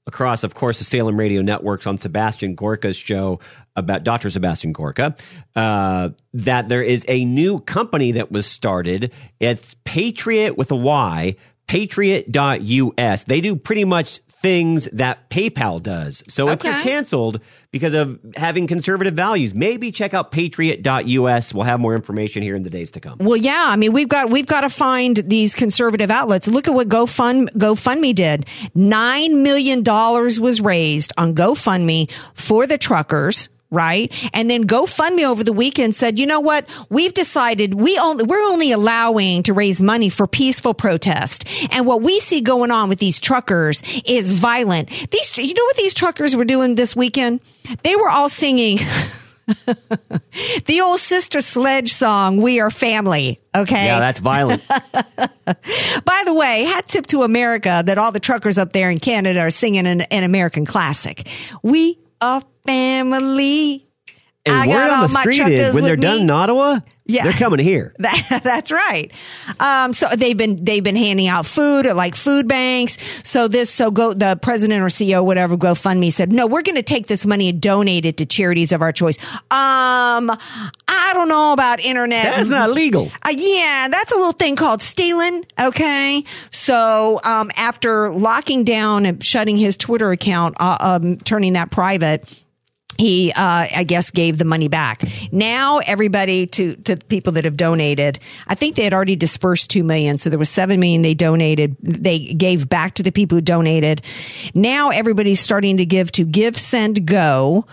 across, 0.07 0.45
of 0.45 0.55
course, 0.55 0.79
the 0.79 0.85
Salem 0.85 1.17
Radio 1.17 1.43
Networks 1.43 1.87
on 1.87 1.99
Sebastian 1.99 2.55
Gorka's 2.55 2.97
show 2.97 3.41
about 3.77 4.03
Dr. 4.03 4.31
Sebastian 4.31 4.73
Gorka, 4.73 5.15
uh, 5.55 6.11
that 6.35 6.69
there 6.69 6.83
is 6.83 7.05
a 7.09 7.25
new 7.25 7.61
company 7.61 8.13
that 8.13 8.31
was 8.33 8.47
started. 8.47 9.13
It's 9.39 9.77
Patriot 9.85 10.57
with 10.59 10.71
a 10.73 10.77
Y, 10.77 11.37
patriot.us. 11.69 13.25
They 13.25 13.41
do 13.41 13.57
pretty 13.57 13.85
much 13.85 14.21
things 14.41 14.89
that 14.93 15.29
PayPal 15.29 15.83
does. 15.83 16.23
So 16.29 16.49
if 16.49 16.65
you're 16.65 16.81
canceled 16.81 17.41
because 17.71 17.93
of 17.93 18.19
having 18.37 18.67
conservative 18.67 19.15
values, 19.15 19.55
maybe 19.55 19.93
check 19.93 20.15
out 20.15 20.31
patriot.us. 20.33 21.55
We'll 21.55 21.65
have 21.65 21.79
more 21.79 21.95
information 21.95 22.43
here 22.43 22.57
in 22.57 22.63
the 22.63 22.71
days 22.71 22.91
to 22.93 23.01
come. 23.01 23.19
Well, 23.19 23.37
yeah. 23.37 23.67
I 23.69 23.77
mean, 23.77 23.93
we've 23.93 24.09
got 24.09 24.31
we've 24.31 24.47
got 24.47 24.63
to 24.63 24.71
find 24.71 25.17
these 25.17 25.55
conservative 25.55 26.11
outlets. 26.11 26.49
Look 26.49 26.69
at 26.69 26.75
what 26.75 26.89
GoFund 26.89 27.51
GoFundMe 27.51 28.15
did. 28.15 28.47
Nine 28.75 29.43
million 29.43 29.83
dollars 29.83 30.41
was 30.41 30.61
raised 30.61 31.13
on 31.17 31.35
GoFundMe 31.35 32.11
for 32.35 32.67
the 32.67 32.79
truckers. 32.79 33.49
Right. 33.73 34.13
And 34.33 34.51
then 34.51 34.67
GoFundMe 34.67 35.25
over 35.25 35.45
the 35.45 35.53
weekend 35.53 35.95
said, 35.95 36.19
you 36.19 36.27
know 36.27 36.41
what? 36.41 36.69
We've 36.89 37.15
decided 37.15 37.75
we 37.75 37.97
only, 37.99 38.25
we're 38.25 38.43
only 38.43 38.73
allowing 38.73 39.45
to 39.45 39.53
raise 39.53 39.81
money 39.81 40.09
for 40.09 40.27
peaceful 40.27 40.75
protest. 40.75 41.45
And 41.71 41.87
what 41.87 42.03
we 42.03 42.19
see 42.19 42.41
going 42.41 42.73
on 42.73 42.89
with 42.89 42.99
these 42.99 43.21
truckers 43.21 43.83
is 44.05 44.33
violent. 44.33 44.89
These, 45.13 45.39
you 45.39 45.55
know 45.55 45.65
what 45.65 45.77
these 45.77 45.95
truckers 45.95 46.35
were 46.35 46.45
doing 46.45 46.75
this 46.75 46.97
weekend? 46.97 47.41
They 47.85 47.95
were 47.95 48.09
all 48.09 48.29
singing 48.29 48.79
the 50.67 50.81
old 50.83 51.01
Sister 51.01 51.41
Sledge 51.41 51.93
song, 51.93 52.39
We 52.39 52.59
Are 52.61 52.71
Family. 52.71 53.41
Okay. 53.55 53.87
Yeah, 53.87 54.01
that's 54.01 54.21
violent. 54.21 54.67
By 54.69 56.23
the 56.25 56.35
way, 56.35 56.65
hat 56.65 56.89
tip 56.89 57.07
to 57.07 57.23
America 57.23 57.83
that 57.85 57.99
all 57.99 58.13
the 58.13 58.21
truckers 58.21 58.59
up 58.59 58.73
there 58.73 58.91
in 58.91 58.99
Canada 58.99 59.41
are 59.41 59.51
singing 59.51 59.87
an, 59.87 60.01
an 60.03 60.25
American 60.25 60.67
classic. 60.67 61.29
We 61.63 61.99
are 62.21 62.43
family. 62.67 63.87
And 64.47 64.57
I 64.57 64.67
word 64.69 64.73
got 64.89 64.91
on 64.91 65.13
the 65.13 65.21
street 65.21 65.53
is 65.53 65.75
when 65.75 65.85
they're 65.85 65.97
done 65.97 66.23
in 66.23 66.31
Ottawa, 66.31 66.79
Yeah. 67.05 67.25
they're 67.25 67.33
coming 67.35 67.59
here. 67.59 67.95
That, 67.99 68.41
that's 68.43 68.73
right. 68.73 69.13
Um, 69.61 69.93
so 69.93 70.09
they've 70.17 70.37
been 70.37 70.65
they've 70.65 70.83
been 70.83 70.97
handing 70.97 71.27
out 71.29 71.45
food 71.45 71.85
at 71.87 71.95
like 71.95 72.15
food 72.15 72.49
banks. 72.49 72.97
So 73.23 73.49
this 73.49 73.69
so 73.71 73.91
go 73.91 74.15
the 74.15 74.39
president 74.41 74.83
or 74.83 74.87
CEO 74.87 75.23
whatever 75.23 75.59
GoFundMe 75.59 76.11
said 76.11 76.33
no 76.33 76.47
we're 76.47 76.63
going 76.63 76.77
to 76.77 76.83
take 76.83 77.07
this 77.07 77.27
money 77.27 77.51
and 77.51 77.61
donate 77.61 78.07
it 78.07 78.17
to 78.17 78.25
charities 78.27 78.73
of 78.73 78.81
our 78.81 78.93
choice. 78.93 79.19
Um, 79.51 80.31
I 80.89 81.11
don't 81.13 81.29
know 81.29 81.53
about 81.53 81.81
internet. 81.81 82.25
That's 82.25 82.49
not 82.49 82.71
legal. 82.71 83.13
Uh, 83.23 83.35
yeah, 83.37 83.89
that's 83.91 84.11
a 84.11 84.17
little 84.17 84.33
thing 84.33 84.57
called 84.57 84.81
stealing. 84.81 85.45
Okay. 85.61 86.25
So, 86.51 87.21
um, 87.25 87.51
after 87.57 88.11
locking 88.11 88.65
down 88.65 89.05
and 89.05 89.23
shutting 89.23 89.59
his 89.59 89.77
Twitter 89.77 90.11
account, 90.13 90.57
uh, 90.59 90.79
um, 90.81 91.19
turning 91.19 91.53
that 91.55 91.71
private, 91.71 92.43
he, 92.99 93.33
uh, 93.33 93.67
I 93.75 93.85
guess, 93.85 94.11
gave 94.11 94.39
the 94.39 94.45
money 94.45 94.69
back. 94.69 95.03
Now, 95.33 95.79
everybody 95.79 96.47
to 96.49 96.75
to 96.75 96.97
people 96.97 97.33
that 97.35 97.45
have 97.45 97.57
donated, 97.57 98.19
I 98.47 98.55
think 98.55 98.77
they 98.77 98.85
had 98.85 98.93
already 98.93 99.17
dispersed 99.17 99.71
two 99.71 99.85
million, 99.85 100.19
so 100.19 100.31
there 100.31 100.39
was 100.39 100.51
seven 100.51 100.81
million 100.81 101.03
they 101.03 101.15
donated. 101.15 101.77
They 101.83 102.19
gave 102.19 102.69
back 102.69 102.95
to 102.95 103.03
the 103.03 103.11
people 103.11 103.37
who 103.37 103.43
donated. 103.43 104.03
Now, 104.55 104.91
everybody's 104.91 105.41
starting 105.41 105.79
to 105.79 105.87
give 105.87 106.13
to 106.13 106.27
GiveSendGo 106.27 107.65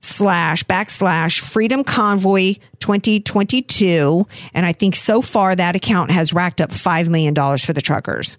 slash 0.00 0.64
backslash 0.64 1.40
Freedom 1.40 1.82
Convoy 1.82 2.54
2022, 2.78 4.26
and 4.54 4.66
I 4.66 4.72
think 4.72 4.94
so 4.94 5.20
far 5.20 5.56
that 5.56 5.74
account 5.74 6.10
has 6.12 6.32
racked 6.32 6.60
up 6.60 6.70
five 6.70 7.08
million 7.08 7.34
dollars 7.34 7.64
for 7.64 7.72
the 7.72 7.80
truckers 7.80 8.36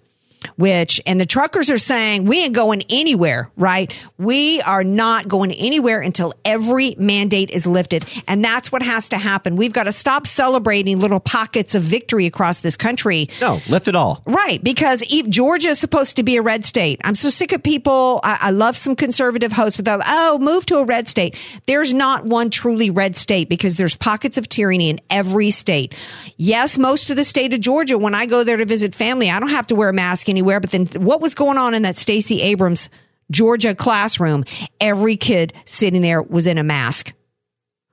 which, 0.56 1.00
and 1.06 1.20
the 1.20 1.26
truckers 1.26 1.70
are 1.70 1.78
saying, 1.78 2.24
we 2.24 2.44
ain't 2.44 2.54
going 2.54 2.82
anywhere, 2.90 3.50
right? 3.56 3.92
We 4.18 4.60
are 4.62 4.84
not 4.84 5.28
going 5.28 5.52
anywhere 5.52 6.00
until 6.00 6.32
every 6.44 6.94
mandate 6.98 7.50
is 7.50 7.66
lifted. 7.66 8.06
And 8.26 8.44
that's 8.44 8.70
what 8.72 8.82
has 8.82 9.08
to 9.10 9.18
happen. 9.18 9.56
We've 9.56 9.72
got 9.72 9.84
to 9.84 9.92
stop 9.92 10.26
celebrating 10.26 10.98
little 10.98 11.20
pockets 11.20 11.74
of 11.74 11.82
victory 11.82 12.26
across 12.26 12.60
this 12.60 12.76
country. 12.76 13.28
No, 13.40 13.60
lift 13.68 13.88
it 13.88 13.94
all. 13.94 14.22
Right, 14.26 14.62
because 14.62 15.02
if 15.10 15.28
Georgia 15.28 15.70
is 15.70 15.78
supposed 15.78 16.16
to 16.16 16.22
be 16.22 16.36
a 16.36 16.42
red 16.42 16.64
state. 16.64 17.00
I'm 17.04 17.14
so 17.14 17.30
sick 17.30 17.52
of 17.52 17.62
people. 17.62 18.20
I, 18.22 18.38
I 18.42 18.50
love 18.50 18.76
some 18.76 18.96
conservative 18.96 19.52
hosts 19.52 19.76
with 19.76 19.86
the, 19.86 20.02
oh, 20.06 20.38
move 20.38 20.66
to 20.66 20.76
a 20.78 20.84
red 20.84 21.08
state. 21.08 21.36
There's 21.66 21.94
not 21.94 22.26
one 22.26 22.50
truly 22.50 22.90
red 22.90 23.16
state 23.16 23.48
because 23.48 23.76
there's 23.76 23.96
pockets 23.96 24.38
of 24.38 24.48
tyranny 24.48 24.90
in 24.90 25.00
every 25.10 25.50
state. 25.50 25.94
Yes, 26.36 26.78
most 26.78 27.10
of 27.10 27.16
the 27.16 27.24
state 27.24 27.54
of 27.54 27.60
Georgia, 27.60 27.98
when 27.98 28.14
I 28.14 28.26
go 28.26 28.44
there 28.44 28.56
to 28.56 28.64
visit 28.64 28.94
family, 28.94 29.30
I 29.30 29.40
don't 29.40 29.48
have 29.48 29.66
to 29.68 29.74
wear 29.74 29.88
a 29.88 29.92
mask 29.92 30.27
anywhere. 30.28 30.60
But 30.60 30.70
then 30.70 30.86
what 30.96 31.20
was 31.20 31.34
going 31.34 31.58
on 31.58 31.74
in 31.74 31.82
that 31.82 31.96
Stacey 31.96 32.42
Abrams 32.42 32.88
Georgia 33.30 33.74
classroom? 33.74 34.44
Every 34.80 35.16
kid 35.16 35.52
sitting 35.64 36.02
there 36.02 36.22
was 36.22 36.46
in 36.46 36.58
a 36.58 36.64
mask. 36.64 37.12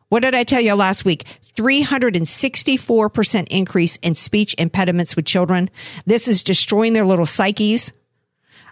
What 0.09 0.21
did 0.21 0.35
I 0.35 0.43
tell 0.43 0.61
you 0.61 0.75
last 0.75 1.03
week? 1.03 1.25
364% 1.55 3.47
increase 3.49 3.95
in 3.97 4.15
speech 4.15 4.55
impediments 4.57 5.15
with 5.15 5.25
children. 5.25 5.69
This 6.05 6.27
is 6.27 6.43
destroying 6.43 6.93
their 6.93 7.05
little 7.05 7.25
psyches. 7.25 7.91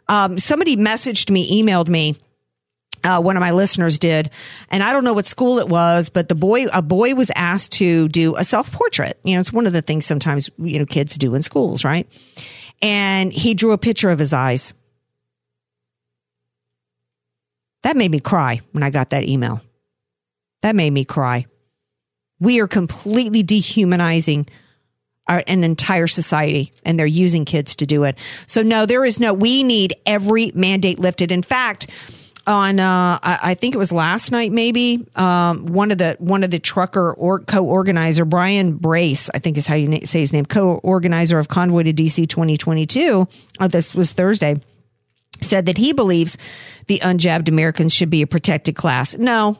Um, 0.07 0.37
somebody 0.37 0.75
messaged 0.75 1.29
me, 1.29 1.63
emailed 1.63 1.87
me. 1.87 2.15
Uh, 3.03 3.19
one 3.19 3.35
of 3.35 3.41
my 3.41 3.51
listeners 3.51 3.99
did, 3.99 4.29
and 4.69 4.81
I 4.81 4.93
don't 4.93 5.03
know 5.03 5.11
what 5.11 5.25
school 5.25 5.59
it 5.59 5.67
was, 5.67 6.07
but 6.07 6.29
the 6.29 6.35
boy, 6.35 6.67
a 6.67 6.81
boy 6.81 7.15
was 7.15 7.29
asked 7.35 7.73
to 7.73 8.07
do 8.07 8.37
a 8.37 8.45
self 8.45 8.71
portrait. 8.71 9.19
You 9.25 9.33
know, 9.33 9.41
it's 9.41 9.51
one 9.51 9.67
of 9.67 9.73
the 9.73 9.81
things 9.81 10.05
sometimes 10.05 10.49
you 10.57 10.79
know 10.79 10.85
kids 10.85 11.17
do 11.17 11.35
in 11.35 11.41
schools, 11.41 11.83
right? 11.83 12.07
And 12.83 13.31
he 13.31 13.53
drew 13.53 13.71
a 13.71 13.77
picture 13.77 14.11
of 14.11 14.19
his 14.19 14.33
eyes. 14.33 14.73
That 17.81 17.97
made 17.97 18.11
me 18.11 18.19
cry 18.19 18.61
when 18.73 18.83
I 18.83 18.89
got 18.89 19.11
that 19.11 19.23
email. 19.23 19.61
That 20.61 20.75
made 20.75 20.91
me 20.91 21.05
cry. 21.05 21.45
We 22.39 22.59
are 22.59 22.67
completely 22.67 23.41
dehumanizing 23.41 24.47
our, 25.27 25.43
an 25.47 25.63
entire 25.63 26.07
society, 26.07 26.73
and 26.83 26.99
they're 26.99 27.05
using 27.05 27.45
kids 27.45 27.77
to 27.77 27.85
do 27.85 28.03
it. 28.03 28.17
So, 28.47 28.61
no, 28.61 28.85
there 28.85 29.05
is 29.05 29.19
no, 29.19 29.33
we 29.33 29.63
need 29.63 29.95
every 30.05 30.51
mandate 30.53 30.99
lifted. 30.99 31.31
In 31.31 31.41
fact, 31.41 31.89
on 32.45 32.79
uh, 32.79 33.19
I, 33.21 33.53
think 33.53 33.73
it 33.73 33.77
was 33.77 33.91
last 33.91 34.31
night, 34.31 34.51
maybe 34.51 35.07
um, 35.15 35.65
one 35.67 35.91
of 35.91 35.97
the 35.97 36.17
one 36.19 36.43
of 36.43 36.51
the 36.51 36.59
trucker 36.59 37.13
or 37.13 37.39
co-organizer 37.39 38.25
Brian 38.25 38.77
Brase, 38.77 39.29
I 39.33 39.39
think 39.39 39.57
is 39.57 39.65
how 39.65 39.75
you 39.75 39.87
na- 39.87 40.05
say 40.05 40.19
his 40.19 40.33
name, 40.33 40.45
co-organizer 40.45 41.39
of 41.39 41.47
Convoy 41.47 41.83
to 41.83 41.93
DC 41.93 42.27
2022. 42.27 43.27
Oh, 43.59 43.67
this 43.67 43.95
was 43.95 44.11
Thursday 44.11 44.59
said 45.41 45.65
that 45.65 45.77
he 45.77 45.93
believes 45.93 46.37
the 46.87 46.99
unjabbed 46.99 47.47
Americans 47.47 47.93
should 47.93 48.09
be 48.09 48.21
a 48.21 48.27
protected 48.27 48.75
class. 48.75 49.15
No, 49.15 49.57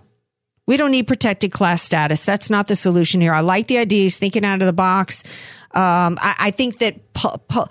we 0.65 0.78
don't 0.78 0.91
need 0.91 1.08
protected 1.08 1.52
class 1.52 1.82
status. 1.82 2.26
That's 2.26 2.50
not 2.50 2.67
the 2.67 2.76
solution 2.76 3.22
here. 3.22 3.34
I 3.34 3.41
like 3.41 3.67
the 3.67 3.78
idea. 3.78 4.04
He's 4.04 4.17
thinking 4.17 4.46
out 4.46 4.62
of 4.62 4.65
the 4.65 4.74
box. 4.74 5.24
Um, 5.72 6.17
I, 6.22 6.36
I 6.39 6.52
think 6.52 6.80
that 6.80 7.13
po- 7.13 7.38
po- 7.48 7.67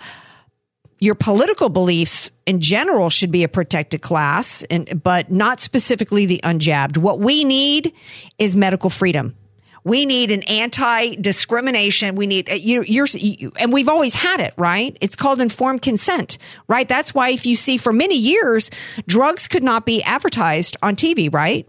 your 1.03 1.15
political 1.15 1.67
beliefs 1.67 2.31
in 2.45 2.61
general 2.61 3.09
should 3.09 3.29
be 3.29 3.43
a 3.43 3.49
protected 3.49 4.01
class, 4.01 4.63
and 4.69 5.03
but 5.03 5.29
not 5.29 5.59
specifically 5.59 6.25
the 6.25 6.39
unjabbed. 6.45 6.97
What 6.97 7.19
we 7.19 7.43
need 7.43 7.91
is 8.39 8.55
medical 8.55 8.89
freedom. 8.89 9.35
We 9.83 10.05
need 10.05 10.31
an 10.31 10.43
anti-discrimination. 10.43 12.15
We 12.15 12.25
need 12.25 12.49
uh, 12.49 12.53
you, 12.53 12.83
you're, 12.83 13.05
you, 13.07 13.51
and 13.59 13.73
we've 13.73 13.89
always 13.89 14.13
had 14.13 14.39
it, 14.39 14.53
right? 14.55 14.97
It's 15.01 15.17
called 15.17 15.41
informed 15.41 15.81
consent, 15.81 16.37
right? 16.69 16.87
That's 16.87 17.13
why 17.13 17.31
if 17.31 17.45
you 17.45 17.57
see 17.57 17.75
for 17.75 17.91
many 17.91 18.15
years, 18.15 18.71
drugs 19.05 19.49
could 19.49 19.61
not 19.61 19.85
be 19.85 20.01
advertised 20.03 20.77
on 20.81 20.95
TV, 20.95 21.33
right? 21.33 21.67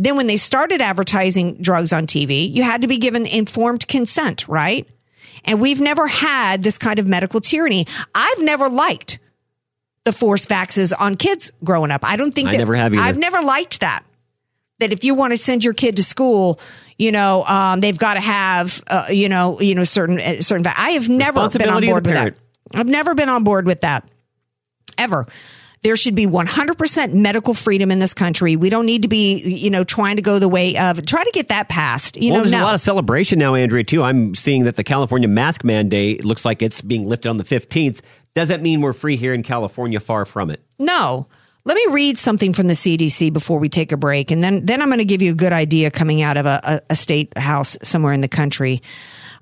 Then 0.00 0.16
when 0.16 0.26
they 0.26 0.36
started 0.36 0.80
advertising 0.80 1.58
drugs 1.60 1.92
on 1.92 2.08
TV, 2.08 2.52
you 2.52 2.64
had 2.64 2.82
to 2.82 2.88
be 2.88 2.98
given 2.98 3.24
informed 3.24 3.86
consent, 3.86 4.48
right? 4.48 4.88
And 5.44 5.60
we've 5.60 5.80
never 5.80 6.06
had 6.06 6.62
this 6.62 6.78
kind 6.78 6.98
of 6.98 7.06
medical 7.06 7.40
tyranny. 7.40 7.86
I've 8.14 8.40
never 8.42 8.68
liked 8.68 9.18
the 10.04 10.12
forced 10.12 10.48
vaxes 10.48 10.92
on 10.98 11.16
kids 11.16 11.50
growing 11.62 11.90
up. 11.90 12.02
I 12.04 12.16
don't 12.16 12.32
think 12.32 12.48
I 12.48 12.52
that 12.52 12.58
never 12.58 12.74
have 12.74 12.92
either. 12.94 13.02
I've 13.02 13.18
never 13.18 13.42
liked 13.42 13.80
that. 13.80 14.04
That 14.80 14.92
if 14.92 15.04
you 15.04 15.14
want 15.14 15.32
to 15.32 15.38
send 15.38 15.64
your 15.64 15.74
kid 15.74 15.96
to 15.96 16.02
school, 16.04 16.58
You 16.96 17.10
know, 17.10 17.42
um, 17.44 17.80
they've 17.80 17.98
got 17.98 18.14
to 18.14 18.20
have, 18.20 18.82
uh, 18.86 19.06
you 19.10 19.28
know, 19.28 19.60
you 19.60 19.74
know, 19.74 19.82
certain 19.84 20.20
uh, 20.20 20.42
certain. 20.42 20.64
I 20.66 20.90
have 20.90 21.08
never 21.08 21.40
been 21.50 21.68
on 21.68 21.82
board 21.84 22.06
with 22.06 22.14
that. 22.14 22.34
I've 22.72 22.88
never 22.88 23.14
been 23.14 23.28
on 23.28 23.42
board 23.42 23.66
with 23.66 23.80
that 23.80 24.08
ever. 24.96 25.26
There 25.84 25.96
should 25.96 26.14
be 26.14 26.26
100% 26.26 27.12
medical 27.12 27.52
freedom 27.52 27.90
in 27.90 27.98
this 27.98 28.14
country. 28.14 28.56
We 28.56 28.70
don't 28.70 28.86
need 28.86 29.02
to 29.02 29.08
be, 29.08 29.36
you 29.36 29.68
know, 29.68 29.84
trying 29.84 30.16
to 30.16 30.22
go 30.22 30.38
the 30.38 30.48
way 30.48 30.78
of 30.78 31.04
try 31.04 31.22
to 31.22 31.30
get 31.32 31.48
that 31.48 31.68
passed. 31.68 32.16
You 32.16 32.32
well, 32.32 32.38
know, 32.38 32.48
there's 32.48 32.60
a 32.60 32.64
lot 32.64 32.74
of 32.74 32.80
celebration 32.80 33.38
now, 33.38 33.54
Andrea, 33.54 33.84
too. 33.84 34.02
I'm 34.02 34.34
seeing 34.34 34.64
that 34.64 34.76
the 34.76 34.82
California 34.82 35.28
mask 35.28 35.62
mandate 35.62 36.24
looks 36.24 36.44
like 36.44 36.62
it's 36.62 36.80
being 36.80 37.06
lifted 37.06 37.28
on 37.28 37.36
the 37.36 37.44
15th. 37.44 38.00
Doesn't 38.34 38.62
mean 38.62 38.80
we're 38.80 38.94
free 38.94 39.16
here 39.16 39.34
in 39.34 39.42
California, 39.42 40.00
far 40.00 40.24
from 40.24 40.50
it. 40.50 40.64
No. 40.78 41.26
Let 41.66 41.76
me 41.76 41.86
read 41.90 42.16
something 42.16 42.54
from 42.54 42.66
the 42.66 42.74
CDC 42.74 43.32
before 43.32 43.58
we 43.58 43.68
take 43.68 43.92
a 43.92 43.96
break, 43.96 44.30
and 44.30 44.44
then 44.44 44.66
then 44.66 44.82
I'm 44.82 44.88
going 44.88 44.98
to 44.98 45.04
give 45.06 45.22
you 45.22 45.32
a 45.32 45.34
good 45.34 45.52
idea 45.52 45.90
coming 45.90 46.20
out 46.20 46.36
of 46.36 46.44
a, 46.44 46.60
a, 46.62 46.80
a 46.90 46.96
state 46.96 47.36
house 47.38 47.78
somewhere 47.82 48.12
in 48.12 48.20
the 48.20 48.28
country 48.28 48.82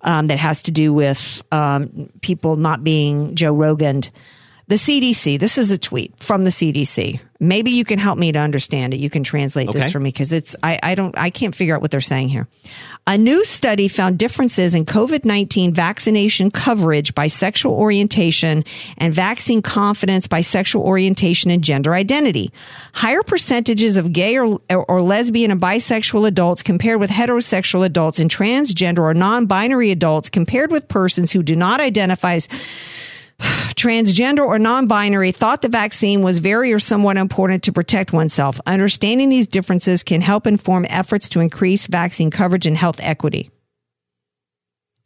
um, 0.02 0.28
that 0.28 0.38
has 0.38 0.62
to 0.62 0.70
do 0.70 0.92
with 0.92 1.42
um, 1.50 2.10
people 2.20 2.56
not 2.56 2.84
being 2.84 3.34
Joe 3.34 3.52
Rogan. 3.52 4.02
The 4.72 4.78
CDC. 4.78 5.38
This 5.38 5.58
is 5.58 5.70
a 5.70 5.76
tweet 5.76 6.14
from 6.18 6.44
the 6.44 6.50
CDC. 6.50 7.20
Maybe 7.38 7.72
you 7.72 7.84
can 7.84 7.98
help 7.98 8.16
me 8.16 8.32
to 8.32 8.38
understand 8.38 8.94
it. 8.94 9.00
You 9.00 9.10
can 9.10 9.22
translate 9.22 9.68
Okay. 9.68 9.80
this 9.80 9.92
for 9.92 10.00
me 10.00 10.08
because 10.08 10.32
it's 10.32 10.56
I, 10.62 10.78
I 10.82 10.94
don't 10.94 11.14
I 11.18 11.28
can't 11.28 11.54
figure 11.54 11.74
out 11.74 11.82
what 11.82 11.90
they're 11.90 12.00
saying 12.00 12.30
here. 12.30 12.48
A 13.06 13.18
new 13.18 13.44
study 13.44 13.86
found 13.86 14.16
differences 14.16 14.74
in 14.74 14.86
COVID 14.86 15.26
nineteen 15.26 15.74
vaccination 15.74 16.50
coverage 16.50 17.14
by 17.14 17.26
sexual 17.26 17.74
orientation 17.74 18.64
and 18.96 19.12
vaccine 19.12 19.60
confidence 19.60 20.26
by 20.26 20.40
sexual 20.40 20.84
orientation 20.84 21.50
and 21.50 21.62
gender 21.62 21.92
identity. 21.94 22.50
Higher 22.94 23.22
percentages 23.22 23.98
of 23.98 24.10
gay 24.14 24.38
or, 24.38 24.58
or 24.70 25.02
lesbian 25.02 25.50
and 25.50 25.60
bisexual 25.60 26.26
adults 26.26 26.62
compared 26.62 26.98
with 26.98 27.10
heterosexual 27.10 27.84
adults 27.84 28.20
and 28.20 28.30
transgender 28.30 29.00
or 29.00 29.12
non-binary 29.12 29.90
adults 29.90 30.30
compared 30.30 30.70
with 30.72 30.88
persons 30.88 31.30
who 31.30 31.42
do 31.42 31.56
not 31.56 31.78
identify 31.78 32.36
as 32.36 32.48
transgender 33.74 34.46
or 34.46 34.58
non-binary 34.58 35.32
thought 35.32 35.62
the 35.62 35.68
vaccine 35.68 36.22
was 36.22 36.38
very 36.38 36.72
or 36.72 36.78
somewhat 36.78 37.16
important 37.16 37.62
to 37.64 37.72
protect 37.72 38.12
oneself. 38.12 38.60
Understanding 38.66 39.28
these 39.28 39.46
differences 39.46 40.02
can 40.02 40.20
help 40.20 40.46
inform 40.46 40.86
efforts 40.88 41.28
to 41.30 41.40
increase 41.40 41.86
vaccine 41.86 42.30
coverage 42.30 42.66
and 42.66 42.76
health 42.76 43.00
equity. 43.00 43.50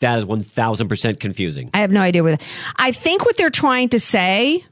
That 0.01 0.19
is 0.19 0.25
1000% 0.27 1.21
confusing. 1.21 1.71
I 1.73 1.81
have 1.81 1.91
no 1.91 2.03
idea 2.03 2.23
what 2.23 2.43
I 2.77 2.93
think 2.93 3.25
what 3.25 3.37
they're 3.37 3.49
trying 3.51 3.89
to 3.91 4.01
say 4.01 4.65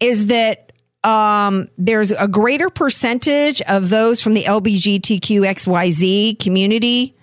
is 0.00 0.26
that 0.26 0.72
um, 1.02 1.68
there's 1.78 2.10
a 2.10 2.28
greater 2.28 2.70
percentage 2.70 3.62
of 3.62 3.88
those 3.90 4.22
from 4.22 4.34
the 4.34 4.42
LGBTQXYZ 4.44 6.38
community 6.38 7.14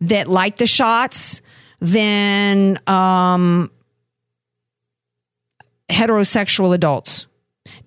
that 0.00 0.28
like 0.28 0.56
the 0.56 0.66
shots 0.66 1.40
than 1.80 2.78
um, 2.88 3.70
heterosexual 5.90 6.74
adults. 6.74 7.26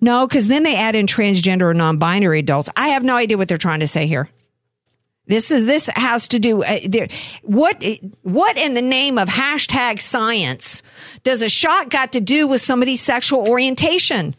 No, 0.00 0.26
because 0.26 0.48
then 0.48 0.62
they 0.62 0.76
add 0.76 0.94
in 0.94 1.06
transgender 1.06 1.62
or 1.62 1.74
non-binary 1.74 2.40
adults. 2.40 2.68
I 2.76 2.88
have 2.88 3.04
no 3.04 3.16
idea 3.16 3.36
what 3.36 3.48
they're 3.48 3.56
trying 3.56 3.80
to 3.80 3.86
say 3.86 4.06
here. 4.06 4.28
This 5.26 5.50
is 5.50 5.64
this 5.64 5.86
has 5.94 6.28
to 6.28 6.38
do 6.38 6.62
uh, 6.62 6.80
there, 6.86 7.08
what 7.42 7.82
what 8.22 8.58
in 8.58 8.74
the 8.74 8.82
name 8.82 9.16
of 9.16 9.28
hashtag 9.28 9.98
science 10.00 10.82
does 11.22 11.40
a 11.40 11.48
shot 11.48 11.88
got 11.88 12.12
to 12.12 12.20
do 12.20 12.46
with 12.46 12.60
somebody's 12.60 13.00
sexual 13.00 13.48
orientation? 13.48 14.34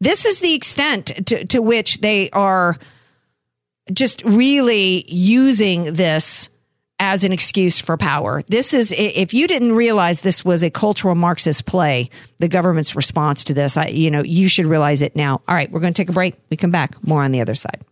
This 0.00 0.26
is 0.26 0.40
the 0.40 0.54
extent 0.54 1.26
to, 1.26 1.44
to 1.46 1.62
which 1.62 2.00
they 2.00 2.28
are 2.30 2.76
just 3.92 4.24
really 4.24 5.04
using 5.08 5.94
this 5.94 6.48
as 7.00 7.24
an 7.24 7.32
excuse 7.32 7.80
for 7.80 7.96
power. 7.96 8.42
This 8.48 8.74
is, 8.74 8.92
if 8.96 9.32
you 9.34 9.46
didn't 9.46 9.72
realize 9.72 10.22
this 10.22 10.44
was 10.44 10.62
a 10.62 10.70
cultural 10.70 11.14
Marxist 11.14 11.64
play, 11.66 12.10
the 12.38 12.48
government's 12.48 12.96
response 12.96 13.44
to 13.44 13.54
this, 13.54 13.76
I, 13.76 13.86
you 13.86 14.10
know, 14.10 14.22
you 14.22 14.48
should 14.48 14.66
realize 14.66 15.02
it 15.02 15.14
now. 15.14 15.40
All 15.46 15.54
right, 15.54 15.70
we're 15.70 15.80
going 15.80 15.94
to 15.94 16.02
take 16.02 16.08
a 16.08 16.12
break. 16.12 16.34
We 16.50 16.56
come 16.56 16.70
back. 16.70 17.02
More 17.06 17.22
on 17.22 17.30
the 17.32 17.40
other 17.40 17.54
side. 17.54 17.84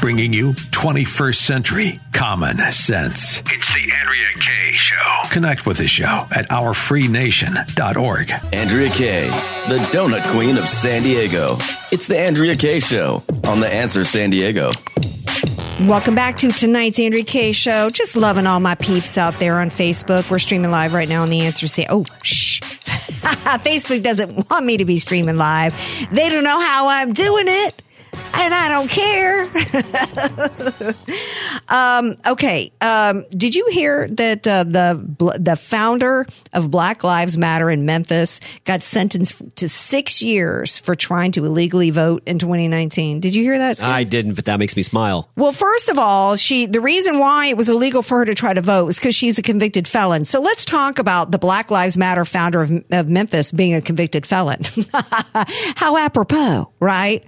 Bringing 0.00 0.32
you 0.32 0.54
21st 0.54 1.34
century 1.34 2.00
common 2.14 2.56
sense. 2.72 3.40
It's 3.46 3.74
the 3.74 3.92
Andrea 3.92 4.30
Kaye 4.40 4.72
Show. 4.72 5.28
Connect 5.30 5.66
with 5.66 5.76
the 5.76 5.86
show 5.86 6.26
at 6.30 6.48
ourfreenation.org. 6.48 8.32
Andrea 8.52 8.90
Kaye, 8.90 9.28
the 9.68 9.78
donut 9.92 10.26
queen 10.32 10.56
of 10.56 10.66
San 10.66 11.02
Diego. 11.02 11.58
It's 11.92 12.06
the 12.06 12.18
Andrea 12.18 12.56
Kaye 12.56 12.80
Show 12.80 13.22
on 13.44 13.60
The 13.60 13.72
Answer 13.72 14.04
San 14.04 14.30
Diego. 14.30 14.70
Welcome 15.86 16.14
back 16.14 16.36
to 16.38 16.52
tonight's 16.52 16.98
Andrea 16.98 17.24
Kaye 17.24 17.52
Show. 17.52 17.88
Just 17.88 18.14
loving 18.14 18.46
all 18.46 18.60
my 18.60 18.74
peeps 18.74 19.16
out 19.16 19.38
there 19.38 19.58
on 19.58 19.70
Facebook. 19.70 20.30
We're 20.30 20.38
streaming 20.38 20.70
live 20.70 20.92
right 20.92 21.08
now 21.08 21.22
on 21.22 21.30
the 21.30 21.40
answer. 21.40 21.66
Say, 21.68 21.86
oh, 21.88 22.04
shh. 22.22 22.60
Facebook 23.64 24.02
doesn't 24.02 24.50
want 24.50 24.66
me 24.66 24.76
to 24.76 24.84
be 24.84 24.98
streaming 24.98 25.36
live. 25.36 25.74
They 26.12 26.28
don't 26.28 26.44
know 26.44 26.60
how 26.60 26.88
I'm 26.88 27.14
doing 27.14 27.46
it. 27.48 27.80
And 28.40 28.54
I 28.54 28.68
don't 28.70 28.90
care. 28.90 29.42
um, 31.68 32.16
okay. 32.26 32.72
Um, 32.80 33.26
did 33.36 33.54
you 33.54 33.66
hear 33.70 34.08
that 34.08 34.48
uh, 34.48 34.64
the 34.64 35.36
the 35.38 35.56
founder 35.56 36.26
of 36.54 36.70
Black 36.70 37.04
Lives 37.04 37.36
Matter 37.36 37.68
in 37.68 37.84
Memphis 37.84 38.40
got 38.64 38.82
sentenced 38.82 39.56
to 39.56 39.68
six 39.68 40.22
years 40.22 40.78
for 40.78 40.94
trying 40.94 41.32
to 41.32 41.44
illegally 41.44 41.90
vote 41.90 42.22
in 42.24 42.38
2019? 42.38 43.20
Did 43.20 43.34
you 43.34 43.42
hear 43.42 43.58
that? 43.58 43.76
Skins? 43.76 43.90
I 43.90 44.04
didn't, 44.04 44.34
but 44.34 44.46
that 44.46 44.58
makes 44.58 44.74
me 44.74 44.82
smile. 44.84 45.28
Well, 45.36 45.52
first 45.52 45.90
of 45.90 45.98
all, 45.98 46.34
she 46.36 46.64
the 46.64 46.80
reason 46.80 47.18
why 47.18 47.48
it 47.48 47.58
was 47.58 47.68
illegal 47.68 48.00
for 48.00 48.20
her 48.20 48.24
to 48.24 48.34
try 48.34 48.54
to 48.54 48.62
vote 48.62 48.86
was 48.86 48.98
because 48.98 49.14
she's 49.14 49.38
a 49.38 49.42
convicted 49.42 49.86
felon. 49.86 50.24
So 50.24 50.40
let's 50.40 50.64
talk 50.64 50.98
about 50.98 51.30
the 51.30 51.38
Black 51.38 51.70
Lives 51.70 51.98
Matter 51.98 52.24
founder 52.24 52.62
of, 52.62 52.72
of 52.90 53.06
Memphis 53.06 53.52
being 53.52 53.74
a 53.74 53.82
convicted 53.82 54.24
felon. 54.24 54.60
How 55.76 55.98
apropos, 55.98 56.72
right? 56.80 57.22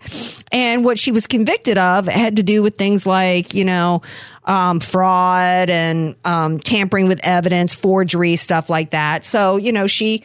And 0.52 0.84
what 0.84 0.98
she 0.98 1.10
was 1.10 1.26
convicted 1.26 1.78
of 1.78 2.06
had 2.06 2.36
to 2.36 2.42
do 2.42 2.62
with 2.62 2.76
things 2.76 3.06
like, 3.06 3.54
you 3.54 3.64
know, 3.64 4.02
um, 4.44 4.80
fraud 4.80 5.70
and 5.70 6.14
um, 6.24 6.60
tampering 6.60 7.08
with 7.08 7.20
evidence, 7.24 7.74
forgery, 7.74 8.36
stuff 8.36 8.68
like 8.68 8.90
that. 8.90 9.24
So, 9.24 9.56
you 9.56 9.72
know, 9.72 9.86
she 9.86 10.22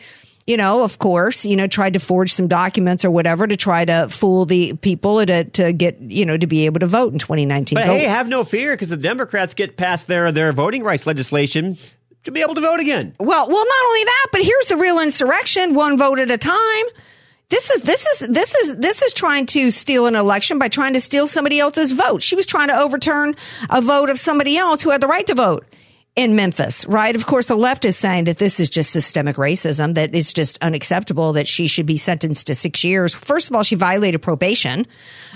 you 0.47 0.55
know, 0.55 0.83
of 0.83 0.97
course, 0.97 1.45
you 1.45 1.57
know, 1.57 1.67
tried 1.67 1.93
to 1.93 1.99
forge 1.99 2.31
some 2.31 2.47
documents 2.47 3.03
or 3.03 3.11
whatever 3.11 3.45
to 3.45 3.57
try 3.57 3.83
to 3.83 4.07
fool 4.07 4.45
the 4.45 4.73
people 4.73 5.23
to, 5.25 5.43
to 5.43 5.73
get, 5.73 5.99
you 5.99 6.25
know, 6.25 6.37
to 6.37 6.47
be 6.47 6.65
able 6.65 6.79
to 6.79 6.87
vote 6.87 7.11
in 7.11 7.19
2019. 7.19 7.75
But 7.75 7.85
Go- 7.85 7.93
hey, 7.93 8.05
have 8.05 8.29
no 8.29 8.45
fear 8.45 8.71
because 8.71 8.87
the 8.87 8.95
Democrats 8.95 9.53
get 9.53 9.75
past 9.75 10.07
their, 10.07 10.31
their 10.31 10.53
voting 10.53 10.83
rights 10.83 11.05
legislation 11.05 11.75
to 12.23 12.31
be 12.31 12.41
able 12.41 12.55
to 12.55 12.61
vote 12.61 12.79
again. 12.79 13.13
Well, 13.19 13.49
well, 13.49 13.65
not 13.65 13.85
only 13.87 14.03
that, 14.05 14.27
but 14.31 14.41
here's 14.41 14.67
the 14.67 14.77
real 14.77 14.99
insurrection: 14.99 15.73
one 15.73 15.97
vote 15.97 16.19
at 16.19 16.31
a 16.31 16.37
time. 16.37 16.85
This 17.49 17.71
is 17.71 17.81
this 17.81 18.05
is 18.05 18.29
this 18.29 18.55
is 18.55 18.75
this 18.75 19.01
is 19.01 19.13
trying 19.13 19.45
to 19.47 19.71
steal 19.71 20.05
an 20.05 20.15
election 20.15 20.59
by 20.59 20.67
trying 20.67 20.93
to 20.93 20.99
steal 20.99 21.27
somebody 21.27 21.59
else's 21.59 21.93
vote. 21.93 22.21
She 22.21 22.35
was 22.35 22.45
trying 22.45 22.67
to 22.67 22.77
overturn 22.77 23.37
a 23.69 23.81
vote 23.81 24.09
of 24.09 24.19
somebody 24.19 24.57
else 24.57 24.81
who 24.81 24.89
had 24.89 24.99
the 24.99 25.07
right 25.07 25.25
to 25.27 25.35
vote 25.35 25.65
in 26.17 26.35
Memphis, 26.35 26.83
right? 26.87 27.15
Of 27.15 27.27
course, 27.27 27.45
the 27.45 27.55
left 27.55 27.85
is 27.85 27.95
saying 27.95 28.23
that 28.23 28.39
this 28.39 28.59
is 28.59 28.71
just 28.71 28.89
systemic 28.89 29.35
racism, 29.35 29.93
that 29.93 30.15
it's 30.15 30.33
just 30.33 30.57
unacceptable 30.63 31.31
that 31.33 31.47
she 31.47 31.67
should 31.67 31.85
be 31.85 31.95
sentenced 31.95 32.47
to 32.47 32.55
six 32.55 32.83
years. 32.83 33.13
First 33.13 33.51
of 33.51 33.55
all, 33.55 33.61
she 33.61 33.75
violated 33.75 34.23
probation. 34.23 34.87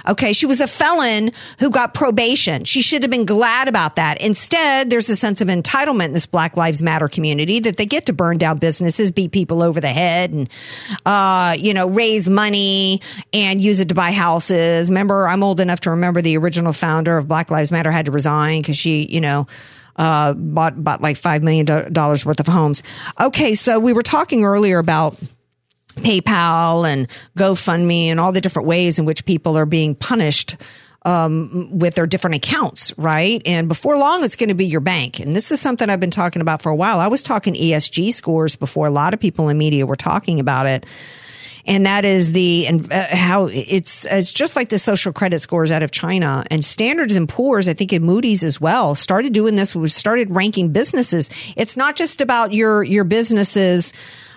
Okay. 0.08 0.34
She 0.34 0.48
was 0.48 0.60
a 0.60 0.66
felon 0.66 1.34
who 1.60 1.70
got 1.70 1.94
probation. 1.94 2.64
She 2.64 2.82
should 2.82 3.04
have 3.04 3.12
been 3.12 3.28
glad 3.28 3.68
about 3.68 3.96
that. 3.98 4.20
Instead, 4.22 4.90
there's 4.90 5.08
a 5.08 5.16
sense 5.16 5.40
of 5.40 5.50
entitlement 5.50 6.06
in 6.06 6.14
this 6.14 6.26
Black 6.26 6.58
Lives 6.58 6.82
Matter 6.82 7.08
community 7.08 7.60
that 7.60 7.78
they 7.78 7.86
get 7.86 8.08
to 8.08 8.14
burn 8.14 8.40
down 8.40 8.58
businesses, 8.58 9.12
beat 9.12 9.32
people 9.32 9.62
over 9.62 9.80
the 9.80 9.90
head 9.90 10.34
and, 10.34 10.50
uh, 11.06 11.56
you 11.60 11.76
know, 11.76 11.88
raise 11.88 12.28
money 12.28 13.02
and 13.34 13.62
use 13.62 13.80
it 13.80 13.90
to 13.90 13.96
buy 13.96 14.12
houses. 14.12 14.90
Remember, 14.90 15.28
I'm 15.28 15.44
old 15.44 15.60
enough 15.60 15.82
to 15.82 15.92
remember 15.92 16.24
the 16.24 16.38
original 16.38 16.74
founder 16.74 17.20
of 17.20 17.28
Black 17.28 17.52
Lives 17.52 17.70
Matter 17.70 17.92
had 17.92 18.08
to 18.08 18.12
resign 18.12 18.64
because 18.64 18.80
she, 18.80 19.06
you 19.06 19.22
know, 19.22 19.46
uh, 19.96 20.34
bought 20.34 20.82
bought 20.84 21.02
like 21.02 21.18
five 21.18 21.44
million 21.44 21.92
dollars 21.92 22.26
worth 22.26 22.40
of 22.40 22.48
homes. 22.48 22.84
Okay, 23.20 23.56
so 23.56 23.80
we 23.80 23.94
were 23.94 24.04
talking 24.04 24.44
earlier 24.44 24.80
about 24.80 25.18
PayPal 25.96 26.88
and 26.88 27.08
GoFundMe 27.38 28.06
and 28.06 28.20
all 28.20 28.32
the 28.32 28.42
different 28.42 28.68
ways 28.68 29.00
in 29.00 29.06
which 29.06 29.26
people 29.26 29.58
are 29.58 29.66
being 29.66 29.96
punished 29.96 30.56
um, 31.04 31.70
with 31.72 31.96
their 31.96 32.06
different 32.06 32.36
accounts, 32.36 32.94
right? 32.98 33.42
And 33.46 33.68
before 33.68 33.98
long, 33.98 34.24
it's 34.24 34.36
going 34.36 34.50
to 34.50 34.56
be 34.56 34.66
your 34.66 34.82
bank. 34.82 35.20
And 35.20 35.34
this 35.34 35.52
is 35.52 35.60
something 35.60 35.90
I've 35.90 36.00
been 36.00 36.12
talking 36.12 36.42
about 36.42 36.62
for 36.62 36.70
a 36.70 36.76
while. 36.76 37.00
I 37.00 37.08
was 37.08 37.24
talking 37.24 37.56
ESG 37.56 38.14
scores 38.14 38.56
before 38.56 38.88
a 38.88 38.92
lot 38.92 39.14
of 39.14 39.20
people 39.20 39.50
in 39.50 39.58
media 39.58 39.86
were 39.86 39.96
talking 39.96 40.40
about 40.40 40.68
it 40.68 40.86
and 41.66 41.86
that 41.86 42.06
is 42.06 42.32
the 42.32 42.68
and 42.68 42.92
uh, 42.92 43.08
how 43.08 43.46
it's 43.46 44.06
it's 44.06 44.32
just 44.32 44.56
like 44.56 44.70
the 44.70 44.80
social 44.80 45.14
credit 45.14 45.40
scores 45.40 45.72
out 45.72 45.84
of 45.84 45.92
China 45.92 46.44
and 46.50 46.64
Standards 46.64 47.16
and 47.16 47.28
Poor's. 47.28 47.68
I 47.68 47.74
think 47.74 47.94
in 47.94 48.04
Moody's 48.04 48.44
as 48.44 48.60
well 48.60 48.96
started 48.96 49.34
doing 49.34 49.56
this. 49.56 49.76
We 49.76 49.88
started 49.90 50.30
ranking 50.32 50.72
businesses. 50.72 51.30
It's 51.56 51.78
not 51.78 51.96
just 51.96 52.22
about 52.22 52.54
your 52.54 52.84
your 52.84 53.04
businesses. 53.04 53.94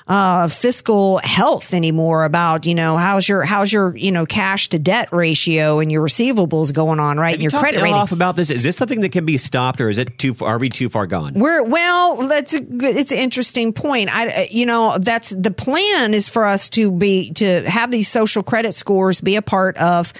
Uh, 0.06 0.48
fiscal 0.48 1.18
health 1.18 1.72
anymore 1.72 2.24
about 2.24 2.66
you 2.66 2.74
know 2.74 2.98
how's 2.98 3.26
your 3.26 3.42
how's 3.42 3.72
your 3.72 3.96
you 3.96 4.12
know 4.12 4.26
cash 4.26 4.68
to 4.68 4.78
debt 4.78 5.08
ratio 5.12 5.80
and 5.80 5.90
your 5.90 6.04
receivables 6.06 6.74
going 6.74 7.00
on 7.00 7.16
right 7.18 7.30
Have 7.30 7.34
and 7.34 7.42
you 7.42 7.48
your 7.50 7.60
credit 7.60 7.80
rating. 7.80 7.94
off 7.94 8.12
about 8.12 8.36
this? 8.36 8.50
Is 8.50 8.62
this 8.62 8.76
something 8.76 9.00
that 9.00 9.12
can 9.12 9.24
be 9.24 9.38
stopped, 9.38 9.80
or 9.80 9.88
is 9.88 9.96
it 9.96 10.18
too? 10.18 10.34
Far, 10.34 10.50
are 10.50 10.58
we 10.58 10.68
too 10.68 10.90
far 10.90 11.06
gone? 11.06 11.32
We're 11.34 11.64
well. 11.64 12.16
That's 12.28 12.52
a 12.52 12.60
good. 12.60 12.96
It's 12.96 13.12
an 13.12 13.18
interesting 13.18 13.72
point. 13.72 14.14
I, 14.14 14.48
you 14.50 14.66
know, 14.66 14.98
that's 14.98 15.30
the 15.30 15.50
plan 15.50 16.12
is 16.12 16.28
for 16.28 16.44
us 16.44 16.68
to 16.70 16.90
be 16.92 17.32
to 17.34 17.62
have 17.62 17.90
these 17.90 18.08
social 18.08 18.42
credit 18.42 18.74
scores 18.74 19.22
be 19.22 19.36
a 19.36 19.42
part 19.42 19.78
of 19.78 20.12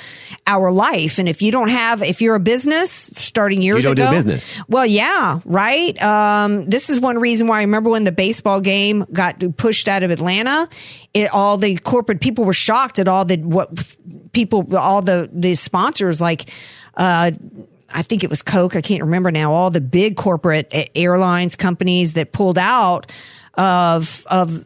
our 0.47 0.73
life. 0.73 1.19
And 1.19 1.29
if 1.29 1.43
you 1.43 1.53
don't 1.53 1.69
have, 1.69 2.03
if 2.03 2.23
you're 2.23 2.37
a 2.37 2.41
business 2.41 2.91
starting 2.91 3.61
years 3.61 3.85
ago, 3.85 4.11
business. 4.13 4.51
Well, 4.67 4.87
yeah, 4.87 5.41
right. 5.45 6.01
Um, 6.03 6.65
this 6.71 6.89
is 6.89 7.01
one 7.01 7.19
reason 7.19 7.49
why 7.49 7.59
I 7.59 7.63
remember 7.63 7.91
when 7.91 8.05
the 8.05 8.13
baseball 8.13 8.61
game 8.63 9.05
got 9.13 9.43
pushed 9.59 9.74
out 9.89 10.03
of 10.03 10.11
Atlanta. 10.11 10.69
It 11.13 11.33
all 11.33 11.57
the 11.57 11.77
corporate 11.77 12.21
people 12.21 12.45
were 12.45 12.53
shocked 12.55 12.99
at 12.99 13.09
all 13.09 13.25
the 13.25 13.37
what 13.39 13.97
people, 14.33 14.77
all 14.77 15.03
the 15.03 15.29
the 15.33 15.55
sponsors 15.55 16.21
like. 16.21 16.51
Uh, 16.97 17.33
I 17.97 18.03
think 18.03 18.25
it 18.25 18.31
was 18.31 18.43
Coke. 18.43 18.75
I 18.75 18.81
can't 18.81 19.03
remember 19.03 19.31
now. 19.31 19.53
All 19.53 19.71
the 19.71 19.81
big 19.81 20.17
corporate 20.17 20.73
airlines 20.97 21.55
companies 21.55 22.15
that 22.15 22.33
pulled 22.33 22.59
out 22.59 23.11
of 23.55 24.27
of 24.27 24.65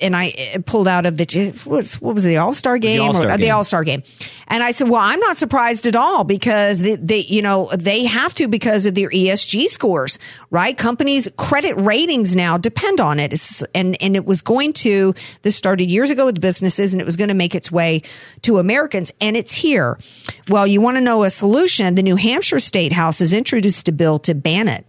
and 0.00 0.16
I 0.16 0.32
uh, 0.54 0.58
pulled 0.64 0.88
out 0.88 1.06
of 1.06 1.16
the 1.16 1.52
what 1.64 1.76
was, 1.76 2.00
what 2.00 2.14
was 2.14 2.24
it, 2.24 2.28
the 2.28 2.36
All 2.38 2.54
Star 2.54 2.78
game 2.78 3.00
All-Star 3.02 3.26
or 3.26 3.30
uh, 3.30 3.36
the. 3.36 3.50
All 3.50 3.64
Star 3.64 3.84
game, 3.84 4.02
and 4.48 4.62
I 4.62 4.70
said, 4.70 4.88
well, 4.88 5.00
I'm 5.00 5.20
not 5.20 5.36
surprised 5.36 5.86
at 5.86 5.96
all 5.96 6.24
because 6.24 6.80
they, 6.80 6.96
they 6.96 7.18
you 7.18 7.42
know 7.42 7.68
they 7.74 8.04
have 8.06 8.34
to 8.34 8.48
because 8.48 8.86
of 8.86 8.94
their 8.94 9.10
ESG 9.10 9.66
scores, 9.68 10.18
right? 10.50 10.76
Companies' 10.76 11.28
credit 11.36 11.74
ratings 11.74 12.34
now 12.36 12.56
depend 12.58 13.00
on 13.00 13.18
it, 13.18 13.32
It's- 13.32 13.62
and 13.74 13.96
and 14.02 14.16
it 14.16 14.24
was 14.24 14.42
going 14.42 14.72
to 14.74 15.14
this 15.42 15.56
started 15.56 15.90
years 15.90 16.10
ago 16.10 16.26
with 16.26 16.40
businesses, 16.40 16.92
and 16.94 17.00
it 17.00 17.04
was 17.04 17.16
going 17.16 17.28
to 17.28 17.34
make 17.34 17.54
its 17.54 17.70
way 17.70 18.02
to 18.42 18.58
Americans, 18.58 19.12
and 19.20 19.36
it's 19.36 19.54
here. 19.54 19.98
Well, 20.48 20.66
you 20.66 20.80
want 20.80 20.96
to 20.96 21.00
know 21.00 21.24
a 21.24 21.30
solution? 21.30 21.94
The 21.94 22.02
New 22.02 22.16
Hampshire 22.16 22.58
State 22.60 22.92
House 22.92 23.18
has 23.20 23.32
introduced 23.32 23.88
a 23.88 23.92
bill 23.92 24.18
to 24.20 24.34
ban 24.34 24.68
it. 24.68 24.86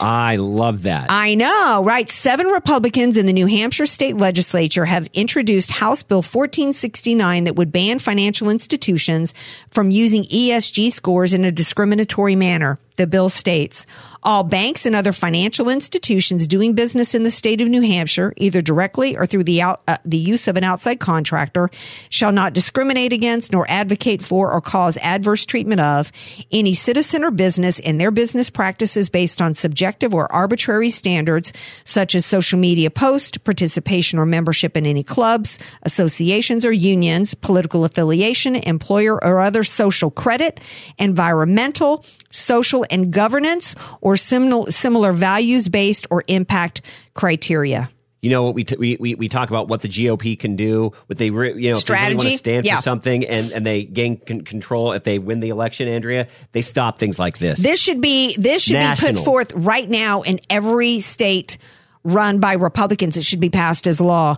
I 0.00 0.36
love 0.36 0.84
that. 0.84 1.10
I 1.10 1.34
know, 1.34 1.82
right? 1.84 2.08
Seven 2.08 2.46
Republicans 2.48 3.16
in 3.16 3.26
the 3.26 3.32
New 3.32 3.46
Hampshire 3.46 3.86
state 3.86 4.16
legislature 4.16 4.84
have 4.84 5.08
introduced 5.12 5.70
House 5.70 6.02
Bill 6.02 6.18
1469 6.18 7.44
that 7.44 7.56
would 7.56 7.72
ban 7.72 7.98
financial 7.98 8.48
institutions 8.48 9.34
from 9.70 9.90
using 9.90 10.24
ESG 10.24 10.92
scores 10.92 11.32
in 11.34 11.44
a 11.44 11.52
discriminatory 11.52 12.36
manner. 12.36 12.78
The 12.96 13.06
bill 13.06 13.28
states 13.28 13.86
all 14.24 14.42
banks 14.42 14.86
and 14.86 14.96
other 14.96 15.12
financial 15.12 15.68
institutions 15.68 16.46
doing 16.46 16.72
business 16.72 17.14
in 17.14 17.24
the 17.24 17.30
state 17.30 17.60
of 17.60 17.68
New 17.68 17.82
Hampshire, 17.82 18.32
either 18.38 18.62
directly 18.62 19.16
or 19.16 19.26
through 19.26 19.44
the 19.44 19.60
out, 19.60 19.82
uh, 19.86 19.98
the 20.04 20.16
use 20.16 20.48
of 20.48 20.56
an 20.56 20.64
outside 20.64 20.98
contractor, 20.98 21.68
shall 22.08 22.32
not 22.32 22.54
discriminate 22.54 23.12
against 23.12 23.52
nor 23.52 23.70
advocate 23.70 24.22
for 24.22 24.50
or 24.50 24.60
cause 24.62 24.96
adverse 24.98 25.44
treatment 25.44 25.80
of 25.80 26.10
any 26.50 26.72
citizen 26.72 27.22
or 27.22 27.30
business 27.30 27.78
in 27.78 27.98
their 27.98 28.10
business 28.10 28.48
practices 28.48 29.10
based 29.10 29.42
on 29.42 29.52
subjective 29.52 30.14
or 30.14 30.30
arbitrary 30.32 30.88
standards 30.90 31.52
such 31.84 32.14
as 32.14 32.24
social 32.24 32.58
media 32.58 32.90
post, 32.90 33.44
participation 33.44 34.18
or 34.18 34.24
membership 34.24 34.74
in 34.76 34.86
any 34.86 35.02
clubs, 35.02 35.58
associations 35.82 36.64
or 36.64 36.72
unions, 36.72 37.34
political 37.34 37.84
affiliation, 37.84 38.56
employer 38.56 39.22
or 39.22 39.40
other 39.40 39.64
social 39.64 40.10
credit, 40.10 40.60
environmental, 40.98 42.04
social 42.30 42.83
and 42.90 43.12
governance, 43.12 43.74
or 44.00 44.16
similar, 44.16 44.70
similar 44.70 45.12
values 45.12 45.68
based 45.68 46.06
or 46.10 46.24
impact 46.28 46.82
criteria. 47.14 47.88
you 48.22 48.30
know 48.30 48.42
what 48.42 48.54
we, 48.54 48.64
t- 48.64 48.76
we 48.78 48.96
we 48.98 49.14
we 49.14 49.28
talk 49.28 49.50
about 49.50 49.68
what 49.68 49.82
the 49.82 49.88
GOP 49.88 50.38
can 50.38 50.56
do, 50.56 50.92
what 51.06 51.18
they 51.18 51.28
re- 51.30 51.54
you 51.62 51.72
know 51.72 51.78
if 51.78 51.84
they 51.84 51.94
really 51.94 52.14
want 52.14 52.20
Strategy? 52.22 52.30
to 52.32 52.38
stand 52.38 52.64
Yeah. 52.64 52.76
for 52.76 52.82
something 52.82 53.24
and 53.26 53.52
and 53.52 53.66
they 53.66 53.84
gain 53.84 54.16
con- 54.16 54.40
control 54.42 54.92
if 54.92 55.04
they 55.04 55.18
win 55.18 55.40
the 55.40 55.50
election. 55.50 55.88
Andrea, 55.88 56.26
they 56.52 56.62
stop 56.62 56.98
things 56.98 57.18
like 57.18 57.36
this. 57.38 57.58
This 57.62 57.78
should 57.80 58.00
be 58.00 58.34
this 58.38 58.62
should 58.62 58.78
be 58.80 58.96
put 58.96 59.18
forth 59.18 59.52
right 59.52 59.88
now 59.88 60.22
in 60.22 60.40
every 60.48 61.00
state 61.00 61.58
run 62.02 62.38
by 62.40 62.54
Republicans. 62.54 63.16
It 63.16 63.24
should 63.24 63.40
be 63.40 63.50
passed 63.50 63.86
as 63.86 64.00
law. 64.00 64.36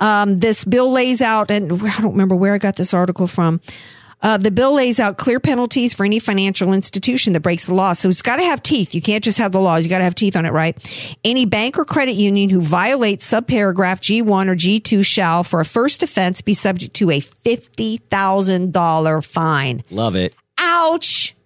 Um, 0.00 0.38
this 0.40 0.64
bill 0.64 0.90
lays 0.90 1.20
out, 1.22 1.50
and 1.50 1.72
I 1.82 2.00
don't 2.00 2.12
remember 2.12 2.34
where 2.36 2.54
I 2.54 2.58
got 2.58 2.76
this 2.76 2.92
article 2.94 3.26
from. 3.26 3.60
Uh, 4.20 4.36
the 4.36 4.50
bill 4.50 4.74
lays 4.74 4.98
out 4.98 5.16
clear 5.16 5.38
penalties 5.38 5.94
for 5.94 6.04
any 6.04 6.18
financial 6.18 6.72
institution 6.72 7.34
that 7.34 7.40
breaks 7.40 7.66
the 7.66 7.74
law. 7.74 7.92
So 7.92 8.08
it's 8.08 8.22
got 8.22 8.34
to 8.36 8.44
have 8.44 8.60
teeth. 8.62 8.94
You 8.94 9.00
can't 9.00 9.22
just 9.22 9.38
have 9.38 9.52
the 9.52 9.60
laws. 9.60 9.84
You 9.84 9.90
got 9.90 9.98
to 9.98 10.04
have 10.04 10.16
teeth 10.16 10.34
on 10.36 10.44
it, 10.44 10.52
right? 10.52 10.76
Any 11.24 11.46
bank 11.46 11.78
or 11.78 11.84
credit 11.84 12.14
union 12.14 12.50
who 12.50 12.60
violates 12.60 13.30
subparagraph 13.30 14.00
G1 14.00 14.48
or 14.48 14.56
G2 14.56 15.06
shall, 15.06 15.44
for 15.44 15.60
a 15.60 15.64
first 15.64 16.02
offense, 16.02 16.40
be 16.40 16.54
subject 16.54 16.94
to 16.94 17.10
a 17.10 17.20
$50,000 17.20 19.24
fine. 19.24 19.84
Love 19.90 20.16
it. 20.16 20.34
Ouch. 20.58 21.36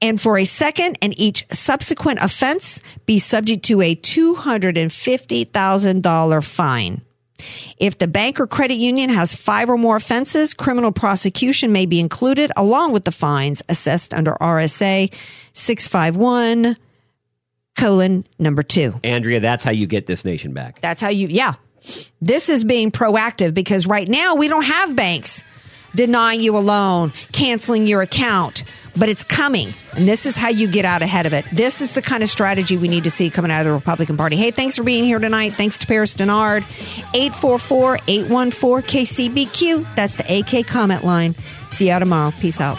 And 0.00 0.20
for 0.20 0.38
a 0.38 0.44
second 0.44 0.96
and 1.02 1.12
each 1.18 1.44
subsequent 1.50 2.20
offense, 2.22 2.80
be 3.04 3.18
subject 3.18 3.64
to 3.64 3.82
a 3.82 3.96
$250,000 3.96 6.44
fine. 6.44 7.02
If 7.78 7.98
the 7.98 8.08
bank 8.08 8.40
or 8.40 8.46
credit 8.46 8.74
union 8.76 9.10
has 9.10 9.34
five 9.34 9.68
or 9.68 9.76
more 9.76 9.96
offenses, 9.96 10.54
criminal 10.54 10.92
prosecution 10.92 11.72
may 11.72 11.86
be 11.86 12.00
included 12.00 12.52
along 12.56 12.92
with 12.92 13.04
the 13.04 13.12
fines 13.12 13.62
assessed 13.68 14.12
under 14.14 14.32
RSA 14.34 15.12
651 15.52 16.76
colon 17.76 18.26
number 18.38 18.62
two. 18.62 18.94
Andrea, 19.04 19.40
that's 19.40 19.64
how 19.64 19.70
you 19.70 19.86
get 19.86 20.06
this 20.06 20.24
nation 20.24 20.52
back. 20.52 20.80
That's 20.80 21.00
how 21.00 21.10
you, 21.10 21.28
yeah. 21.28 21.54
This 22.20 22.48
is 22.48 22.64
being 22.64 22.90
proactive 22.90 23.54
because 23.54 23.86
right 23.86 24.08
now 24.08 24.34
we 24.34 24.48
don't 24.48 24.64
have 24.64 24.96
banks 24.96 25.44
denying 25.94 26.40
you 26.40 26.56
a 26.56 26.60
loan, 26.60 27.12
canceling 27.32 27.86
your 27.86 28.02
account, 28.02 28.64
but 28.96 29.08
it's 29.08 29.24
coming. 29.24 29.72
And 29.94 30.08
this 30.08 30.26
is 30.26 30.36
how 30.36 30.48
you 30.48 30.68
get 30.68 30.84
out 30.84 31.02
ahead 31.02 31.26
of 31.26 31.32
it. 31.32 31.44
This 31.52 31.80
is 31.80 31.94
the 31.94 32.02
kind 32.02 32.22
of 32.22 32.28
strategy 32.28 32.76
we 32.76 32.88
need 32.88 33.04
to 33.04 33.10
see 33.10 33.30
coming 33.30 33.50
out 33.50 33.60
of 33.60 33.66
the 33.66 33.72
Republican 33.72 34.16
Party. 34.16 34.36
Hey, 34.36 34.50
thanks 34.50 34.76
for 34.76 34.82
being 34.82 35.04
here 35.04 35.18
tonight. 35.18 35.52
Thanks 35.52 35.78
to 35.78 35.86
Paris 35.86 36.14
Dennard. 36.14 36.64
844 37.14 38.00
814 38.06 39.04
KCBQ. 39.04 39.94
That's 39.94 40.16
the 40.16 40.38
AK 40.38 40.66
comment 40.66 41.04
line. 41.04 41.34
See 41.70 41.90
you 41.90 41.98
tomorrow. 41.98 42.32
Peace 42.40 42.60
out. 42.60 42.78